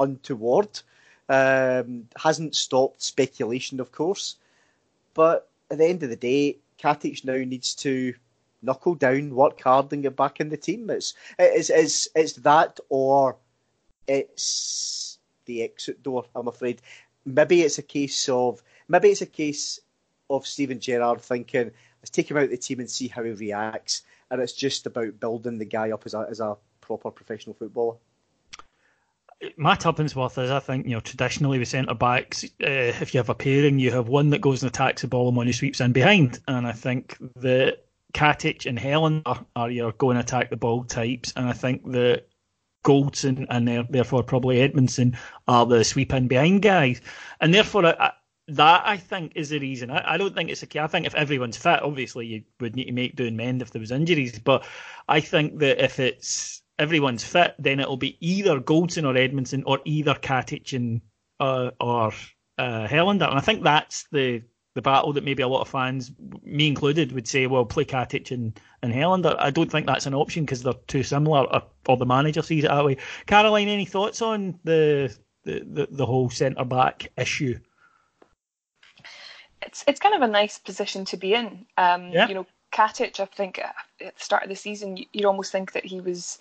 untoward. 0.00 0.80
Um, 1.28 2.08
hasn't 2.16 2.56
stopped 2.56 3.00
speculation, 3.00 3.78
of 3.78 3.92
course. 3.92 4.36
But 5.14 5.48
at 5.70 5.78
the 5.78 5.86
end 5.86 6.02
of 6.02 6.10
the 6.10 6.16
day, 6.16 6.58
Katic 6.82 7.24
now 7.24 7.36
needs 7.36 7.74
to 7.76 8.14
knuckle 8.62 8.96
down, 8.96 9.36
work 9.36 9.60
hard, 9.60 9.92
and 9.92 10.02
get 10.02 10.16
back 10.16 10.40
in 10.40 10.48
the 10.48 10.56
team. 10.56 10.90
It's 10.90 11.14
it's 11.38 11.70
it's 11.70 12.08
it's 12.16 12.32
that 12.34 12.80
or 12.88 13.36
it's 14.08 15.18
the 15.44 15.62
exit 15.62 16.02
door. 16.02 16.24
I'm 16.34 16.48
afraid. 16.48 16.82
Maybe 17.24 17.62
it's 17.62 17.78
a 17.78 17.82
case 17.82 18.28
of 18.28 18.62
maybe 18.88 19.10
it's 19.10 19.22
a 19.22 19.26
case 19.26 19.80
of 20.30 20.46
Steven 20.46 20.80
Gerrard 20.80 21.20
thinking 21.20 21.70
let's 22.00 22.10
take 22.10 22.30
him 22.30 22.36
out 22.36 22.44
of 22.44 22.50
the 22.50 22.56
team 22.56 22.80
and 22.80 22.88
see 22.88 23.08
how 23.08 23.22
he 23.22 23.32
reacts, 23.32 24.02
and 24.30 24.40
it's 24.40 24.52
just 24.52 24.86
about 24.86 25.20
building 25.20 25.58
the 25.58 25.64
guy 25.64 25.90
up 25.90 26.06
as 26.06 26.14
a 26.14 26.26
as 26.30 26.40
a 26.40 26.56
proper 26.80 27.10
professional 27.10 27.54
footballer. 27.54 27.96
Matt 29.56 29.80
Hubbinsworth 29.80 30.42
is, 30.42 30.50
I 30.50 30.60
think, 30.60 30.86
you 30.86 30.92
know, 30.92 31.00
traditionally 31.00 31.58
with 31.58 31.68
centre 31.68 31.94
backs, 31.94 32.44
uh, 32.44 32.48
if 33.00 33.14
you 33.14 33.18
have 33.18 33.30
a 33.30 33.34
pairing, 33.34 33.78
you 33.78 33.90
have 33.90 34.08
one 34.08 34.28
that 34.30 34.42
goes 34.42 34.62
and 34.62 34.68
attacks 34.68 35.00
the 35.00 35.08
ball 35.08 35.28
and 35.28 35.36
one 35.36 35.46
who 35.46 35.52
sweeps 35.54 35.80
in 35.80 35.92
behind. 35.92 36.40
And 36.46 36.66
I 36.66 36.72
think 36.72 37.16
that 37.36 37.78
Katic 38.12 38.66
and 38.66 38.78
Helander, 38.78 39.44
are 39.56 39.70
your 39.70 39.92
go 39.92 40.10
and 40.10 40.18
attack 40.18 40.50
the 40.50 40.56
ball 40.56 40.84
types, 40.84 41.32
and 41.36 41.48
I 41.48 41.52
think 41.52 41.90
that 41.92 42.26
Goldson 42.84 43.46
and 43.50 43.86
therefore 43.90 44.22
probably 44.22 44.56
Edmundson 44.56 45.16
are 45.46 45.64
the 45.66 45.84
sweep 45.84 46.12
in 46.12 46.28
behind 46.28 46.62
guys, 46.62 47.00
and 47.40 47.54
therefore 47.54 47.86
I, 47.86 48.12
that 48.50 48.82
I 48.84 48.96
think 48.96 49.32
is 49.34 49.50
the 49.50 49.58
reason. 49.58 49.90
I, 49.90 50.14
I 50.14 50.16
don't 50.16 50.34
think 50.34 50.50
it's 50.50 50.62
a 50.62 50.66
key. 50.66 50.78
I 50.78 50.86
think 50.86 51.06
if 51.06 51.14
everyone's 51.14 51.56
fit, 51.56 51.82
obviously 51.82 52.26
you 52.26 52.42
would 52.60 52.76
need 52.76 52.84
to 52.84 52.92
make 52.92 53.16
do 53.16 53.26
and 53.26 53.36
mend 53.36 53.62
if 53.62 53.70
there 53.70 53.80
was 53.80 53.90
injuries, 53.90 54.38
but 54.38 54.64
I 55.08 55.20
think 55.20 55.58
that 55.58 55.82
if 55.82 55.98
it's 55.98 56.62
everyone's 56.78 57.24
fit, 57.24 57.54
then 57.58 57.80
it'll 57.80 57.96
be 57.96 58.16
either 58.20 58.60
Goldson 58.60 59.04
or 59.04 59.14
Edmundson 59.14 59.62
or 59.66 59.80
either 59.84 60.14
Katic 60.14 60.72
and 60.72 61.00
uh, 61.38 61.70
or 61.80 62.12
uh, 62.58 62.86
Helander, 62.86 63.28
and 63.28 63.38
I 63.38 63.40
think 63.40 63.62
that's 63.62 64.06
the 64.12 64.42
the 64.74 64.82
battle 64.82 65.12
that 65.12 65.24
maybe 65.24 65.42
a 65.42 65.48
lot 65.48 65.62
of 65.62 65.68
fans, 65.68 66.12
me 66.44 66.68
included, 66.68 67.10
would 67.10 67.26
say, 67.26 67.48
well, 67.48 67.64
play 67.64 67.84
Katic 67.84 68.30
and, 68.30 68.58
and 68.82 68.92
Helander. 68.92 69.34
I 69.38 69.50
don't 69.50 69.70
think 69.70 69.86
that's 69.86 70.06
an 70.06 70.14
option 70.14 70.44
because 70.44 70.62
they're 70.62 70.74
too 70.86 71.02
similar, 71.02 71.40
or, 71.40 71.62
or, 71.88 71.96
the 71.96 72.06
manager 72.06 72.40
sees 72.40 72.62
it 72.62 72.68
that 72.68 72.84
way. 72.84 72.96
Caroline, 73.26 73.66
any 73.66 73.84
thoughts 73.84 74.22
on 74.22 74.58
the 74.62 75.16
the, 75.44 75.66
the, 75.72 75.88
the 75.90 76.06
whole 76.06 76.30
centre 76.30 76.64
back 76.64 77.10
issue? 77.16 77.58
It's 79.62 79.84
it's 79.86 80.00
kind 80.00 80.14
of 80.14 80.22
a 80.22 80.28
nice 80.28 80.58
position 80.58 81.04
to 81.06 81.16
be 81.16 81.34
in. 81.34 81.66
Um, 81.76 82.10
yeah. 82.10 82.28
You 82.28 82.34
know, 82.34 82.46
Katic, 82.72 83.20
I 83.20 83.26
think 83.26 83.58
at 83.58 83.74
the 83.98 84.12
start 84.16 84.44
of 84.44 84.48
the 84.48 84.56
season, 84.56 84.96
you'd 85.12 85.24
almost 85.24 85.52
think 85.52 85.72
that 85.72 85.84
he 85.84 86.00
was 86.00 86.38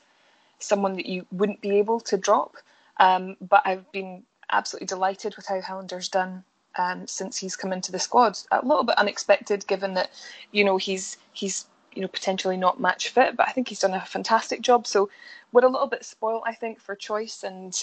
someone 0.59 0.93
that 0.95 1.05
you 1.05 1.25
wouldn't 1.31 1.61
be 1.61 1.77
able 1.77 1.99
to 2.01 2.17
drop. 2.17 2.55
Um, 2.97 3.37
but 3.41 3.61
I've 3.65 3.89
been 3.91 4.23
absolutely 4.51 4.87
delighted 4.87 5.35
with 5.35 5.47
how 5.47 5.61
Helander's 5.61 6.09
done 6.09 6.43
um, 6.77 7.07
since 7.07 7.37
he's 7.37 7.55
come 7.55 7.73
into 7.73 7.91
the 7.91 7.99
squad. 7.99 8.37
A 8.51 8.65
little 8.65 8.83
bit 8.83 8.97
unexpected, 8.97 9.65
given 9.67 9.93
that 9.95 10.09
you 10.51 10.63
know 10.63 10.77
he's 10.77 11.17
he's 11.33 11.65
you 11.93 12.01
know 12.01 12.07
potentially 12.07 12.57
not 12.57 12.79
match 12.79 13.09
fit, 13.09 13.35
but 13.35 13.47
I 13.47 13.51
think 13.51 13.67
he's 13.67 13.79
done 13.79 13.93
a 13.93 14.05
fantastic 14.05 14.61
job. 14.61 14.85
So 14.85 15.09
we're 15.51 15.65
a 15.65 15.69
little 15.69 15.87
bit 15.87 16.05
spoilt, 16.05 16.43
I 16.45 16.53
think, 16.53 16.79
for 16.79 16.95
choice. 16.95 17.43
And 17.43 17.73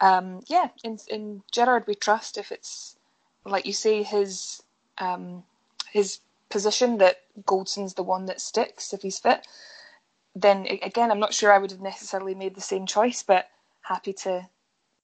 um, 0.00 0.42
yeah, 0.48 0.68
in 0.82 0.98
in 1.08 1.42
Gerrard 1.50 1.86
we 1.86 1.94
trust. 1.94 2.36
If 2.36 2.50
it's 2.50 2.96
like 3.44 3.66
you 3.66 3.72
say, 3.72 4.02
his 4.02 4.62
um, 4.98 5.44
his 5.90 6.20
position 6.50 6.98
that 6.98 7.16
Goldson's 7.46 7.94
the 7.94 8.02
one 8.02 8.26
that 8.26 8.40
sticks 8.40 8.92
if 8.92 9.02
he's 9.02 9.18
fit. 9.18 9.46
Then 10.34 10.66
again, 10.82 11.10
I'm 11.10 11.20
not 11.20 11.34
sure 11.34 11.52
I 11.52 11.58
would 11.58 11.70
have 11.70 11.80
necessarily 11.80 12.34
made 12.34 12.54
the 12.54 12.60
same 12.60 12.86
choice, 12.86 13.22
but 13.22 13.48
happy 13.82 14.12
to 14.12 14.48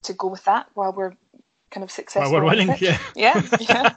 to 0.04 0.12
go 0.12 0.28
with 0.28 0.44
that 0.44 0.68
while 0.74 0.92
we're 0.92 1.14
kind 1.70 1.84
of 1.84 1.90
successful. 1.90 2.32
While 2.32 2.42
we're 2.42 2.48
winning, 2.48 2.76
yeah, 2.80 2.98
yeah, 3.14 3.42
yeah. 3.60 3.94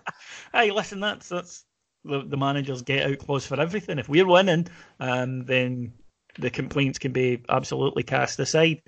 hey, 0.54 0.72
listen, 0.72 1.00
that's 1.00 1.30
that's 1.30 1.64
the, 2.04 2.24
the 2.24 2.38
manager's 2.38 2.82
get 2.82 3.10
out 3.10 3.20
clause 3.20 3.46
for 3.46 3.60
everything. 3.60 4.00
If 4.00 4.10
we're 4.10 4.28
winning, 4.28 4.68
um, 5.00 5.46
then 5.46 5.94
the 6.38 6.50
complaints 6.50 7.00
can 7.00 7.12
be 7.12 7.44
absolutely 7.50 8.04
cast 8.04 8.40
aside. 8.40 8.82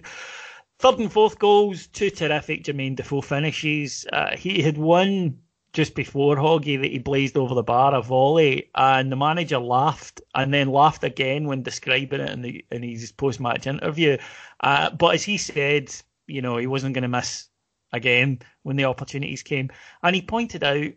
Third 0.79 0.99
and 0.99 1.11
fourth 1.11 1.39
goals, 1.39 1.87
two 1.87 2.09
terrific 2.09 2.63
Jermaine 2.63 2.95
Defoe 2.95 3.21
finishes. 3.21 4.05
Uh, 4.11 4.35
he 4.35 4.61
had 4.61 4.77
won 4.77 5.37
just 5.73 5.95
before 5.95 6.35
Hoggy 6.35 6.79
that 6.79 6.91
he 6.91 6.99
blazed 6.99 7.35
over 7.35 7.55
the 7.55 7.63
bar 7.63 7.93
a 7.95 8.01
volley, 8.01 8.69
and 8.75 9.11
the 9.11 9.15
manager 9.15 9.59
laughed 9.59 10.21
and 10.35 10.53
then 10.53 10.71
laughed 10.71 11.03
again 11.03 11.47
when 11.47 11.63
describing 11.63 12.21
it 12.21 12.29
in, 12.29 12.41
the, 12.41 12.65
in 12.71 12.83
his 12.83 13.11
post 13.11 13.39
match 13.39 13.67
interview. 13.67 14.17
Uh, 14.59 14.91
but 14.91 15.15
as 15.15 15.23
he 15.23 15.37
said, 15.37 15.93
you 16.27 16.41
know, 16.41 16.57
he 16.57 16.67
wasn't 16.67 16.93
going 16.93 17.01
to 17.01 17.07
miss 17.07 17.49
again 17.91 18.39
when 18.61 18.75
the 18.75 18.85
opportunities 18.85 19.43
came. 19.43 19.69
And 20.03 20.15
he 20.15 20.21
pointed 20.21 20.63
out 20.63 20.91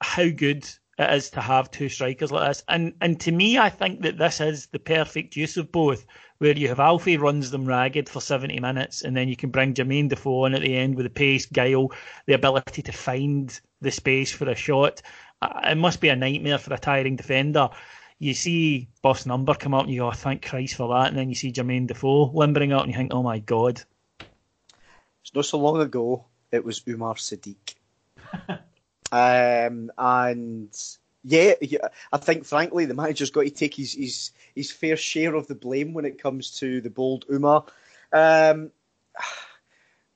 how 0.00 0.28
good 0.28 0.66
it 0.98 1.14
is 1.14 1.30
to 1.30 1.40
have 1.40 1.70
two 1.70 1.88
strikers 1.88 2.32
like 2.32 2.48
this. 2.48 2.62
And 2.68 2.94
and 3.00 3.20
to 3.20 3.32
me, 3.32 3.58
I 3.58 3.68
think 3.68 4.02
that 4.02 4.18
this 4.18 4.40
is 4.40 4.66
the 4.66 4.78
perfect 4.78 5.36
use 5.36 5.56
of 5.56 5.72
both, 5.72 6.06
where 6.42 6.58
you 6.58 6.66
have 6.66 6.80
Alfie 6.80 7.18
runs 7.18 7.52
them 7.52 7.64
ragged 7.64 8.08
for 8.08 8.20
70 8.20 8.58
minutes, 8.58 9.02
and 9.02 9.16
then 9.16 9.28
you 9.28 9.36
can 9.36 9.50
bring 9.50 9.74
Jermaine 9.74 10.08
Defoe 10.08 10.46
in 10.46 10.54
at 10.54 10.62
the 10.62 10.76
end 10.76 10.96
with 10.96 11.04
the 11.04 11.10
pace, 11.10 11.46
guile, 11.46 11.92
the 12.26 12.32
ability 12.32 12.82
to 12.82 12.90
find 12.90 13.60
the 13.80 13.92
space 13.92 14.32
for 14.32 14.50
a 14.50 14.56
shot. 14.56 15.02
Uh, 15.40 15.60
it 15.66 15.76
must 15.76 16.00
be 16.00 16.08
a 16.08 16.16
nightmare 16.16 16.58
for 16.58 16.74
a 16.74 16.78
tiring 16.78 17.14
defender. 17.14 17.70
You 18.18 18.34
see 18.34 18.88
Boss 19.02 19.24
Number 19.24 19.54
come 19.54 19.72
out 19.72 19.84
and 19.84 19.92
you 19.92 20.00
go, 20.00 20.08
oh, 20.08 20.10
thank 20.10 20.44
Christ 20.44 20.74
for 20.74 20.88
that. 20.88 21.10
And 21.10 21.16
then 21.16 21.28
you 21.28 21.36
see 21.36 21.52
Jermaine 21.52 21.86
Defoe 21.86 22.32
limbering 22.34 22.72
up 22.72 22.82
and 22.82 22.90
you 22.90 22.98
think, 22.98 23.14
oh 23.14 23.22
my 23.22 23.38
God. 23.38 23.80
It's 24.18 25.32
not 25.32 25.44
so 25.44 25.58
long 25.58 25.80
ago 25.80 26.24
it 26.50 26.64
was 26.64 26.82
Umar 26.88 27.14
Sadiq. 27.14 27.76
um, 29.12 29.92
and 29.96 30.76
yeah, 31.24 31.54
yeah, 31.60 31.88
I 32.12 32.18
think 32.18 32.44
frankly 32.44 32.84
the 32.84 32.94
manager's 32.94 33.30
got 33.30 33.42
to 33.42 33.50
take 33.50 33.74
his, 33.74 33.94
his 33.94 34.30
his 34.54 34.70
fair 34.72 34.96
share 34.96 35.34
of 35.34 35.46
the 35.46 35.54
blame 35.54 35.94
when 35.94 36.04
it 36.04 36.20
comes 36.20 36.58
to 36.58 36.80
the 36.80 36.90
bold 36.90 37.24
Umar. 37.30 37.64
Um, 38.12 38.70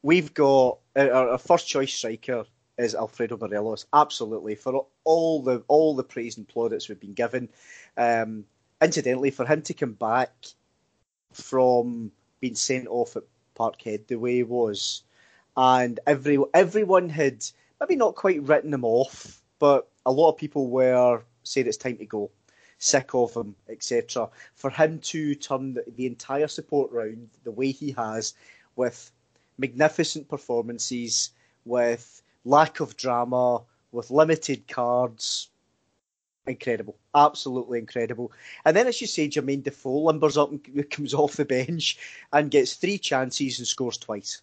we've 0.03 0.35
got 0.35 0.79
our, 0.97 1.31
our, 1.31 1.39
first 1.39 1.69
choice 1.69 1.95
striker 1.95 2.45
is 2.79 2.95
Alfredo 2.95 3.39
Morelos, 3.39 3.87
absolutely 3.93 4.55
for 4.57 4.87
all 5.05 5.43
the 5.43 5.63
all 5.69 5.95
the 5.95 6.05
praise 6.05 6.37
and 6.37 6.49
plaudits 6.49 6.89
we've 6.89 7.01
been 7.01 7.15
given. 7.15 7.49
Um, 7.97 8.45
incidentally, 8.83 9.31
for 9.31 9.47
him 9.47 9.63
to 9.63 9.75
come 9.75 9.93
back 9.93 10.33
from 11.33 12.11
being 12.41 12.55
sent 12.55 12.89
off 12.89 13.17
at 13.17 13.23
Parkhead 13.57 14.09
the 14.09 14.17
way 14.17 14.37
he 14.37 14.43
was, 14.43 15.03
and 15.57 16.01
every 16.07 16.39
everyone 16.53 17.09
had 17.09 17.45
maybe 17.81 17.97
not 17.97 18.17
quite 18.17 18.43
written 18.43 18.75
him 18.75 18.85
off, 18.85 19.41
but 19.61 19.89
a 20.07 20.13
lot 20.13 20.31
of 20.31 20.39
people 20.39 20.69
were 20.69 21.23
saying 21.43 21.67
it's 21.67 21.77
time 21.77 21.99
to 21.99 22.07
go, 22.07 22.31
sick 22.79 23.11
of 23.13 23.35
him, 23.35 23.55
etc. 23.69 24.29
For 24.55 24.71
him 24.71 25.01
to 25.01 25.35
turn 25.35 25.75
the, 25.75 25.85
the 25.97 26.07
entire 26.07 26.49
support 26.49 26.91
round 26.93 27.29
the 27.45 27.51
way 27.51 27.73
he 27.73 27.91
has, 27.93 28.35
with 28.77 29.11
magnificent 29.59 30.29
performances, 30.29 31.31
with 31.65 32.23
lack 32.45 32.81
of 32.81 32.97
drama, 32.97 33.63
with 33.93 34.11
limited 34.11 34.69
cards, 34.69 35.49
incredible, 36.47 36.97
absolutely 37.15 37.79
incredible. 37.79 38.33
And 38.65 38.77
then, 38.77 38.87
as 38.87 39.01
you 39.01 39.07
say, 39.07 39.29
Jermaine 39.29 39.65
Defoe 39.65 40.05
limbers 40.05 40.41
up 40.41 40.51
and 40.51 40.91
comes 40.91 41.13
off 41.23 41.37
the 41.37 41.45
bench 41.45 41.99
and 42.33 42.51
gets 42.51 42.75
three 42.75 42.99
chances 42.99 43.59
and 43.59 43.67
scores 43.67 43.99
twice 43.99 44.43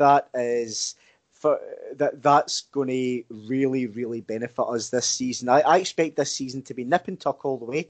that 0.00 0.30
is 0.34 0.96
for 1.40 1.58
that 1.96 2.22
that's 2.22 2.60
going 2.72 2.88
to 2.88 3.24
really 3.48 3.86
really 3.86 4.20
benefit 4.20 4.62
us 4.62 4.90
this 4.90 5.06
season. 5.06 5.48
I, 5.48 5.60
I 5.60 5.78
expect 5.78 6.16
this 6.16 6.32
season 6.32 6.62
to 6.62 6.74
be 6.74 6.84
nip 6.84 7.08
and 7.08 7.18
tuck 7.18 7.44
all 7.44 7.58
the 7.58 7.64
way, 7.64 7.88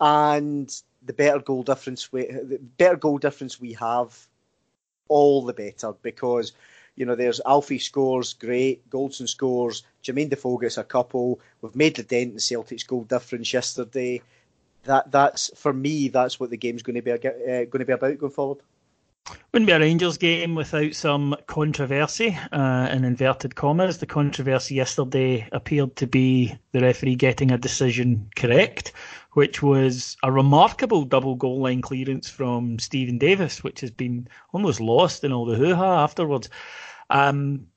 and 0.00 0.70
the 1.02 1.14
better 1.14 1.40
goal 1.40 1.62
difference 1.62 2.12
we 2.12 2.26
the 2.26 2.60
better 2.76 2.96
goal 2.96 3.18
difference 3.18 3.60
we 3.60 3.72
have, 3.72 4.16
all 5.08 5.44
the 5.44 5.54
better 5.54 5.92
because. 6.02 6.52
You 6.94 7.06
know, 7.06 7.14
there's 7.14 7.40
Alfie 7.46 7.78
scores, 7.78 8.34
great. 8.34 8.90
Goldson 8.90 9.28
scores. 9.28 9.84
Jermaine 10.02 10.30
Defoe 10.30 10.58
gets 10.58 10.78
a 10.78 10.82
couple. 10.82 11.38
We've 11.62 11.76
made 11.76 11.94
the 11.94 12.02
dent 12.02 12.32
in 12.32 12.40
Celtic's 12.40 12.82
goal 12.82 13.04
difference 13.04 13.52
yesterday. 13.52 14.20
That 14.82 15.12
that's 15.12 15.48
for 15.54 15.72
me. 15.72 16.08
That's 16.08 16.40
what 16.40 16.50
the 16.50 16.56
game's 16.56 16.82
going 16.82 16.96
to 16.96 17.02
be 17.02 17.12
uh, 17.12 17.16
going 17.18 17.70
to 17.70 17.84
be 17.84 17.92
about 17.92 18.18
going 18.18 18.32
forward. 18.32 18.58
Wouldn't 19.52 19.66
be 19.66 19.72
a 19.72 19.80
Rangers 19.80 20.18
game 20.18 20.54
without 20.54 20.94
some 20.94 21.34
controversy, 21.46 22.38
uh, 22.52 22.88
in 22.92 23.04
inverted 23.04 23.54
commas. 23.54 23.98
The 23.98 24.06
controversy 24.06 24.74
yesterday 24.74 25.48
appeared 25.52 25.96
to 25.96 26.06
be 26.06 26.54
the 26.72 26.80
referee 26.80 27.16
getting 27.16 27.50
a 27.50 27.58
decision 27.58 28.30
correct, 28.36 28.92
which 29.32 29.62
was 29.62 30.16
a 30.22 30.30
remarkable 30.30 31.04
double 31.04 31.34
goal 31.34 31.60
line 31.60 31.82
clearance 31.82 32.28
from 32.28 32.78
Steven 32.78 33.18
Davis, 33.18 33.64
which 33.64 33.80
has 33.80 33.90
been 33.90 34.28
almost 34.52 34.80
lost 34.80 35.24
in 35.24 35.32
all 35.32 35.46
the 35.46 35.56
hoo 35.56 35.74
ha 35.74 36.04
afterwards. 36.04 36.50
Um, 37.10 37.68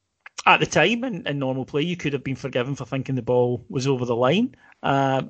at 0.46 0.60
the 0.60 0.66
time, 0.66 1.04
in, 1.04 1.26
in, 1.28 1.40
normal 1.40 1.66
play, 1.66 1.84
you 1.84 1.96
could 1.96 2.14
have 2.14 2.24
been 2.24 2.36
forgiven 2.36 2.76
for 2.76 2.86
thinking 2.86 3.16
the 3.16 3.22
ball 3.22 3.66
was 3.70 3.88
over 3.88 4.06
the 4.06 4.16
line. 4.16 4.56
Uh, 4.82 5.24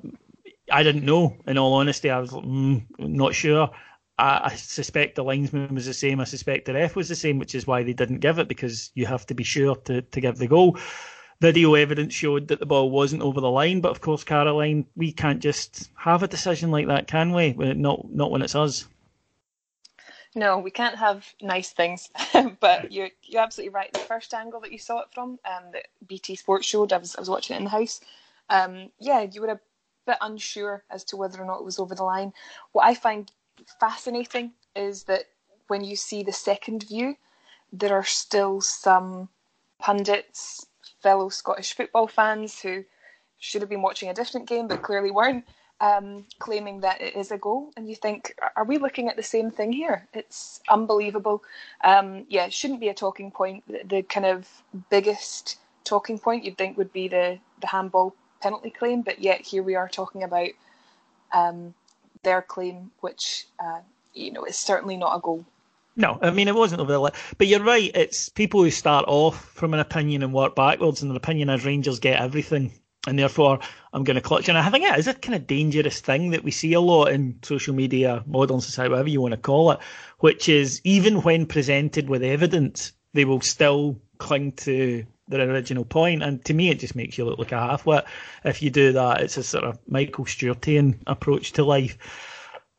I 0.70 0.82
didn't 0.82 1.04
know, 1.04 1.36
in 1.46 1.58
all 1.58 1.74
honesty. 1.74 2.10
I 2.10 2.18
was 2.18 2.30
mm, 2.30 2.84
not 2.98 3.34
sure. 3.34 3.70
I, 4.18 4.40
I, 4.44 4.54
suspect 4.56 5.16
the 5.16 5.24
linesman 5.24 5.74
was 5.74 5.86
the 5.86 5.94
same. 5.94 6.20
I 6.20 6.24
suspect 6.24 6.66
the 6.66 6.74
ref 6.74 6.96
was 6.96 7.08
the 7.08 7.16
same, 7.16 7.38
which 7.38 7.54
is 7.54 7.66
why 7.66 7.82
they 7.82 7.92
didn't 7.92 8.20
give 8.20 8.38
it 8.38 8.48
because 8.48 8.90
you 8.94 9.06
have 9.06 9.26
to 9.26 9.34
be 9.34 9.44
sure 9.44 9.76
to, 9.76 10.02
to 10.02 10.20
give 10.20 10.36
the 10.36 10.46
goal. 10.46 10.78
Video 11.40 11.74
evidence 11.74 12.14
showed 12.14 12.48
that 12.48 12.60
the 12.60 12.66
ball 12.66 12.90
wasn't 12.90 13.22
over 13.22 13.40
the 13.40 13.50
line, 13.50 13.80
but 13.80 13.90
of 13.90 14.00
course, 14.00 14.22
Caroline, 14.22 14.86
we 14.94 15.10
can't 15.10 15.40
just 15.40 15.90
have 15.96 16.22
a 16.22 16.28
decision 16.28 16.70
like 16.70 16.86
that, 16.86 17.08
can 17.08 17.32
we? 17.32 17.52
Not 17.52 18.12
not 18.12 18.30
when 18.30 18.42
it's 18.42 18.54
us. 18.54 18.86
No, 20.34 20.58
we 20.58 20.70
can't 20.70 20.96
have 20.96 21.26
nice 21.42 21.72
things. 21.72 22.10
but 22.60 22.92
you're 22.92 23.10
you're 23.24 23.42
absolutely 23.42 23.74
right. 23.74 23.92
The 23.92 23.98
first 23.98 24.32
angle 24.34 24.60
that 24.60 24.72
you 24.72 24.78
saw 24.78 25.00
it 25.00 25.08
from, 25.12 25.38
um, 25.44 25.72
that 25.72 25.88
BT 26.06 26.36
Sports 26.36 26.66
showed, 26.66 26.92
I 26.92 26.98
was 26.98 27.16
I 27.16 27.20
was 27.20 27.30
watching 27.30 27.56
it 27.56 27.58
in 27.58 27.64
the 27.64 27.70
house. 27.70 28.00
Um, 28.48 28.90
yeah, 28.98 29.22
you 29.22 29.40
were 29.40 29.48
a 29.48 29.60
bit 30.06 30.18
unsure 30.20 30.84
as 30.90 31.04
to 31.04 31.16
whether 31.16 31.40
or 31.40 31.46
not 31.46 31.58
it 31.58 31.64
was 31.64 31.78
over 31.78 31.94
the 31.94 32.04
line. 32.04 32.32
What 32.72 32.86
I 32.86 32.94
find 32.94 33.30
fascinating 33.80 34.52
is 34.74 35.04
that 35.04 35.24
when 35.68 35.84
you 35.84 35.96
see 35.96 36.22
the 36.22 36.32
second 36.32 36.84
view, 36.84 37.16
there 37.72 37.94
are 37.94 38.04
still 38.04 38.60
some 38.60 39.28
pundits, 39.78 40.66
fellow 41.02 41.28
Scottish 41.28 41.74
football 41.74 42.06
fans 42.06 42.60
who 42.60 42.84
should 43.38 43.62
have 43.62 43.70
been 43.70 43.82
watching 43.82 44.08
a 44.08 44.14
different 44.14 44.48
game 44.48 44.68
but 44.68 44.82
clearly 44.82 45.10
weren't, 45.10 45.44
um, 45.80 46.24
claiming 46.38 46.80
that 46.80 47.00
it 47.00 47.16
is 47.16 47.32
a 47.32 47.38
goal. 47.38 47.72
And 47.76 47.88
you 47.88 47.96
think, 47.96 48.34
are 48.56 48.64
we 48.64 48.78
looking 48.78 49.08
at 49.08 49.16
the 49.16 49.22
same 49.22 49.50
thing 49.50 49.72
here? 49.72 50.06
It's 50.14 50.60
unbelievable. 50.68 51.42
Um, 51.82 52.24
yeah, 52.28 52.44
it 52.44 52.52
shouldn't 52.52 52.80
be 52.80 52.88
a 52.88 52.94
talking 52.94 53.32
point. 53.32 53.64
The, 53.66 53.82
the, 53.84 54.02
kind 54.02 54.26
of 54.26 54.48
biggest 54.90 55.58
talking 55.82 56.18
point 56.18 56.44
you'd 56.44 56.56
think 56.56 56.78
would 56.78 56.92
be 56.92 57.08
the, 57.08 57.38
the 57.60 57.66
handball 57.66 58.14
penalty 58.40 58.70
claim, 58.70 59.02
but 59.02 59.20
yet 59.20 59.40
here 59.40 59.62
we 59.62 59.74
are 59.74 59.88
talking 59.88 60.22
about 60.22 60.50
um, 61.32 61.74
their 62.22 62.42
claim, 62.42 62.90
which 63.00 63.46
uh, 63.58 63.80
you 64.14 64.32
know 64.32 64.44
is 64.44 64.56
certainly 64.56 64.96
not 64.96 65.16
a 65.16 65.20
goal. 65.20 65.44
No, 65.94 66.18
I 66.22 66.30
mean 66.30 66.48
it 66.48 66.54
wasn't 66.54 66.80
over 66.80 66.92
the. 66.92 67.12
But 67.36 67.46
you're 67.46 67.62
right. 67.62 67.90
It's 67.94 68.28
people 68.28 68.62
who 68.62 68.70
start 68.70 69.04
off 69.08 69.44
from 69.50 69.74
an 69.74 69.80
opinion 69.80 70.22
and 70.22 70.32
work 70.32 70.54
backwards, 70.54 71.02
and 71.02 71.10
their 71.10 71.16
opinion 71.16 71.50
as 71.50 71.64
Rangers 71.64 71.98
get 71.98 72.20
everything, 72.20 72.72
and 73.06 73.18
therefore 73.18 73.58
I'm 73.92 74.04
going 74.04 74.14
to 74.14 74.22
clutch. 74.22 74.48
And 74.48 74.56
I 74.56 74.68
think 74.70 74.84
it 74.84 74.98
is 74.98 75.08
a 75.08 75.14
kind 75.14 75.34
of 75.34 75.46
dangerous 75.46 76.00
thing 76.00 76.30
that 76.30 76.44
we 76.44 76.50
see 76.50 76.72
a 76.72 76.80
lot 76.80 77.12
in 77.12 77.38
social 77.42 77.74
media, 77.74 78.24
modern 78.26 78.60
society, 78.60 78.90
whatever 78.90 79.10
you 79.10 79.20
want 79.20 79.32
to 79.32 79.40
call 79.40 79.72
it, 79.72 79.80
which 80.20 80.48
is 80.48 80.80
even 80.84 81.22
when 81.22 81.44
presented 81.44 82.08
with 82.08 82.22
evidence, 82.22 82.92
they 83.12 83.26
will 83.26 83.42
still 83.42 84.00
cling 84.16 84.52
to 84.52 85.04
their 85.32 85.50
original 85.50 85.84
point. 85.84 86.22
And 86.22 86.44
to 86.44 86.54
me, 86.54 86.70
it 86.70 86.78
just 86.78 86.94
makes 86.94 87.18
you 87.18 87.24
look 87.24 87.38
like 87.38 87.52
a 87.52 87.56
halfwit. 87.56 88.04
If 88.44 88.62
you 88.62 88.70
do 88.70 88.92
that, 88.92 89.20
it's 89.20 89.36
a 89.36 89.42
sort 89.42 89.64
of 89.64 89.78
Michael 89.88 90.26
Stewartian 90.26 91.02
approach 91.06 91.52
to 91.52 91.64
life. 91.64 91.98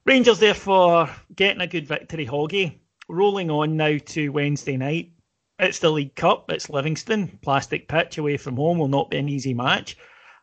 Rangers, 0.05 0.39
therefore, 0.39 1.09
getting 1.35 1.61
a 1.61 1.67
good 1.67 1.87
victory, 1.87 2.25
Hoggy. 2.25 2.79
rolling 3.09 3.49
on 3.49 3.77
now 3.77 3.97
to 3.97 4.29
Wednesday 4.29 4.77
night. 4.77 5.11
It's 5.59 5.79
the 5.79 5.89
League 5.89 6.15
Cup. 6.15 6.51
It's 6.51 6.69
Livingston. 6.69 7.39
Plastic 7.41 7.87
pitch 7.87 8.17
away 8.17 8.37
from 8.37 8.55
home 8.55 8.79
will 8.79 8.87
not 8.87 9.09
be 9.09 9.17
an 9.17 9.29
easy 9.29 9.53
match. 9.53 9.97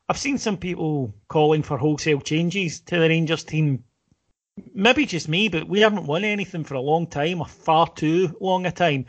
I've 0.09 0.19
seen 0.19 0.39
some 0.39 0.57
people 0.57 1.15
calling 1.29 1.63
for 1.63 1.79
wholesale 1.79 2.21
changes 2.21 2.81
to 2.81 2.99
the 2.99 3.09
Rangers 3.09 3.45
team. 3.45 3.85
Maybe 4.75 5.07
just 5.07 5.29
me, 5.29 5.49
but 5.49 5.69
we 5.69 5.81
haven't 5.81 6.07
won 6.07 6.25
anything 6.25 6.65
for 6.65 6.75
a 6.75 6.81
long 6.81 7.07
time, 7.07 7.41
a 7.41 7.45
far 7.45 7.89
too 7.89 8.37
long 8.41 8.67
a 8.67 8.73
time. 8.73 9.07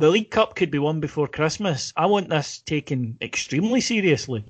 The 0.00 0.08
League 0.08 0.30
Cup 0.30 0.56
could 0.56 0.70
be 0.70 0.78
won 0.78 1.00
before 1.00 1.28
Christmas. 1.28 1.92
I 1.94 2.06
want 2.06 2.30
this 2.30 2.60
taken 2.60 3.18
extremely 3.20 3.82
seriously. 3.82 4.42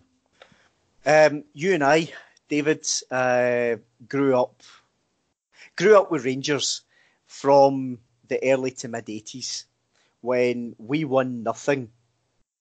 Um, 1.05 1.42
you 1.55 1.74
and 1.74 1.82
I, 1.82 2.12
David, 2.48 2.86
uh, 3.11 3.78
grew 4.09 4.38
up 4.38 4.62
grew 5.74 5.98
up 5.98 6.12
with 6.12 6.24
Rangers 6.24 6.82
from 7.26 7.98
the 8.28 8.38
early 8.48 8.70
to 8.70 8.86
mid 8.86 9.11
eighties 9.11 9.66
when 10.20 10.76
we 10.78 11.05
won 11.05 11.42
nothing 11.42 11.90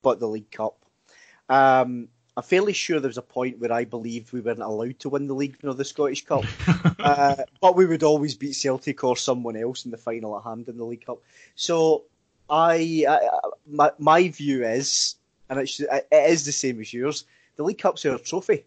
but 0.01 0.19
the 0.19 0.27
League 0.27 0.49
Cup. 0.49 0.83
Um, 1.47 2.07
I'm 2.35 2.43
fairly 2.43 2.73
sure 2.73 2.99
there 2.99 3.07
was 3.07 3.19
a 3.19 3.21
point 3.21 3.59
where 3.59 3.71
I 3.71 3.85
believed 3.85 4.33
we 4.33 4.41
weren't 4.41 4.61
allowed 4.61 4.97
to 5.01 5.09
win 5.09 5.27
the 5.27 5.35
league 5.35 5.57
nor 5.61 5.75
the 5.75 5.85
Scottish 5.85 6.25
Cup, 6.25 6.45
uh, 6.99 7.35
but 7.61 7.75
we 7.75 7.85
would 7.85 8.01
always 8.01 8.33
beat 8.33 8.53
Celtic 8.53 9.03
or 9.03 9.15
someone 9.15 9.57
else 9.57 9.85
in 9.85 9.91
the 9.91 9.97
final 9.97 10.35
at 10.39 10.43
hand 10.43 10.67
in 10.69 10.77
the 10.77 10.85
League 10.85 11.05
Cup. 11.05 11.21
So 11.53 12.05
I, 12.49 13.05
I 13.07 13.29
my 13.67 13.91
my 13.99 14.27
view 14.29 14.65
is, 14.65 15.15
and 15.49 15.59
it's, 15.59 15.79
it 15.79 16.07
is 16.11 16.45
the 16.45 16.51
same 16.51 16.79
as 16.81 16.93
yours. 16.93 17.25
The 17.55 17.63
League 17.63 17.77
Cup's 17.77 18.05
our 18.05 18.17
trophy. 18.17 18.65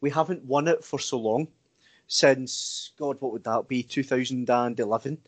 We 0.00 0.10
haven't 0.10 0.44
won 0.44 0.68
it 0.68 0.84
for 0.84 0.98
so 0.98 1.18
long 1.18 1.48
since 2.10 2.90
God, 2.98 3.20
what 3.20 3.32
would 3.32 3.44
that 3.44 3.68
be? 3.68 3.84
2011. 3.84 5.18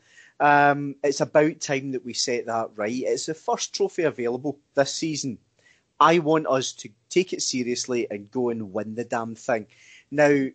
Um, 0.41 0.97
it's 1.05 1.21
about 1.21 1.61
time 1.61 1.93
that 1.93 2.05
we 2.05 2.13
set 2.13 2.47
that 2.47 2.71
right. 2.75 3.05
It's 3.07 3.27
the 3.27 3.35
first 3.35 3.73
trophy 3.73 4.03
available 4.03 4.59
this 4.75 4.93
season. 4.93 5.39
I 6.01 6.19
want 6.19 6.49
us 6.49 6.73
to 6.73 6.91
take 7.09 7.33
it 7.33 7.43
seriously 7.43 8.09
and 8.11 8.31
go 8.33 8.49
and 8.49 8.73
win 8.73 8.97
the 8.97 9.05
damn 9.05 9.37
thing. 9.37 9.69
Now, 10.11 10.49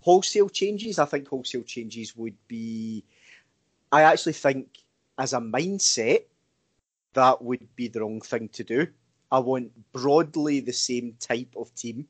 wholesale 0.00 0.48
changes, 0.48 0.98
I 0.98 1.04
think 1.04 1.28
wholesale 1.28 1.62
changes 1.62 2.16
would 2.16 2.36
be. 2.48 3.04
I 3.92 4.02
actually 4.02 4.32
think, 4.32 4.68
as 5.18 5.34
a 5.34 5.40
mindset, 5.40 6.22
that 7.14 7.42
would 7.42 7.74
be 7.76 7.88
the 7.88 8.00
wrong 8.00 8.20
thing 8.20 8.48
to 8.50 8.64
do. 8.64 8.86
I 9.32 9.38
want 9.38 9.72
broadly 9.92 10.60
the 10.60 10.72
same 10.72 11.16
type 11.18 11.54
of 11.56 11.74
team 11.74 12.06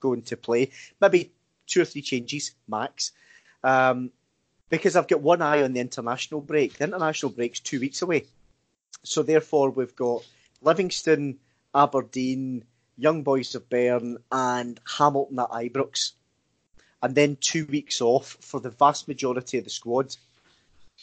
going 0.00 0.22
to 0.22 0.36
play. 0.36 0.70
Maybe 1.00 1.32
two 1.66 1.82
or 1.82 1.84
three 1.84 2.02
changes 2.02 2.52
max. 2.68 3.12
Um, 3.62 4.10
because 4.68 4.96
I've 4.96 5.08
got 5.08 5.20
one 5.20 5.42
eye 5.42 5.62
on 5.62 5.72
the 5.72 5.80
international 5.80 6.40
break. 6.40 6.78
The 6.78 6.84
international 6.84 7.32
break's 7.32 7.60
two 7.60 7.80
weeks 7.80 8.02
away. 8.02 8.26
So 9.02 9.22
therefore 9.22 9.70
we've 9.70 9.94
got 9.94 10.24
Livingston, 10.62 11.38
Aberdeen, 11.74 12.64
Young 12.96 13.22
Boys 13.22 13.54
of 13.54 13.68
Bern 13.68 14.18
and 14.32 14.80
Hamilton 14.98 15.38
at 15.38 15.50
Ibrox. 15.50 16.12
And 17.02 17.14
then 17.14 17.36
two 17.40 17.66
weeks 17.66 18.00
off 18.00 18.36
for 18.40 18.60
the 18.60 18.70
vast 18.70 19.08
majority 19.08 19.58
of 19.58 19.64
the 19.64 19.70
squad. 19.70 20.16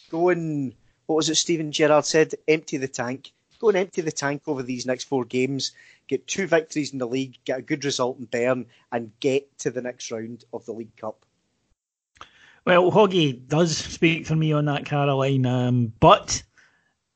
Going, 0.10 0.74
what 1.06 1.16
was 1.18 1.30
it 1.30 1.36
Steven 1.36 1.72
Gerrard 1.72 2.06
said? 2.06 2.34
Empty 2.48 2.78
the 2.78 2.88
tank. 2.88 3.32
Go 3.62 3.70
and 3.70 3.78
empty 3.78 4.02
the 4.02 4.12
tank 4.12 4.42
over 4.48 4.64
these 4.64 4.88
next 4.88 5.04
four 5.04 5.24
games. 5.24 5.72
Get 6.08 6.26
two 6.26 6.48
victories 6.48 6.94
in 6.94 6.98
the 6.98 7.08
league, 7.08 7.38
get 7.46 7.60
a 7.60 7.62
good 7.62 7.86
result 7.86 8.18
in 8.18 8.26
Bern, 8.26 8.66
and 8.92 9.12
get 9.20 9.56
to 9.60 9.70
the 9.70 9.84
next 9.84 10.12
round 10.12 10.44
of 10.52 10.66
the 10.66 10.72
League 10.72 10.96
Cup. 10.98 11.24
Well, 12.66 12.92
Hoggy 12.92 13.48
does 13.48 13.78
speak 13.78 14.26
for 14.26 14.36
me 14.36 14.52
on 14.52 14.66
that, 14.66 14.86
Caroline. 14.86 15.46
Um, 15.46 15.94
but 16.00 16.42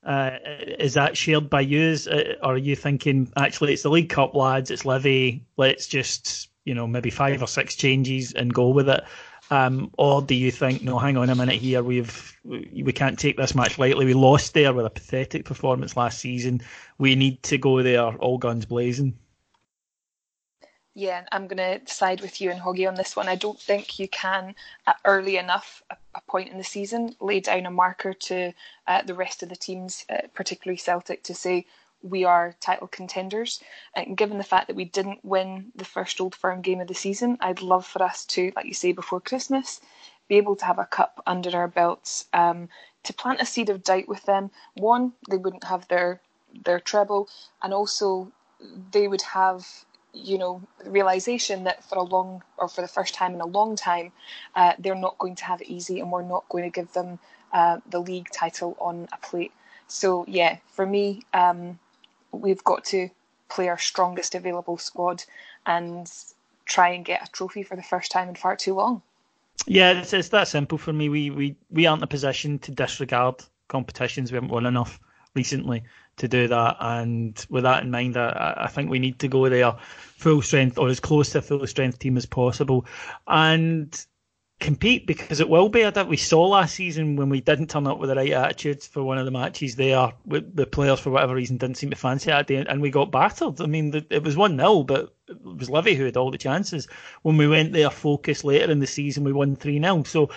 uh, 0.03 0.37
is 0.77 0.93
that 0.93 1.17
shared 1.17 1.49
by 1.49 1.61
you? 1.61 1.97
Uh, 2.09 2.33
or 2.43 2.53
are 2.53 2.57
you 2.57 2.75
thinking 2.75 3.31
actually 3.35 3.73
it's 3.73 3.81
the 3.81 3.89
League 3.89 4.09
Cup 4.09 4.35
lads, 4.35 4.69
it's 4.69 4.85
Levy, 4.85 5.43
let's 5.57 5.87
just 5.87 6.49
you 6.63 6.75
know 6.75 6.85
maybe 6.85 7.09
five 7.09 7.41
or 7.41 7.47
six 7.47 7.75
changes 7.75 8.33
and 8.33 8.53
go 8.53 8.69
with 8.69 8.87
it? 8.87 9.03
Um, 9.51 9.91
or 9.97 10.21
do 10.21 10.33
you 10.33 10.51
think 10.51 10.81
no? 10.81 10.97
Hang 10.97 11.17
on 11.17 11.29
a 11.29 11.35
minute 11.35 11.55
here. 11.55 11.83
We've 11.83 12.35
we 12.43 12.91
can't 12.93 13.19
take 13.19 13.37
this 13.37 13.53
match 13.53 13.77
lightly. 13.77 14.05
We 14.05 14.13
lost 14.13 14.53
there 14.53 14.73
with 14.73 14.85
a 14.85 14.89
pathetic 14.89 15.45
performance 15.45 15.95
last 15.95 16.19
season. 16.19 16.61
We 16.97 17.15
need 17.15 17.43
to 17.43 17.57
go 17.57 17.83
there 17.83 18.15
all 18.15 18.37
guns 18.37 18.65
blazing. 18.65 19.17
Yeah, 20.97 21.25
I'm 21.33 21.47
going 21.47 21.57
to 21.57 21.93
side 21.93 22.21
with 22.21 22.39
you 22.39 22.49
and 22.51 22.61
Hoggy 22.61 22.87
on 22.87 22.95
this 22.95 23.17
one. 23.17 23.27
I 23.27 23.35
don't 23.35 23.59
think 23.59 23.99
you 23.99 24.07
can, 24.07 24.55
at 24.87 24.95
early 25.03 25.35
enough 25.35 25.83
a, 25.89 25.97
a 26.15 26.21
point 26.21 26.49
in 26.49 26.57
the 26.57 26.63
season, 26.63 27.17
lay 27.19 27.41
down 27.41 27.65
a 27.65 27.71
marker 27.71 28.13
to 28.13 28.53
uh, 28.87 29.01
the 29.01 29.13
rest 29.13 29.43
of 29.43 29.49
the 29.49 29.57
teams, 29.57 30.05
uh, 30.09 30.21
particularly 30.33 30.77
Celtic, 30.77 31.21
to 31.23 31.35
say 31.35 31.65
we 32.05 32.23
are 32.23 32.55
title 32.59 32.87
contenders. 32.87 33.61
And 33.95 34.15
given 34.15 34.37
the 34.37 34.43
fact 34.43 34.67
that 34.67 34.75
we 34.75 34.85
didn't 34.85 35.23
win 35.23 35.71
the 35.75 35.85
first 35.85 36.21
Old 36.21 36.35
Firm 36.35 36.61
game 36.61 36.79
of 36.79 36.87
the 36.87 36.93
season, 36.93 37.37
I'd 37.41 37.61
love 37.61 37.85
for 37.85 38.03
us 38.03 38.25
to, 38.25 38.51
like 38.55 38.65
you 38.65 38.73
say, 38.73 38.91
before 38.91 39.19
Christmas, 39.19 39.81
be 40.27 40.35
able 40.35 40.55
to 40.55 40.65
have 40.65 40.79
a 40.79 40.85
cup 40.85 41.21
under 41.25 41.55
our 41.55 41.67
belts 41.67 42.25
um, 42.33 42.69
to 43.03 43.13
plant 43.13 43.41
a 43.41 43.45
seed 43.45 43.69
of 43.69 43.83
doubt 43.83 44.07
with 44.07 44.23
them. 44.25 44.51
One, 44.75 45.13
they 45.29 45.37
wouldn't 45.37 45.65
have 45.65 45.87
their 45.87 46.21
their 46.63 46.79
treble, 46.79 47.27
and 47.61 47.73
also 47.73 48.31
they 48.91 49.07
would 49.07 49.21
have 49.21 49.85
you 50.15 50.37
know, 50.37 50.61
the 50.83 50.89
realization 50.89 51.65
that 51.65 51.83
for 51.83 51.97
a 51.97 52.03
long 52.03 52.41
or 52.57 52.69
for 52.69 52.81
the 52.81 52.87
first 52.87 53.13
time 53.13 53.33
in 53.33 53.41
a 53.41 53.45
long 53.45 53.75
time, 53.75 54.11
uh, 54.55 54.73
they're 54.79 54.95
not 54.95 55.17
going 55.17 55.35
to 55.35 55.43
have 55.43 55.61
it 55.61 55.67
easy, 55.67 55.99
and 55.99 56.11
we're 56.11 56.23
not 56.23 56.47
going 56.49 56.63
to 56.63 56.69
give 56.69 56.93
them 56.93 57.19
uh, 57.51 57.79
the 57.89 57.99
league 57.99 58.29
title 58.31 58.77
on 58.79 59.07
a 59.11 59.17
plate. 59.17 59.51
So 59.87 60.25
yeah, 60.27 60.57
for 60.67 60.85
me, 60.85 61.23
um, 61.33 61.79
we've 62.41 62.63
got 62.63 62.85
to 62.85 63.09
play 63.49 63.67
our 63.67 63.77
strongest 63.77 64.35
available 64.35 64.77
squad 64.77 65.23
and 65.65 66.11
try 66.65 66.89
and 66.89 67.05
get 67.05 67.27
a 67.27 67.31
trophy 67.31 67.63
for 67.63 67.75
the 67.75 67.83
first 67.83 68.11
time 68.11 68.29
in 68.29 68.35
far 68.35 68.55
too 68.55 68.73
long. 68.73 69.01
Yeah, 69.67 69.99
it's, 69.99 70.13
it's 70.13 70.29
that 70.29 70.47
simple 70.47 70.77
for 70.77 70.93
me. 70.93 71.09
We, 71.09 71.29
we 71.29 71.55
we 71.71 71.85
aren't 71.85 72.01
in 72.01 72.03
a 72.03 72.07
position 72.07 72.59
to 72.59 72.71
disregard 72.71 73.43
competitions. 73.67 74.31
We 74.31 74.35
haven't 74.35 74.49
won 74.49 74.65
enough 74.65 74.99
recently 75.33 75.83
to 76.17 76.27
do 76.27 76.47
that. 76.47 76.77
And 76.79 77.45
with 77.49 77.63
that 77.63 77.83
in 77.83 77.91
mind, 77.91 78.17
I, 78.17 78.53
I 78.57 78.67
think 78.67 78.89
we 78.89 78.99
need 78.99 79.19
to 79.19 79.27
go 79.27 79.47
there 79.49 79.75
full 80.17 80.41
strength 80.41 80.77
or 80.77 80.89
as 80.89 80.99
close 80.99 81.31
to 81.31 81.41
full 81.41 81.65
strength 81.67 81.99
team 81.99 82.17
as 82.17 82.25
possible. 82.25 82.85
And 83.27 84.05
compete 84.59 85.05
because 85.05 85.39
it 85.39 85.49
will 85.49 85.69
be. 85.69 85.85
I 85.85 85.91
think 85.91 86.09
we 86.09 86.17
saw 86.17 86.47
last 86.47 86.75
season 86.75 87.15
when 87.15 87.29
we 87.29 87.41
didn't 87.41 87.69
turn 87.69 87.87
up 87.87 87.99
with 87.99 88.09
the 88.09 88.15
right 88.15 88.31
attitudes 88.31 88.87
for 88.87 89.03
one 89.03 89.17
of 89.17 89.25
the 89.25 89.31
matches 89.31 89.75
there, 89.75 90.13
the 90.25 90.67
players 90.69 90.99
for 90.99 91.09
whatever 91.09 91.35
reason 91.35 91.57
didn't 91.57 91.77
seem 91.77 91.89
to 91.89 91.95
fancy 91.95 92.31
it 92.31 92.49
and 92.51 92.81
we 92.81 92.89
got 92.89 93.11
battered. 93.11 93.61
I 93.61 93.65
mean, 93.65 93.93
it 94.09 94.23
was 94.23 94.37
1 94.37 94.57
0, 94.57 94.83
but 94.83 95.13
it 95.27 95.43
was 95.43 95.69
Livy 95.69 95.95
who 95.95 96.05
had 96.05 96.17
all 96.17 96.31
the 96.31 96.37
chances. 96.37 96.87
When 97.21 97.37
we 97.37 97.47
went 97.47 97.73
there 97.73 97.89
focused 97.89 98.43
later 98.43 98.71
in 98.71 98.79
the 98.79 98.87
season, 98.87 99.23
we 99.23 99.33
won 99.33 99.55
3 99.55 99.79
0. 99.79 100.03
So 100.03 100.29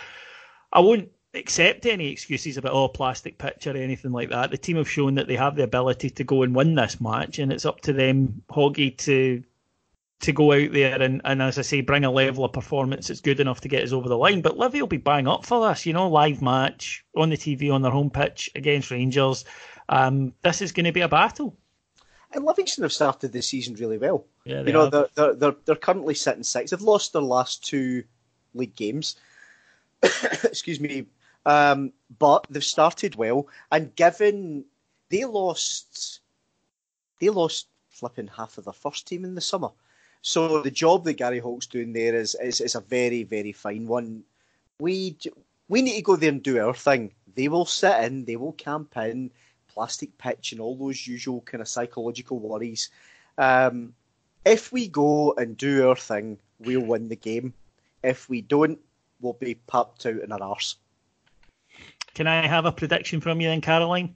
I 0.72 0.80
won't 0.80 1.10
accept 1.34 1.86
any 1.86 2.10
excuses 2.10 2.56
about 2.56 2.72
oh 2.72 2.88
plastic 2.88 3.38
pitch 3.38 3.66
or 3.66 3.76
anything 3.76 4.12
like 4.12 4.30
that. 4.30 4.50
The 4.50 4.58
team 4.58 4.76
have 4.76 4.90
shown 4.90 5.14
that 5.16 5.28
they 5.28 5.36
have 5.36 5.56
the 5.56 5.62
ability 5.62 6.10
to 6.10 6.24
go 6.24 6.42
and 6.42 6.54
win 6.54 6.74
this 6.74 7.00
match, 7.00 7.38
and 7.38 7.52
it's 7.52 7.66
up 7.66 7.80
to 7.82 7.92
them, 7.92 8.42
Hoggy, 8.50 8.96
to 8.98 9.44
to 10.20 10.32
go 10.32 10.52
out 10.52 10.72
there 10.72 11.00
and, 11.00 11.20
and 11.24 11.40
as 11.40 11.58
I 11.58 11.62
say, 11.62 11.80
bring 11.80 12.04
a 12.04 12.10
level 12.10 12.44
of 12.44 12.52
performance 12.52 13.06
that's 13.06 13.20
good 13.20 13.38
enough 13.38 13.60
to 13.60 13.68
get 13.68 13.84
us 13.84 13.92
over 13.92 14.08
the 14.08 14.18
line. 14.18 14.40
But 14.40 14.58
Livy 14.58 14.80
will 14.80 14.88
be 14.88 14.96
bang 14.96 15.28
up 15.28 15.46
for 15.46 15.68
this, 15.68 15.86
you 15.86 15.92
know, 15.92 16.08
live 16.08 16.42
match 16.42 17.04
on 17.16 17.30
the 17.30 17.36
TV 17.36 17.72
on 17.72 17.82
their 17.82 17.92
home 17.92 18.10
pitch 18.10 18.50
against 18.56 18.90
Rangers. 18.90 19.44
Um, 19.88 20.32
this 20.42 20.60
is 20.60 20.72
going 20.72 20.86
to 20.86 20.92
be 20.92 21.02
a 21.02 21.08
battle. 21.08 21.56
And 22.32 22.44
Livingston 22.44 22.82
have 22.82 22.92
started 22.92 23.32
the 23.32 23.40
season 23.40 23.74
really 23.74 23.96
well. 23.96 24.26
Yeah, 24.44 24.62
you 24.62 24.72
know, 24.72 24.90
they're, 24.90 25.08
they're, 25.14 25.34
they're, 25.34 25.56
they're 25.64 25.76
currently 25.76 26.14
sitting 26.14 26.42
six. 26.42 26.70
They've 26.70 26.80
lost 26.80 27.12
their 27.12 27.22
last 27.22 27.64
two 27.64 28.02
league 28.54 28.76
games. 28.76 29.16
Excuse 30.02 30.80
me, 30.80 31.06
um, 31.46 31.92
but 32.18 32.46
they've 32.50 32.62
started 32.62 33.16
well, 33.16 33.48
and 33.72 33.94
given 33.96 34.64
they 35.08 35.24
lost, 35.24 36.20
they 37.20 37.30
lost 37.30 37.68
flipping 37.88 38.28
half 38.28 38.58
of 38.58 38.64
their 38.64 38.74
first 38.74 39.08
team 39.08 39.24
in 39.24 39.34
the 39.34 39.40
summer. 39.40 39.70
So 40.22 40.62
the 40.62 40.70
job 40.70 41.04
that 41.04 41.14
Gary 41.14 41.38
Holt's 41.38 41.66
doing 41.66 41.92
there 41.92 42.14
is, 42.14 42.34
is 42.42 42.60
is 42.60 42.74
a 42.74 42.80
very 42.80 43.22
very 43.22 43.52
fine 43.52 43.86
one. 43.86 44.24
We 44.80 45.16
we 45.68 45.82
need 45.82 45.96
to 45.96 46.02
go 46.02 46.16
there 46.16 46.30
and 46.30 46.42
do 46.42 46.60
our 46.60 46.74
thing. 46.74 47.12
They 47.34 47.48
will 47.48 47.66
sit 47.66 48.02
in, 48.04 48.24
they 48.24 48.36
will 48.36 48.52
camp 48.52 48.96
in, 48.96 49.30
plastic 49.68 50.16
pitch, 50.18 50.52
and 50.52 50.60
all 50.60 50.76
those 50.76 51.06
usual 51.06 51.40
kind 51.42 51.60
of 51.60 51.68
psychological 51.68 52.38
worries. 52.38 52.90
Um, 53.36 53.94
if 54.44 54.72
we 54.72 54.88
go 54.88 55.34
and 55.34 55.56
do 55.56 55.88
our 55.88 55.96
thing, 55.96 56.38
we'll 56.58 56.84
win 56.84 57.08
the 57.08 57.16
game. 57.16 57.54
If 58.02 58.28
we 58.28 58.40
don't, 58.40 58.78
we'll 59.20 59.34
be 59.34 59.54
popped 59.54 60.06
out 60.06 60.20
in 60.20 60.32
our 60.32 60.42
arse. 60.42 60.76
Can 62.14 62.26
I 62.26 62.46
have 62.46 62.64
a 62.64 62.72
prediction 62.72 63.20
from 63.20 63.40
you 63.40 63.48
then, 63.48 63.60
Caroline? 63.60 64.14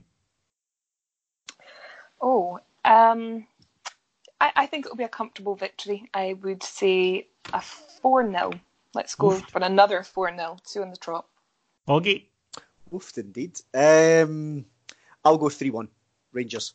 Oh, 2.21 2.59
um, 2.83 3.45
I, 4.43 4.51
I, 4.63 4.65
think 4.65 4.85
it'll 4.85 4.97
be 4.97 5.05
a 5.05 5.09
comfortable 5.21 5.55
victory. 5.55 6.09
I 6.13 6.33
would 6.33 6.63
say 6.63 7.27
a 7.53 7.61
4 7.61 8.29
0. 8.29 8.51
Let's 8.93 9.15
go 9.15 9.31
Oof. 9.31 9.49
for 9.49 9.63
another 9.63 10.03
4 10.03 10.35
0, 10.35 10.57
two 10.65 10.81
on 10.81 10.89
the 10.89 10.97
trot. 10.97 11.25
Hoggy? 11.87 12.25
Oofed 12.91 13.17
indeed. 13.17 13.59
Um, 13.73 14.65
I'll 15.23 15.37
go 15.37 15.47
three 15.49 15.69
one 15.69 15.87
Rangers. 16.33 16.73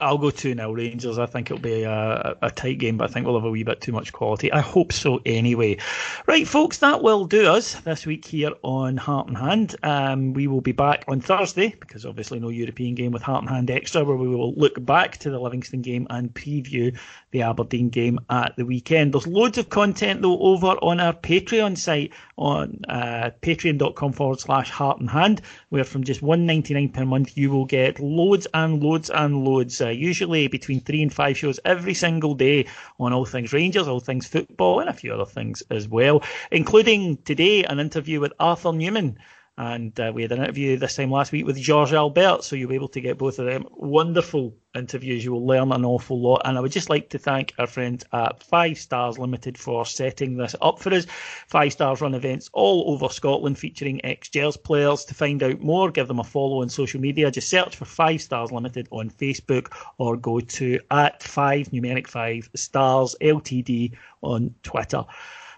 I'll 0.00 0.18
go 0.18 0.30
2 0.30 0.54
0 0.54 0.72
Rangers. 0.72 1.18
I 1.18 1.26
think 1.26 1.50
it'll 1.50 1.62
be 1.62 1.82
a, 1.82 2.36
a, 2.42 2.50
tight 2.50 2.78
game, 2.78 2.96
but 2.96 3.10
I 3.10 3.12
think 3.12 3.26
we'll 3.26 3.36
have 3.36 3.44
a 3.44 3.50
wee 3.50 3.62
bit 3.62 3.80
too 3.80 3.92
much 3.92 4.12
quality. 4.12 4.52
I 4.52 4.60
hope 4.60 4.92
so 4.92 5.20
anyway. 5.26 5.78
Right, 6.26 6.46
folks, 6.46 6.78
that 6.78 7.02
will 7.02 7.24
do 7.24 7.46
us 7.46 7.74
this 7.74 8.06
week 8.06 8.24
here 8.24 8.52
on 8.62 8.96
Heart 8.96 9.28
and 9.28 9.36
Hand. 9.36 9.76
Um, 9.82 10.32
we 10.32 10.46
will 10.46 10.60
be 10.60 10.72
back 10.72 11.04
on 11.08 11.20
Thursday, 11.20 11.74
because 11.80 12.06
obviously 12.06 12.40
no 12.40 12.48
European 12.48 12.94
game 12.94 13.12
with 13.12 13.22
Heart 13.22 13.42
and 13.42 13.50
Hand 13.50 13.70
Extra, 13.70 14.04
where 14.04 14.16
we 14.16 14.28
will 14.28 14.54
look 14.54 14.84
back 14.84 15.18
to 15.18 15.30
the 15.30 15.38
Livingston 15.38 15.82
game 15.82 16.06
and 16.10 16.32
preview 16.32 16.96
the 17.30 17.42
Aberdeen 17.42 17.90
game 17.90 18.18
at 18.28 18.56
the 18.56 18.64
weekend. 18.66 19.12
There's 19.12 19.26
loads 19.26 19.58
of 19.58 19.68
content, 19.68 20.22
though, 20.22 20.38
over 20.40 20.68
on 20.82 21.00
our 21.00 21.12
Patreon 21.12 21.78
site 21.78 22.12
on 22.36 22.80
uh, 22.88 23.30
patreon.com 23.42 24.12
forward 24.12 24.40
slash 24.40 24.70
heart 24.70 25.00
and 25.00 25.10
hand, 25.10 25.42
where 25.68 25.84
from 25.84 26.04
just 26.04 26.22
one 26.22 26.46
ninety 26.46 26.74
nine 26.74 26.88
per 26.88 27.04
month, 27.04 27.36
you 27.36 27.50
will 27.50 27.66
get 27.66 28.00
loads 28.00 28.46
and 28.54 28.82
loads 28.82 29.10
and 29.10 29.44
loads. 29.44 29.80
Uh, 29.80 29.88
usually 29.88 30.48
between 30.48 30.80
three 30.80 31.02
and 31.02 31.14
five 31.14 31.36
shows 31.38 31.60
every 31.64 31.94
single 31.94 32.34
day 32.34 32.66
on 32.98 33.12
all 33.12 33.24
things 33.24 33.52
Rangers, 33.52 33.86
all 33.86 34.00
things 34.00 34.26
football, 34.26 34.80
and 34.80 34.88
a 34.88 34.92
few 34.92 35.12
other 35.12 35.26
things 35.26 35.62
as 35.70 35.88
well, 35.88 36.22
including 36.50 37.16
today 37.18 37.64
an 37.64 37.78
interview 37.78 38.20
with 38.20 38.32
Arthur 38.40 38.70
Numan. 38.70 39.16
And 39.60 40.00
uh, 40.00 40.10
we 40.14 40.22
had 40.22 40.32
an 40.32 40.38
interview 40.38 40.78
this 40.78 40.96
time 40.96 41.10
last 41.10 41.32
week 41.32 41.44
with 41.44 41.58
Jörg 41.58 41.88
Albertz, 41.92 42.44
so 42.44 42.56
you'll 42.56 42.70
be 42.70 42.76
able 42.76 42.88
to 42.88 43.00
get 43.02 43.18
both 43.18 43.38
of 43.38 43.44
them. 43.44 43.66
Wonderful 43.72 44.54
interviews. 44.74 45.22
You 45.22 45.32
will 45.32 45.46
learn 45.46 45.70
an 45.70 45.84
awful 45.84 46.18
lot. 46.18 46.40
And 46.46 46.56
I 46.56 46.62
would 46.62 46.72
just 46.72 46.88
like 46.88 47.10
to 47.10 47.18
thank 47.18 47.52
our 47.58 47.66
friends 47.66 48.02
at 48.14 48.42
Five 48.42 48.78
Stars 48.78 49.18
Limited 49.18 49.58
for 49.58 49.84
setting 49.84 50.38
this 50.38 50.56
up 50.62 50.78
for 50.78 50.94
us. 50.94 51.04
Five 51.46 51.74
Stars 51.74 52.00
run 52.00 52.14
events 52.14 52.48
all 52.54 52.90
over 52.90 53.12
Scotland 53.12 53.58
featuring 53.58 54.02
ex 54.02 54.30
Gers 54.30 54.56
players. 54.56 55.04
To 55.04 55.14
find 55.14 55.42
out 55.42 55.60
more, 55.60 55.90
give 55.90 56.08
them 56.08 56.20
a 56.20 56.24
follow 56.24 56.62
on 56.62 56.70
social 56.70 56.98
media. 56.98 57.30
Just 57.30 57.50
search 57.50 57.76
for 57.76 57.84
Five 57.84 58.22
Stars 58.22 58.50
Limited 58.50 58.88
on 58.90 59.10
Facebook 59.10 59.76
or 59.98 60.16
go 60.16 60.40
to 60.40 60.80
at 60.90 61.22
five 61.22 61.68
numeric 61.68 62.06
five 62.06 62.48
stars 62.56 63.14
LTD 63.20 63.94
on 64.22 64.54
Twitter. 64.62 65.04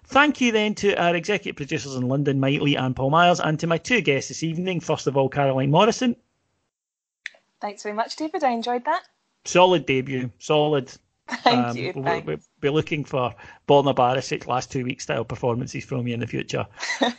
Thank 0.05 0.40
you 0.40 0.53
then 0.53 0.74
to 0.76 0.94
our 0.94 1.14
executive 1.14 1.57
producers 1.57 1.94
in 1.94 2.09
London, 2.09 2.40
Mike 2.40 2.61
Lee 2.61 2.76
and 2.76 2.94
Paul 2.94 3.11
Myers, 3.11 3.40
and 3.40 3.59
to 3.61 3.66
my 3.66 3.78
two 3.78 4.00
guests 4.00 4.28
this 4.28 4.42
evening. 4.42 4.80
First 4.80 5.07
of 5.07 5.16
all, 5.16 5.28
Caroline 5.28 5.70
Morrison. 5.70 6.16
Thanks 7.61 7.82
very 7.82 7.94
much, 7.94 8.16
David. 8.16 8.42
I 8.44 8.50
enjoyed 8.50 8.84
that. 8.84 9.05
Solid 9.44 9.86
debut. 9.86 10.30
Solid. 10.38 10.92
Thank 11.28 11.66
um, 11.66 11.76
you. 11.76 11.92
We'll, 11.94 12.22
we'll, 12.22 12.38
be 12.61 12.68
looking 12.68 13.05
for 13.05 13.34
Borna 13.68 13.94
Barisic 13.94 14.46
last 14.46 14.70
two 14.70 14.84
week 14.84 15.00
style 15.00 15.24
performances 15.24 15.84
from 15.84 16.07
you 16.07 16.14
in 16.14 16.20
the 16.20 16.26
future. 16.26 16.66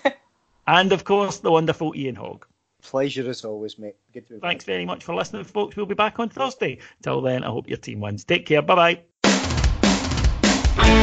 and 0.68 0.92
of 0.92 1.04
course, 1.04 1.40
the 1.40 1.52
wonderful 1.52 1.96
Ian 1.96 2.16
Hogg. 2.16 2.46
Pleasure 2.82 3.30
as 3.30 3.46
always, 3.46 3.80
mate. 3.80 3.96
Good 4.14 4.28
to 4.28 4.34
be 4.34 4.40
Thanks 4.42 4.66
very 4.66 4.86
much 4.86 5.06
for 5.06 5.16
listening, 5.16 5.46
folks. 5.46 5.78
We'll 5.78 5.86
be 5.86 5.96
back 5.96 6.20
on 6.20 6.28
Thursday. 6.30 6.80
Till 7.02 7.22
then, 7.22 7.44
I 7.44 7.48
hope 7.48 7.70
your 7.70 7.78
team 7.78 8.02
wins. 8.02 8.26
Take 8.26 8.46
care. 8.46 8.62
Bye 8.62 9.00
bye. 10.76 11.03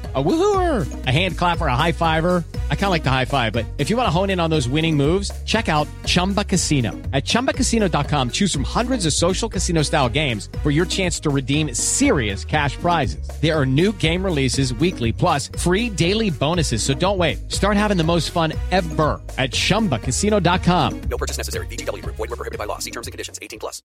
A 0.13 0.21
woohooer, 0.21 1.05
a 1.05 1.11
hand 1.11 1.37
clapper, 1.37 1.67
a 1.67 1.75
high 1.75 1.93
fiver. 1.93 2.43
I 2.69 2.75
kind 2.75 2.85
of 2.85 2.89
like 2.89 3.03
the 3.03 3.09
high 3.09 3.23
five, 3.25 3.53
but 3.53 3.65
if 3.77 3.89
you 3.89 3.95
want 3.95 4.07
to 4.07 4.11
hone 4.11 4.29
in 4.29 4.41
on 4.41 4.49
those 4.49 4.67
winning 4.67 4.97
moves, 4.97 5.31
check 5.43 5.69
out 5.69 5.87
Chumba 6.05 6.43
Casino. 6.43 6.91
At 7.13 7.23
ChumbaCasino.com, 7.23 8.31
choose 8.31 8.51
from 8.51 8.65
hundreds 8.65 9.05
of 9.05 9.13
social 9.13 9.47
casino 9.47 9.83
style 9.83 10.09
games 10.09 10.49
for 10.63 10.69
your 10.69 10.85
chance 10.85 11.17
to 11.21 11.29
redeem 11.29 11.73
serious 11.73 12.43
cash 12.43 12.75
prizes. 12.75 13.25
There 13.41 13.57
are 13.57 13.65
new 13.65 13.93
game 13.93 14.21
releases 14.25 14.73
weekly, 14.73 15.13
plus 15.13 15.47
free 15.47 15.89
daily 15.89 16.29
bonuses. 16.29 16.83
So 16.83 16.93
don't 16.93 17.17
wait. 17.17 17.49
Start 17.49 17.77
having 17.77 17.95
the 17.95 18.03
most 18.03 18.31
fun 18.31 18.51
ever 18.71 19.21
at 19.37 19.51
ChumbaCasino.com. 19.51 21.01
No 21.03 21.17
purchase 21.17 21.37
necessary. 21.37 21.67
VGW. 21.67 22.03
Void 22.03 22.17
were 22.17 22.27
prohibited 22.27 22.59
by 22.59 22.65
law. 22.65 22.79
See 22.79 22.91
terms 22.91 23.07
and 23.07 23.13
conditions. 23.13 23.39
18 23.41 23.59
plus. 23.59 23.81